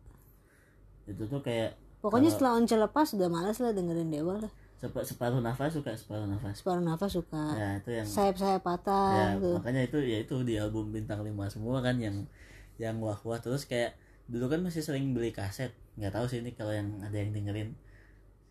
Itu 1.06 1.30
tuh 1.30 1.38
kayak 1.38 1.78
pokoknya 2.02 2.34
setelah 2.34 2.58
Once 2.58 2.74
lepas 2.74 3.14
udah 3.14 3.30
malas 3.30 3.62
lah 3.62 3.70
dengerin 3.70 4.10
Dewa 4.10 4.42
lah. 4.42 4.52
Sepa- 4.74 5.06
separuh 5.06 5.38
nafas 5.38 5.78
suka 5.78 5.94
separuh 5.94 6.26
nafas. 6.26 6.58
Separuh 6.58 6.82
nafas 6.82 7.14
suka. 7.14 7.54
Ya 7.54 7.78
itu 7.78 7.90
yang 7.94 8.06
sayap-sayap 8.10 8.58
ya 8.58 8.66
patah 8.66 9.10
tuh 9.38 9.54
makanya 9.62 9.82
itu 9.86 9.98
ya 10.02 10.18
itu 10.26 10.34
di 10.42 10.58
album 10.58 10.90
bintang 10.90 11.22
5 11.22 11.46
semua 11.46 11.78
kan 11.78 11.94
yang 12.02 12.26
yang 12.82 12.98
wah 12.98 13.16
wah 13.22 13.38
terus 13.38 13.70
kayak 13.70 13.94
dulu 14.26 14.50
kan 14.50 14.58
masih 14.66 14.82
sering 14.82 15.14
beli 15.14 15.30
kaset. 15.30 15.70
Nggak 15.94 16.18
tahu 16.18 16.26
sih 16.26 16.42
ini 16.42 16.50
kalau 16.58 16.74
yang 16.74 16.90
ada 17.06 17.14
yang 17.14 17.30
dengerin 17.30 17.78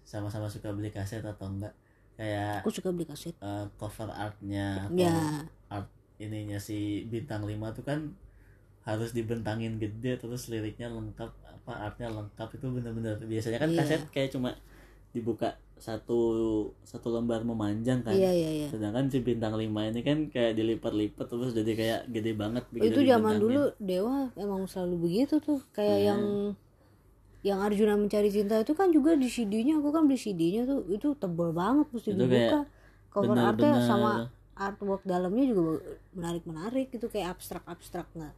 sama-sama 0.04 0.48
suka 0.48 0.70
beli 0.70 0.90
kaset 0.90 1.20
atau 1.20 1.48
enggak? 1.48 1.74
Kayak 2.14 2.62
aku 2.62 2.70
suka 2.70 2.90
beli 2.90 3.04
kaset. 3.04 3.34
eh, 3.36 3.66
cover 3.76 4.08
artnya 4.08 4.86
atau 4.86 5.00
ya. 5.00 5.42
art 5.68 5.90
ininya 6.18 6.56
si 6.58 6.78
bintang 7.06 7.44
5 7.44 7.74
tuh 7.74 7.82
kan 7.82 8.00
harus 8.82 9.12
dibentangin 9.12 9.80
gede 9.80 10.20
terus 10.20 10.48
liriknya 10.48 10.88
lengkap 10.88 11.32
apa 11.42 11.74
artnya 11.88 12.12
lengkap 12.12 12.50
itu 12.54 12.66
bener-bener 12.70 13.16
biasanya 13.18 13.58
kan 13.58 13.72
Iya. 13.72 13.80
kaset 13.80 14.02
kayak 14.12 14.30
cuma 14.30 14.54
dibuka 15.10 15.56
satu 15.74 16.20
satu 16.82 17.08
lembar 17.10 17.44
memanjang 17.44 18.02
kan. 18.02 18.12
Iya 18.12 18.32
iya 18.32 18.50
iya. 18.54 18.68
Sedangkan 18.70 19.08
si 19.08 19.20
bintang 19.20 19.56
5 19.56 19.66
ini 19.84 20.00
kan 20.00 20.28
kayak 20.28 20.54
dilipat-lipat 20.54 21.26
terus 21.26 21.52
jadi 21.52 21.72
kayak 21.74 22.00
gede 22.10 22.32
banget 22.34 22.64
Oh, 22.72 22.84
itu 22.84 23.00
zaman 23.04 23.36
dulu 23.38 23.74
Dewa 23.78 24.30
emang 24.36 24.64
selalu 24.66 24.96
begitu 25.02 25.40
tuh. 25.40 25.60
Kayak 25.72 25.98
Iya. 25.98 26.08
yang 26.14 26.22
yang 27.44 27.60
Arjuna 27.60 28.00
mencari 28.00 28.32
cinta 28.32 28.56
itu 28.64 28.72
kan 28.74 28.88
juga 28.90 29.20
di 29.20 29.28
CD-nya 29.28 29.80
aku 29.84 29.90
kan 29.92 30.08
beli 30.08 30.16
CD-nya 30.16 30.64
tuh 30.64 30.80
itu 30.88 31.08
tebel 31.20 31.52
banget 31.52 31.88
mesti 31.92 32.10
Itu 32.16 32.24
dibuka. 32.24 32.60
cover 33.14 33.36
artnya 33.38 33.72
benar-benar- 33.78 33.86
sama 33.86 34.12
artwork 34.56 35.04
dalamnya 35.06 35.46
juga 35.52 35.64
menarik 36.18 36.44
menarik 36.48 36.88
gitu 36.90 37.06
kayak 37.12 37.36
abstrak 37.38 37.64
abstrak 37.68 38.08
nggak 38.16 38.34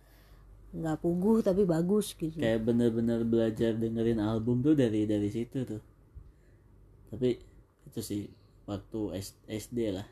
nggak 0.75 0.97
puguh 0.99 1.39
tapi 1.39 1.63
bagus 1.63 2.11
gitu. 2.17 2.35
Kayak 2.35 2.67
bener-bener 2.67 3.23
belajar 3.23 3.71
dengerin 3.79 4.19
album 4.19 4.59
tuh 4.65 4.75
dari 4.75 5.07
dari 5.07 5.29
situ 5.31 5.63
tuh. 5.63 5.79
Tapi 7.13 7.29
itu 7.87 7.99
sih 8.03 8.21
waktu 8.67 8.99
SD 9.47 9.79
lah. 9.95 10.03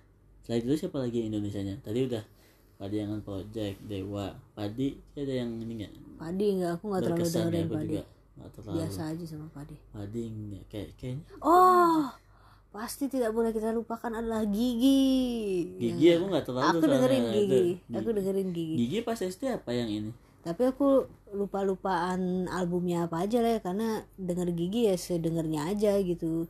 Selain 0.46 0.64
itu 0.64 0.76
siapa 0.88 1.02
lagi 1.04 1.20
Indonesia 1.28 1.60
nya 1.60 1.76
tadi 1.84 2.08
udah 2.08 2.24
Padi 2.80 2.98
Angan 3.04 3.22
Project 3.26 3.78
Dewa. 3.84 4.32
Padi 4.56 4.96
ada 5.18 5.34
yang 5.34 5.52
ini 5.60 5.74
nggak? 5.84 5.94
Padi 6.20 6.48
nggak 6.62 6.72
aku 6.80 6.84
nggak 6.94 7.02
terlalu 7.04 7.24
ya 7.24 7.32
dengerin 7.34 7.66
aku 7.68 7.76
Padi. 7.76 7.88
juga 7.92 8.04
nggak 8.34 8.50
terlalu 8.58 8.76
biasa 8.82 9.02
aja 9.14 9.24
sama 9.30 9.48
Padi 9.54 9.78
Padi 9.94 10.22
nggak 10.26 10.64
kayak 10.70 10.90
kayaknya. 10.98 11.26
Oh 11.44 12.10
pasti 12.74 13.06
tidak 13.06 13.30
boleh 13.38 13.54
kita 13.54 13.70
lupakan 13.70 14.10
adalah 14.10 14.42
Gigi. 14.50 15.78
Gigi 15.78 16.08
aku 16.18 16.26
nggak 16.26 16.46
terlalu 16.50 16.82
aku 16.82 16.86
dengerin 16.90 17.24
itu. 17.24 17.34
Gigi. 17.38 17.64
aku 17.94 18.10
dengerin 18.10 18.48
Gigi. 18.50 18.76
Gigi 18.82 18.98
pas 19.06 19.20
SD 19.22 19.44
apa 19.62 19.70
yang 19.78 19.90
ini? 19.94 20.12
Tapi 20.42 20.74
aku 20.74 21.06
lupa 21.38 21.62
lupaan 21.62 22.50
albumnya 22.50 23.06
apa 23.06 23.24
aja 23.24 23.40
lah 23.46 23.56
ya 23.56 23.60
karena 23.62 24.02
denger 24.18 24.50
Gigi 24.58 24.90
ya 24.90 24.98
sedengernya 24.98 25.70
aja 25.70 26.02
gitu. 26.02 26.50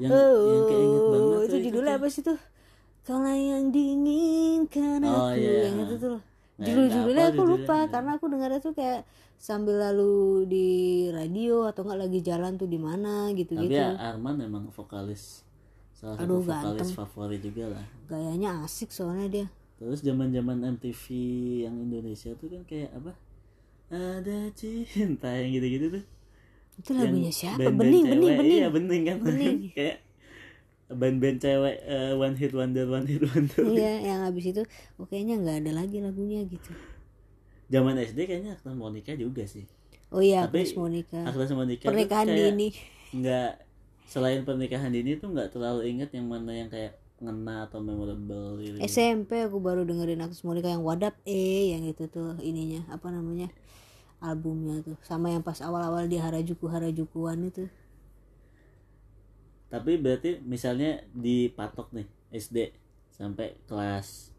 Yang 0.00 0.12
yang 0.16 0.64
keinget 0.72 1.04
banget 1.04 1.36
Oh, 1.36 1.42
itu 1.44 1.56
judulnya 1.68 1.94
apa 2.00 2.08
sih 2.08 2.24
tuh? 2.24 2.40
Kalau 3.04 3.30
yang 3.30 3.70
diinginkan 3.70 5.04
Oh, 5.04 5.30
aku 5.30 5.38
iya. 5.38 5.68
yang 5.68 5.84
itu 5.84 5.94
tuh 6.00 6.18
Judul 6.56 6.84
nggak 6.88 6.96
judulnya 6.96 7.24
apa 7.24 7.32
aku 7.32 7.42
judulnya, 7.44 7.52
lupa 7.60 7.76
karena 7.92 8.10
aku 8.16 8.24
dengarnya 8.32 8.60
tuh 8.64 8.72
kayak 8.72 9.00
sambil 9.36 9.76
lalu 9.76 10.48
di 10.48 10.68
radio 11.12 11.68
atau 11.68 11.84
enggak 11.84 12.00
lagi 12.08 12.20
jalan 12.24 12.56
tuh 12.56 12.64
di 12.64 12.80
mana 12.80 13.28
gitu 13.36 13.52
tapi 13.52 13.68
gitu 13.68 13.76
ya 13.76 13.92
Arman 14.00 14.40
memang 14.40 14.72
vokalis 14.72 15.44
salah 15.92 16.16
Aduh, 16.16 16.40
satu 16.40 16.48
vokalis 16.48 16.80
ganteng. 16.80 16.90
favorit 16.96 17.40
juga 17.44 17.64
lah. 17.76 17.84
Gayanya 18.08 18.64
asik 18.64 18.88
soalnya 18.92 19.28
dia. 19.28 19.46
Terus 19.76 20.00
zaman 20.00 20.32
zaman 20.32 20.64
MTV 20.76 21.04
yang 21.68 21.76
Indonesia 21.76 22.32
tuh 22.36 22.48
kan 22.48 22.62
kayak 22.64 22.92
apa? 22.96 23.12
Ada 23.92 24.48
cinta 24.56 25.28
yang 25.36 25.52
gitu-gitu 25.56 26.00
tuh. 26.00 26.04
Itu 26.80 26.90
lagunya 26.96 27.32
siapa? 27.32 27.60
bening 27.68 28.04
bening 28.08 28.32
bening. 28.40 28.56
Iya 28.60 28.68
bening 28.72 29.02
kan. 29.04 29.16
Bening. 29.24 29.56
kayak 29.76 29.96
band-band 30.86 31.42
cewek 31.42 31.76
eh, 31.82 32.14
one 32.14 32.36
hit 32.38 32.54
wonder 32.54 32.86
one 32.86 33.06
hit 33.10 33.22
wonder. 33.26 33.62
Iya 33.66 33.92
yang 34.14 34.20
habis 34.22 34.54
itu 34.54 34.62
oh, 34.98 35.06
kayaknya 35.06 35.42
nggak 35.42 35.56
ada 35.66 35.72
lagi 35.82 35.98
lagunya 35.98 36.46
gitu. 36.46 36.70
Zaman 37.66 37.98
SD 37.98 38.30
kayaknya 38.30 38.54
Agnes 38.54 38.78
Monica 38.78 39.12
juga 39.18 39.42
sih. 39.50 39.66
Oh 40.14 40.22
iya 40.22 40.46
Tapi- 40.46 40.62
Agnes 40.62 40.78
Monica. 40.78 41.20
Agnes 41.26 41.50
Monica 41.50 41.86
pernikahan 41.90 42.30
dini. 42.30 42.70
nggak 43.10 43.50
selain 44.06 44.46
pernikahan 44.46 44.94
dini 44.94 45.18
tuh 45.18 45.34
nggak 45.34 45.50
terlalu 45.54 45.90
inget 45.90 46.14
yang 46.14 46.30
mana 46.30 46.54
yang 46.54 46.70
kayak 46.70 46.94
ngena 47.16 47.64
atau 47.66 47.80
memorable 47.80 48.60
gitu 48.60 48.76
SMP 48.84 49.40
aku 49.40 49.56
baru 49.56 49.82
dengerin 49.88 50.20
Agnes 50.20 50.44
Monica 50.44 50.68
yang 50.68 50.84
Wadap 50.84 51.16
E 51.24 51.72
yang 51.72 51.82
itu 51.82 52.06
tuh 52.06 52.36
ininya 52.44 52.84
apa 52.92 53.08
namanya 53.10 53.50
albumnya 54.20 54.80
tuh. 54.86 54.96
Sama 55.02 55.32
yang 55.34 55.42
pas 55.42 55.58
awal-awal 55.60 56.06
di 56.06 56.16
Harajuku 56.20 56.70
Harajukuan 56.70 57.42
itu 57.42 57.66
tapi 59.66 59.98
berarti 59.98 60.38
misalnya 60.46 61.02
dipatok 61.10 61.90
nih 61.90 62.06
SD 62.30 62.70
sampai 63.10 63.58
kelas 63.66 64.30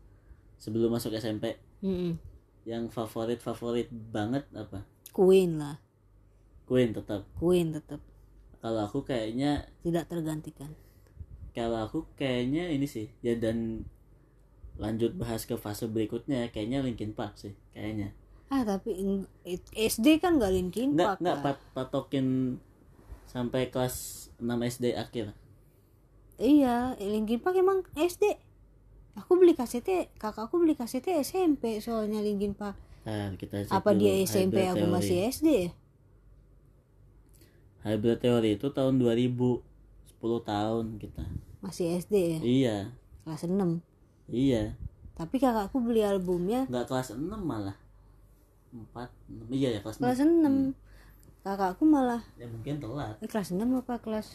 sebelum 0.56 0.94
masuk 0.94 1.14
SMP 1.18 1.60
Mm-mm. 1.84 2.16
yang 2.64 2.88
favorit 2.88 3.42
favorit 3.44 3.92
banget 3.92 4.48
apa? 4.56 4.86
Queen 5.12 5.58
lah. 5.58 5.82
Queen 6.68 6.92
tetap. 6.94 7.26
Queen 7.40 7.74
tetap. 7.74 8.00
Kalau 8.60 8.86
aku 8.86 9.06
kayaknya 9.08 9.66
tidak 9.82 10.10
tergantikan. 10.12 10.72
Kalau 11.56 11.86
aku 11.88 12.06
kayaknya 12.14 12.70
ini 12.70 12.86
sih 12.86 13.10
ya 13.26 13.34
dan 13.34 13.88
lanjut 14.78 15.18
bahas 15.18 15.50
ke 15.50 15.58
fase 15.58 15.90
berikutnya 15.90 16.54
kayaknya 16.54 16.86
Linkin 16.86 17.18
Park 17.18 17.42
sih 17.42 17.58
kayaknya. 17.74 18.14
Ah 18.48 18.64
tapi 18.64 18.94
SD 19.74 20.22
kan 20.22 20.38
gak 20.40 20.54
Linkin 20.54 20.94
nggak 20.94 21.18
Park 21.18 21.20
nggak 21.20 21.38
pat 21.42 21.58
patokin 21.74 22.58
sampai 23.28 23.70
kelas 23.70 24.28
6 24.40 24.48
SD 24.48 24.96
akhir. 24.96 25.36
Iya 26.38 26.96
Linkin 27.02 27.42
Park 27.42 27.58
emang 27.60 27.84
SD 27.98 28.38
aku 29.18 29.42
beli 29.42 29.58
kasetnya 29.58 30.06
kakakku 30.22 30.62
beli 30.62 30.78
kasetnya 30.78 31.20
SMP 31.26 31.82
soalnya 31.82 32.22
Linkin 32.22 32.54
Park. 32.54 32.78
Nah 33.04 33.34
kita 33.36 33.66
apa 33.70 33.92
dulu. 33.94 34.02
Dia 34.06 34.14
SMP 34.24 34.62
Hybrid 34.62 34.72
aku 34.72 34.86
Theory. 34.86 34.96
masih 34.96 35.18
SD 35.28 35.48
ya 35.50 35.72
Hybrid 37.88 38.20
Theory 38.20 38.50
itu 38.60 38.68
tahun 38.70 39.00
2000 39.00 39.64
10 40.18 40.50
tahun 40.50 40.86
kita. 40.98 41.24
Masih 41.62 41.86
SD 42.02 42.16
ya? 42.16 42.40
Iya. 42.42 42.78
Kelas 43.24 43.44
6 43.46 43.82
iya. 44.28 44.76
Tapi 45.18 45.36
kakakku 45.42 45.82
beli 45.82 46.06
albumnya 46.06 46.70
nggak 46.70 46.86
kelas 46.86 47.18
6 47.18 47.22
malah. 47.42 47.76
4 48.70 48.94
6. 48.94 49.50
iya 49.56 49.74
ya 49.74 49.80
kelas 49.82 49.98
6 49.98 50.04
kelas 50.04 50.20
6 50.22 50.87
kakakku 51.48 51.84
malah 51.84 52.20
ya 52.36 52.44
mungkin 52.46 52.76
telat. 52.78 53.16
kelas 53.24 53.50
6 53.50 53.64
apa 53.64 53.96
kelas? 53.98 54.28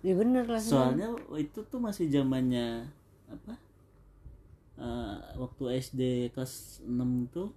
Ya 0.00 0.12
bener 0.12 0.44
kelas 0.44 0.64
6 0.64 0.70
soalnya 0.70 1.08
itu 1.36 1.60
tuh 1.62 1.78
masih 1.78 2.06
zamannya 2.06 2.84
apa? 3.26 3.54
Eh, 4.76 5.16
waktu 5.36 5.62
SD 5.78 6.00
kelas 6.32 6.80
6 6.82 6.92
tuh 7.28 7.52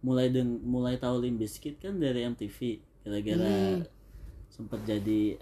mulai 0.00 0.26
deng 0.28 0.58
mulai 0.60 0.98
tahu 0.98 1.22
Limp 1.22 1.38
Bizkit 1.38 1.78
kan 1.78 1.94
dari 1.96 2.22
MTV 2.24 2.58
gara-gara 3.02 3.46
Hmm. 3.78 3.86
sempat 4.48 4.82
jadi 4.82 5.38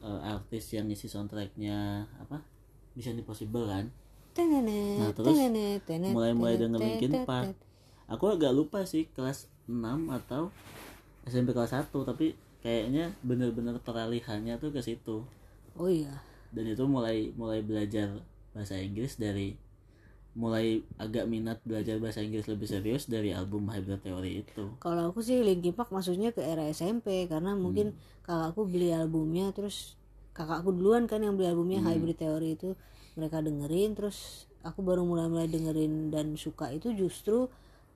eh, 0.00 0.20
artis 0.24 0.70
yang 0.70 0.86
isi 0.88 1.06
soundtracknya 1.06 1.78
apa? 2.18 2.42
Mission 2.92 3.14
Impossible 3.14 3.66
kan? 3.66 3.86
Nah, 4.98 5.10
terus 5.12 5.34
mulai-mulai 6.10 6.54
denger 6.56 6.78
Linkin 6.80 7.12
Park. 7.24 7.54
aku 8.06 8.24
agak 8.26 8.50
lupa 8.50 8.82
sih 8.82 9.06
kelas 9.08 9.46
6 9.64 9.78
atau 10.10 10.50
SMP 11.30 11.54
kelas 11.54 11.72
1 11.72 11.88
tapi 12.04 12.34
kayaknya 12.60 13.14
bener-bener 13.22 13.78
peralihannya 13.80 14.58
tuh 14.58 14.74
ke 14.74 14.82
situ 14.82 15.22
oh 15.78 15.88
iya 15.88 16.20
dan 16.50 16.66
itu 16.66 16.82
mulai 16.84 17.30
mulai 17.38 17.62
belajar 17.62 18.10
bahasa 18.50 18.74
Inggris 18.76 19.14
dari 19.16 19.54
mulai 20.30 20.78
agak 20.94 21.26
minat 21.26 21.58
belajar 21.66 21.98
bahasa 21.98 22.22
Inggris 22.22 22.46
lebih 22.46 22.66
serius 22.66 23.06
dari 23.06 23.34
album 23.34 23.66
Hybrid 23.66 24.02
Theory 24.02 24.46
itu 24.46 24.78
kalau 24.78 25.10
aku 25.10 25.22
sih 25.22 25.42
Linkin 25.42 25.74
Park 25.74 25.90
maksudnya 25.90 26.30
ke 26.30 26.38
era 26.42 26.66
SMP 26.68 27.26
karena 27.26 27.54
mungkin 27.54 27.94
Hmm. 27.94 27.98
kakakku 28.22 28.62
beli 28.70 28.94
albumnya 28.94 29.50
terus 29.50 29.98
kakakku 30.30 30.70
duluan 30.70 31.10
kan 31.10 31.18
yang 31.18 31.34
beli 31.34 31.50
albumnya 31.50 31.82
Hmm. 31.82 31.90
Hybrid 31.90 32.18
Theory 32.18 32.54
itu 32.54 32.78
mereka 33.18 33.42
dengerin 33.42 33.98
terus 33.98 34.46
aku 34.62 34.86
baru 34.86 35.02
mulai-mulai 35.02 35.50
dengerin 35.50 36.14
dan 36.14 36.38
suka 36.38 36.70
itu 36.70 36.94
justru 36.94 37.50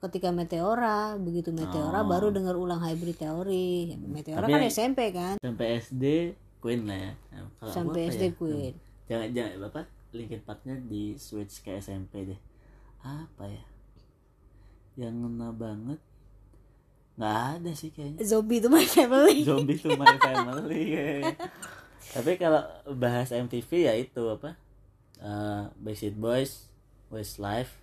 ketika 0.04 0.28
Meteora 0.28 1.16
begitu 1.16 1.50
Meteora 1.50 2.00
Oh. 2.00 2.06
baru 2.06 2.28
denger 2.28 2.54
ulang 2.54 2.78
Hybrid 2.78 3.16
Theory 3.16 3.96
Meteora 3.98 4.44
Tapi- 4.44 4.52
kan 4.52 4.62
SMP 4.64 5.00
kan? 5.10 5.34
sampai 5.38 5.66
SD 5.76 6.04
Queen 6.58 6.84
lah 6.84 6.96
ya. 6.96 7.12
Nah, 7.30 7.44
kalau 7.58 7.72
sampai 7.72 8.00
SD 8.08 8.24
ya? 8.24 8.32
Queen. 8.32 8.72
Jangan 9.04 9.28
jangan 9.30 9.52
apa 9.64 9.80
Linkin 10.10 10.40
Parknya 10.40 10.76
di 10.78 11.12
switch 11.14 11.60
ke 11.60 11.76
SMP 11.76 12.24
deh. 12.24 12.40
Apa 13.00 13.44
ya? 13.44 13.64
Yang 14.96 15.14
ngena 15.18 15.48
banget. 15.50 16.00
Nggak 17.14 17.36
ada 17.54 17.70
sih 17.72 17.90
kayaknya. 17.90 18.20
Zombie 18.22 18.58
itu 18.58 18.68
my 18.68 18.82
family. 18.82 19.44
Zombie 19.48 19.76
to 19.76 19.92
my 19.94 20.16
family 20.16 20.84
tapi 22.04 22.36
kalau 22.36 22.60
bahas 22.94 23.32
MTV 23.32 23.68
ya 23.82 23.94
itu 23.94 24.22
apa 24.28 24.60
Eh, 25.16 25.64
Backstreet 25.80 26.14
Boys 26.14 26.68
Westlife 27.08 27.80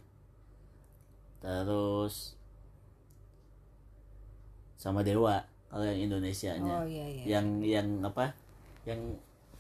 terus 1.41 2.37
sama 4.77 5.01
Dewa 5.01 5.45
kalau 5.69 5.85
yang 5.85 6.09
Indonesianya. 6.09 6.75
Oh 6.81 6.85
iya 6.85 7.05
iya. 7.09 7.23
Yang 7.37 7.45
yang 7.65 7.87
apa? 8.05 8.33
Yang 8.85 9.01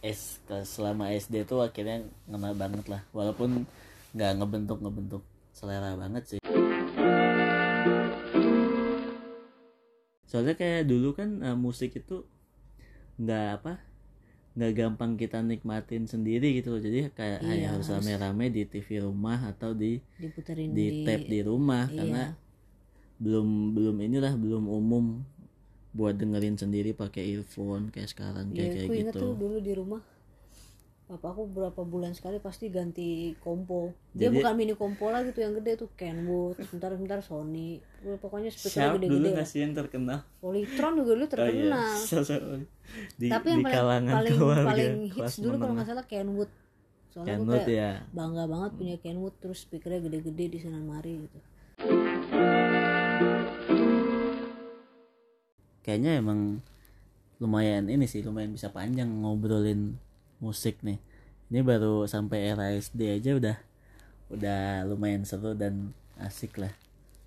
S 0.01 0.41
selama 0.65 1.13
SD 1.13 1.45
tuh 1.45 1.61
akhirnya 1.61 2.05
ngena 2.25 2.53
banget 2.57 2.85
lah. 2.89 3.01
Walaupun 3.13 3.65
nggak 4.13 4.31
ngebentuk 4.41 4.79
ngebentuk. 4.81 5.23
Selera 5.51 5.93
banget 5.99 6.23
sih. 6.37 6.39
Soalnya 10.25 10.55
kayak 10.55 10.87
dulu 10.87 11.11
kan 11.11 11.43
eh, 11.43 11.57
musik 11.59 11.91
itu 11.97 12.23
nggak 13.19 13.47
apa 13.61 13.90
nggak 14.51 14.71
gampang 14.75 15.15
kita 15.15 15.39
nikmatin 15.39 16.05
sendiri 16.05 16.59
gitu 16.59 16.75
loh. 16.75 16.81
Jadi 16.83 17.07
kayak 17.11 17.39
Iya, 17.39 17.47
hanya 17.47 17.67
harus 17.75 17.87
rame-rame 17.87 18.51
di 18.51 18.67
TV 18.67 18.99
rumah 19.01 19.39
atau 19.47 19.71
di 19.71 20.03
diputerin 20.19 20.75
di 20.75 21.07
tape 21.07 21.25
di 21.27 21.39
rumah. 21.39 21.87
Iya. 21.87 21.95
karena 21.97 22.23
belum 23.21 23.47
belum 23.77 23.95
inilah 24.01 24.33
belum 24.35 24.65
umum 24.65 25.21
buat 25.91 26.15
dengerin 26.15 26.55
sendiri 26.55 26.95
pakai 26.95 27.35
earphone 27.35 27.91
kayak 27.91 28.09
sekarang 28.09 28.49
Iya, 28.51 28.55
kayak 28.55 28.73
kayak 28.73 28.87
aku 28.87 28.95
gitu. 28.97 29.19
tuh 29.19 29.31
dulu 29.37 29.57
di 29.59 29.73
rumah 29.75 30.01
Papaku 31.11 31.43
berapa 31.43 31.83
bulan 31.83 32.15
sekali 32.15 32.39
pasti 32.39 32.71
ganti 32.71 33.35
kompo. 33.37 33.91
Dia 34.15 34.31
Jadi- 34.31 34.39
bukan 34.39 34.53
mini 34.55 34.71
kompo 34.71 35.11
lagi 35.11 35.35
tuh 35.35 35.43
yang 35.43 35.51
gede 35.59 35.75
tuh 35.75 35.91
Kenwood, 35.91 36.55
sebentar-sebentar 36.55 37.19
Sony. 37.19 37.83
Pokoknya 38.15 38.47
dulu 38.47 38.95
gede-gede. 38.95 39.19
lah. 39.19 39.31
nggak 39.35 39.49
sih 39.51 39.59
yang 39.59 39.75
terkenal 39.75 40.23
Polytron 40.39 40.93
juga 40.95 41.11
dulu 41.11 41.25
Oh, 41.27 41.29
terkenal. 41.29 41.91
iya. 41.91 42.07
So- 42.07 42.23
so- 42.23 42.39
di, 43.19 43.27
Tapi 43.27 43.43
di 43.45 43.53
yang 43.53 43.63
paling 44.07 44.07
paling, 44.07 44.33
paling 44.63 44.93
hits 45.11 45.35
dulu 45.37 45.59
kalau 45.59 45.73
nggak 45.75 45.89
salah 45.91 46.05
Kenwood. 46.07 46.51
Soalnya 47.11 47.27
Kenwood 47.35 47.59
kayak 47.59 47.75
ya 47.75 47.91
bangga 48.09 48.43
banget 48.47 48.71
punya 48.79 48.95
Kenwood 48.97 49.35
terus 49.37 49.59
speakernya 49.61 49.99
gede-gede 50.01 50.45
di 50.47 50.59
sana 50.63 50.79
mari 50.79 51.19
gitu. 51.19 51.39
kayaknya 55.81 56.21
emang 56.21 56.61
lumayan 57.35 57.89
ini 57.89 58.05
sih 58.05 58.21
lumayan 58.21 58.53
bisa 58.53 58.69
panjang 58.69 59.09
ngobrolin 59.09 59.97
musik 60.41 60.81
nih 60.81 60.97
ini 61.53 61.59
baru 61.61 62.09
sampai 62.09 62.51
era 62.51 62.73
SD 62.73 63.21
aja 63.21 63.31
udah 63.37 63.57
udah 64.31 64.61
lumayan 64.89 65.23
seru 65.23 65.53
dan 65.53 65.93
asik 66.17 66.57
lah 66.57 66.73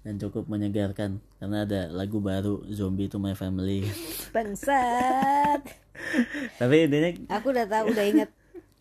dan 0.05 0.21
cukup 0.21 0.45
menyegarkan 0.51 1.23
karena 1.41 1.65
ada 1.65 1.81
lagu 1.89 2.21
baru 2.21 2.61
Zombie 2.69 3.09
to 3.09 3.17
My 3.17 3.33
Family 3.33 3.89
Bangsat. 4.35 5.65
tapi 6.61 6.91
intinya 6.91 7.39
aku 7.39 7.55
udah 7.55 7.67
tahu, 7.71 7.95
udah 7.95 8.05
inget 8.05 8.31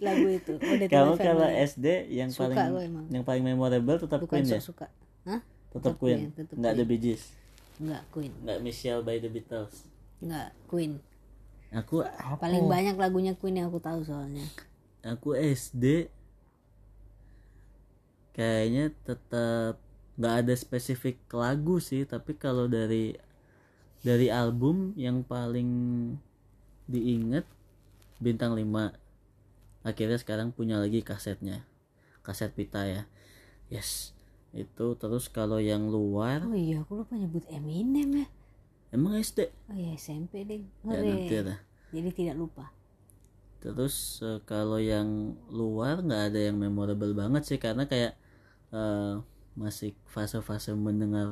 lagu 0.03 0.27
itu. 0.27 0.53
Udah 0.59 0.87
kamu 0.89 1.13
kalau. 1.15 1.47
SD 1.47 2.11
yang 2.11 2.27
Suka 2.33 2.51
paling 2.51 3.07
yang 3.13 3.23
paling 3.23 3.43
memorable 3.45 3.95
tetap 3.95 4.19
bukan 4.19 4.43
Queen 4.43 4.51
ya 4.51 4.59
sok 4.59 4.75
suka. 4.75 4.87
Hah? 5.23 5.39
tetap 5.71 5.95
tetap 5.95 5.95
Queen 6.01 6.17
Queen, 6.17 6.29
tetap 6.35 6.55
nggak 6.59 6.73
Queen. 6.75 6.89
Bee 6.89 6.99
Gees 6.99 7.23
Enggak 7.79 8.03
Queen. 8.11 8.31
nggak 8.43 8.59
Michelle 8.61 9.01
by 9.01 9.17
the 9.21 9.29
Beatles 9.31 9.75
Enggak 10.19 10.49
Queen. 10.67 10.91
Aku 11.73 12.05
apa 12.05 12.37
Paling 12.37 12.69
banyak 12.69 12.95
lagunya 12.95 13.33
Queen 13.33 13.57
yang 13.57 13.67
aku 13.73 13.81
tahu 13.81 14.05
soalnya. 14.05 14.45
aku 15.03 15.33
SD 15.35 16.07
kayaknya 18.33 18.89
tetap 19.05 19.77
nggak 20.15 20.35
ada 20.45 20.53
spesifik 20.53 21.17
lagu 21.33 21.81
sih 21.81 22.05
tapi 22.05 22.37
kalau 22.37 22.69
dari 22.69 23.17
dari 24.05 24.29
album 24.29 24.93
yang 24.95 25.25
paling 25.25 25.69
diinget 26.85 27.45
bintang 28.17 28.53
5 28.53 28.63
akhirnya 29.83 30.17
sekarang 30.21 30.49
punya 30.53 30.79
lagi 30.79 31.01
kasetnya 31.03 31.65
kaset 32.23 32.53
pita 32.55 32.85
ya 32.87 33.03
yes 33.67 34.13
itu 34.53 34.93
terus 34.95 35.27
kalau 35.27 35.57
yang 35.57 35.89
luar 35.89 36.45
Oh 36.45 36.53
iya, 36.53 36.85
aku 36.85 37.01
lupa 37.01 37.17
nyebut 37.17 37.41
Eminem 37.49 38.21
ya. 38.21 38.27
Emang 38.95 39.13
SD 39.19 39.39
Oh 39.69 39.75
iya 39.75 39.91
SMP 39.99 40.33
deh. 40.49 40.63
ya 40.87 40.99
nanti 41.03 41.33
ada 41.41 41.55
Jadi 41.93 42.09
tidak 42.17 42.35
lupa. 42.41 42.65
Terus 43.63 43.95
eh, 44.29 44.39
kalau 44.51 44.77
yang 44.93 45.09
luar 45.59 45.95
nggak 46.05 46.21
ada 46.31 46.39
yang 46.47 46.57
memorable 46.59 47.13
banget 47.21 47.43
sih 47.49 47.59
karena 47.65 47.83
kayak 47.91 48.13
eh, 48.75 49.13
masih 49.61 49.91
fase-fase 50.13 50.71
mendengar 50.87 51.27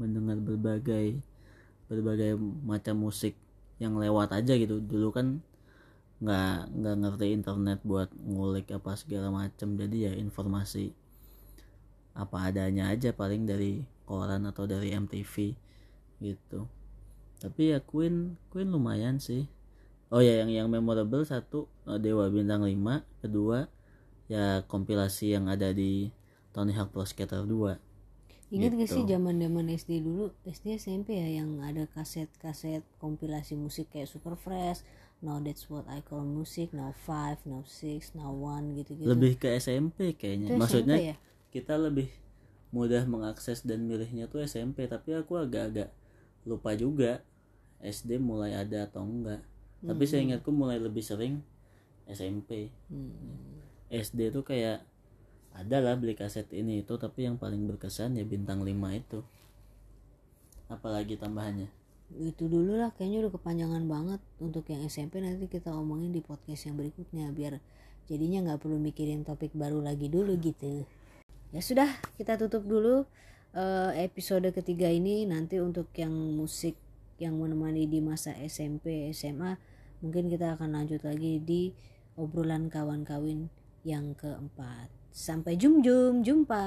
mendengar 0.00 0.38
berbagai 0.48 1.06
berbagai 1.90 2.32
macam 2.70 2.96
musik 3.06 3.34
yang 3.82 3.94
lewat 4.02 4.28
aja 4.38 4.52
gitu. 4.62 4.76
Dulu 4.92 5.08
kan 5.16 5.26
nggak 6.24 6.52
nggak 6.78 6.96
ngerti 7.02 7.26
internet 7.38 7.78
buat 7.90 8.08
ngulik 8.16 8.66
apa 8.78 8.92
segala 9.02 9.28
macam 9.40 9.68
jadi 9.80 9.96
ya 10.08 10.12
informasi 10.24 10.84
apa 12.16 12.36
adanya 12.48 12.84
aja 12.94 13.10
paling 13.20 13.42
dari 13.50 13.84
koran 14.08 14.42
atau 14.50 14.64
dari 14.72 14.88
MTV 14.96 15.34
gitu 16.24 16.60
tapi 17.38 17.72
ya 17.72 17.78
Queen 17.80 18.40
Queen 18.48 18.68
lumayan 18.68 19.20
sih 19.20 19.46
oh 20.08 20.20
ya 20.20 20.40
yang 20.40 20.50
yang 20.50 20.68
memorable 20.70 21.22
satu 21.22 21.66
eh, 21.84 21.98
Dewa 21.98 22.28
Bintang 22.28 22.64
5 22.64 22.72
kedua 23.22 23.68
ya 24.26 24.64
kompilasi 24.66 25.36
yang 25.36 25.46
ada 25.46 25.70
di 25.70 26.10
Tony 26.50 26.72
Hawk 26.72 26.90
Pro 26.90 27.04
Skater 27.04 27.44
2 27.44 27.78
Ingat 28.46 28.78
gak 28.78 28.86
sih 28.86 29.02
Gitu. 29.02 29.10
zaman 29.10 29.42
zaman 29.42 29.66
SD 29.68 30.06
dulu 30.06 30.30
SD 30.46 30.78
SMP 30.78 31.18
ya 31.18 31.42
yang 31.42 31.58
ada 31.60 31.82
kaset-kaset 31.90 32.86
kompilasi 33.02 33.58
musik 33.58 33.90
kayak 33.90 34.06
Super 34.06 34.38
Fresh, 34.38 34.86
Now 35.18 35.42
That's 35.42 35.66
What 35.66 35.90
I 35.90 35.98
Call 35.98 36.22
Music, 36.22 36.70
Now 36.70 36.94
Five, 36.94 37.42
Now 37.42 37.66
Six, 37.66 38.14
Now 38.14 38.30
One 38.30 38.78
gitu-gitu. 38.78 39.10
lebih 39.10 39.34
ke 39.36 39.50
SMP 39.58 40.14
kayaknya 40.14 40.54
Itu 40.54 40.62
maksudnya 40.62 40.94
SMP 40.94 41.10
ya? 41.10 41.16
kita 41.50 41.74
lebih 41.74 42.06
mudah 42.70 43.02
mengakses 43.04 43.66
dan 43.66 43.82
milihnya 43.82 44.30
tuh 44.30 44.38
SMP 44.42 44.86
tapi 44.86 45.18
aku 45.18 45.42
agak-agak 45.42 45.90
lupa 46.46 46.72
juga 46.78 47.20
SD 47.82 48.22
mulai 48.22 48.56
ada 48.56 48.86
atau 48.88 49.04
enggak. 49.04 49.42
Tapi 49.84 50.02
saya 50.08 50.24
ingatku 50.24 50.48
mulai 50.54 50.80
lebih 50.80 51.04
sering 51.04 51.44
SMP 52.06 52.70
Hmm. 52.88 53.12
SD 53.86 54.34
tuh 54.34 54.42
kayak 54.42 54.82
ada 55.54 55.78
lah 55.78 55.94
beli 55.94 56.18
kaset 56.18 56.46
ini 56.50 56.82
itu 56.82 56.94
tapi 56.98 57.26
yang 57.26 57.38
paling 57.38 57.64
berkesan 57.66 58.18
ya 58.18 58.24
bintang 58.26 58.62
5 58.62 58.72
itu. 58.94 59.22
Apalagi 60.66 61.14
tambahannya? 61.14 61.70
Itu 62.14 62.46
dulu 62.46 62.78
lah 62.78 62.94
kayaknya 62.94 63.26
udah 63.26 63.32
kepanjangan 63.34 63.82
banget 63.86 64.20
untuk 64.38 64.66
yang 64.70 64.82
SMP 64.86 65.22
nanti 65.22 65.46
kita 65.46 65.74
omongin 65.74 66.14
di 66.14 66.22
podcast 66.22 66.70
yang 66.70 66.78
berikutnya 66.78 67.30
biar 67.34 67.58
jadinya 68.06 68.50
nggak 68.50 68.62
perlu 68.62 68.78
mikirin 68.78 69.26
topik 69.26 69.54
baru 69.54 69.82
lagi 69.82 70.06
dulu 70.10 70.34
gitu. 70.38 70.86
Ya 71.54 71.62
sudah 71.62 71.90
kita 72.18 72.38
tutup 72.38 72.66
dulu 72.66 73.06
eh, 73.56 74.04
episode 74.04 74.52
ketiga 74.52 74.92
ini 74.92 75.24
nanti 75.24 75.56
untuk 75.56 75.88
yang 75.96 76.12
musik 76.12 76.76
yang 77.16 77.40
menemani 77.40 77.88
di 77.88 78.04
masa 78.04 78.36
SMP 78.44 79.08
SMA 79.16 79.56
mungkin 80.04 80.28
kita 80.28 80.60
akan 80.60 80.76
lanjut 80.76 81.00
lagi 81.00 81.40
di 81.40 81.72
obrolan 82.20 82.68
kawan 82.68 83.08
kawin 83.08 83.48
yang 83.88 84.12
keempat. 84.12 84.92
Sampai 85.16 85.56
jum 85.56 85.80
jum 85.80 86.20
jumpa. 86.20 86.64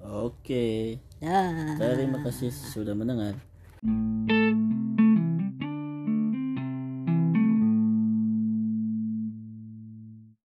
oke 0.00 0.96
Dah. 1.20 1.76
terima 1.76 2.24
kasih 2.24 2.48
sudah 2.48 2.96
mendengar 2.96 3.36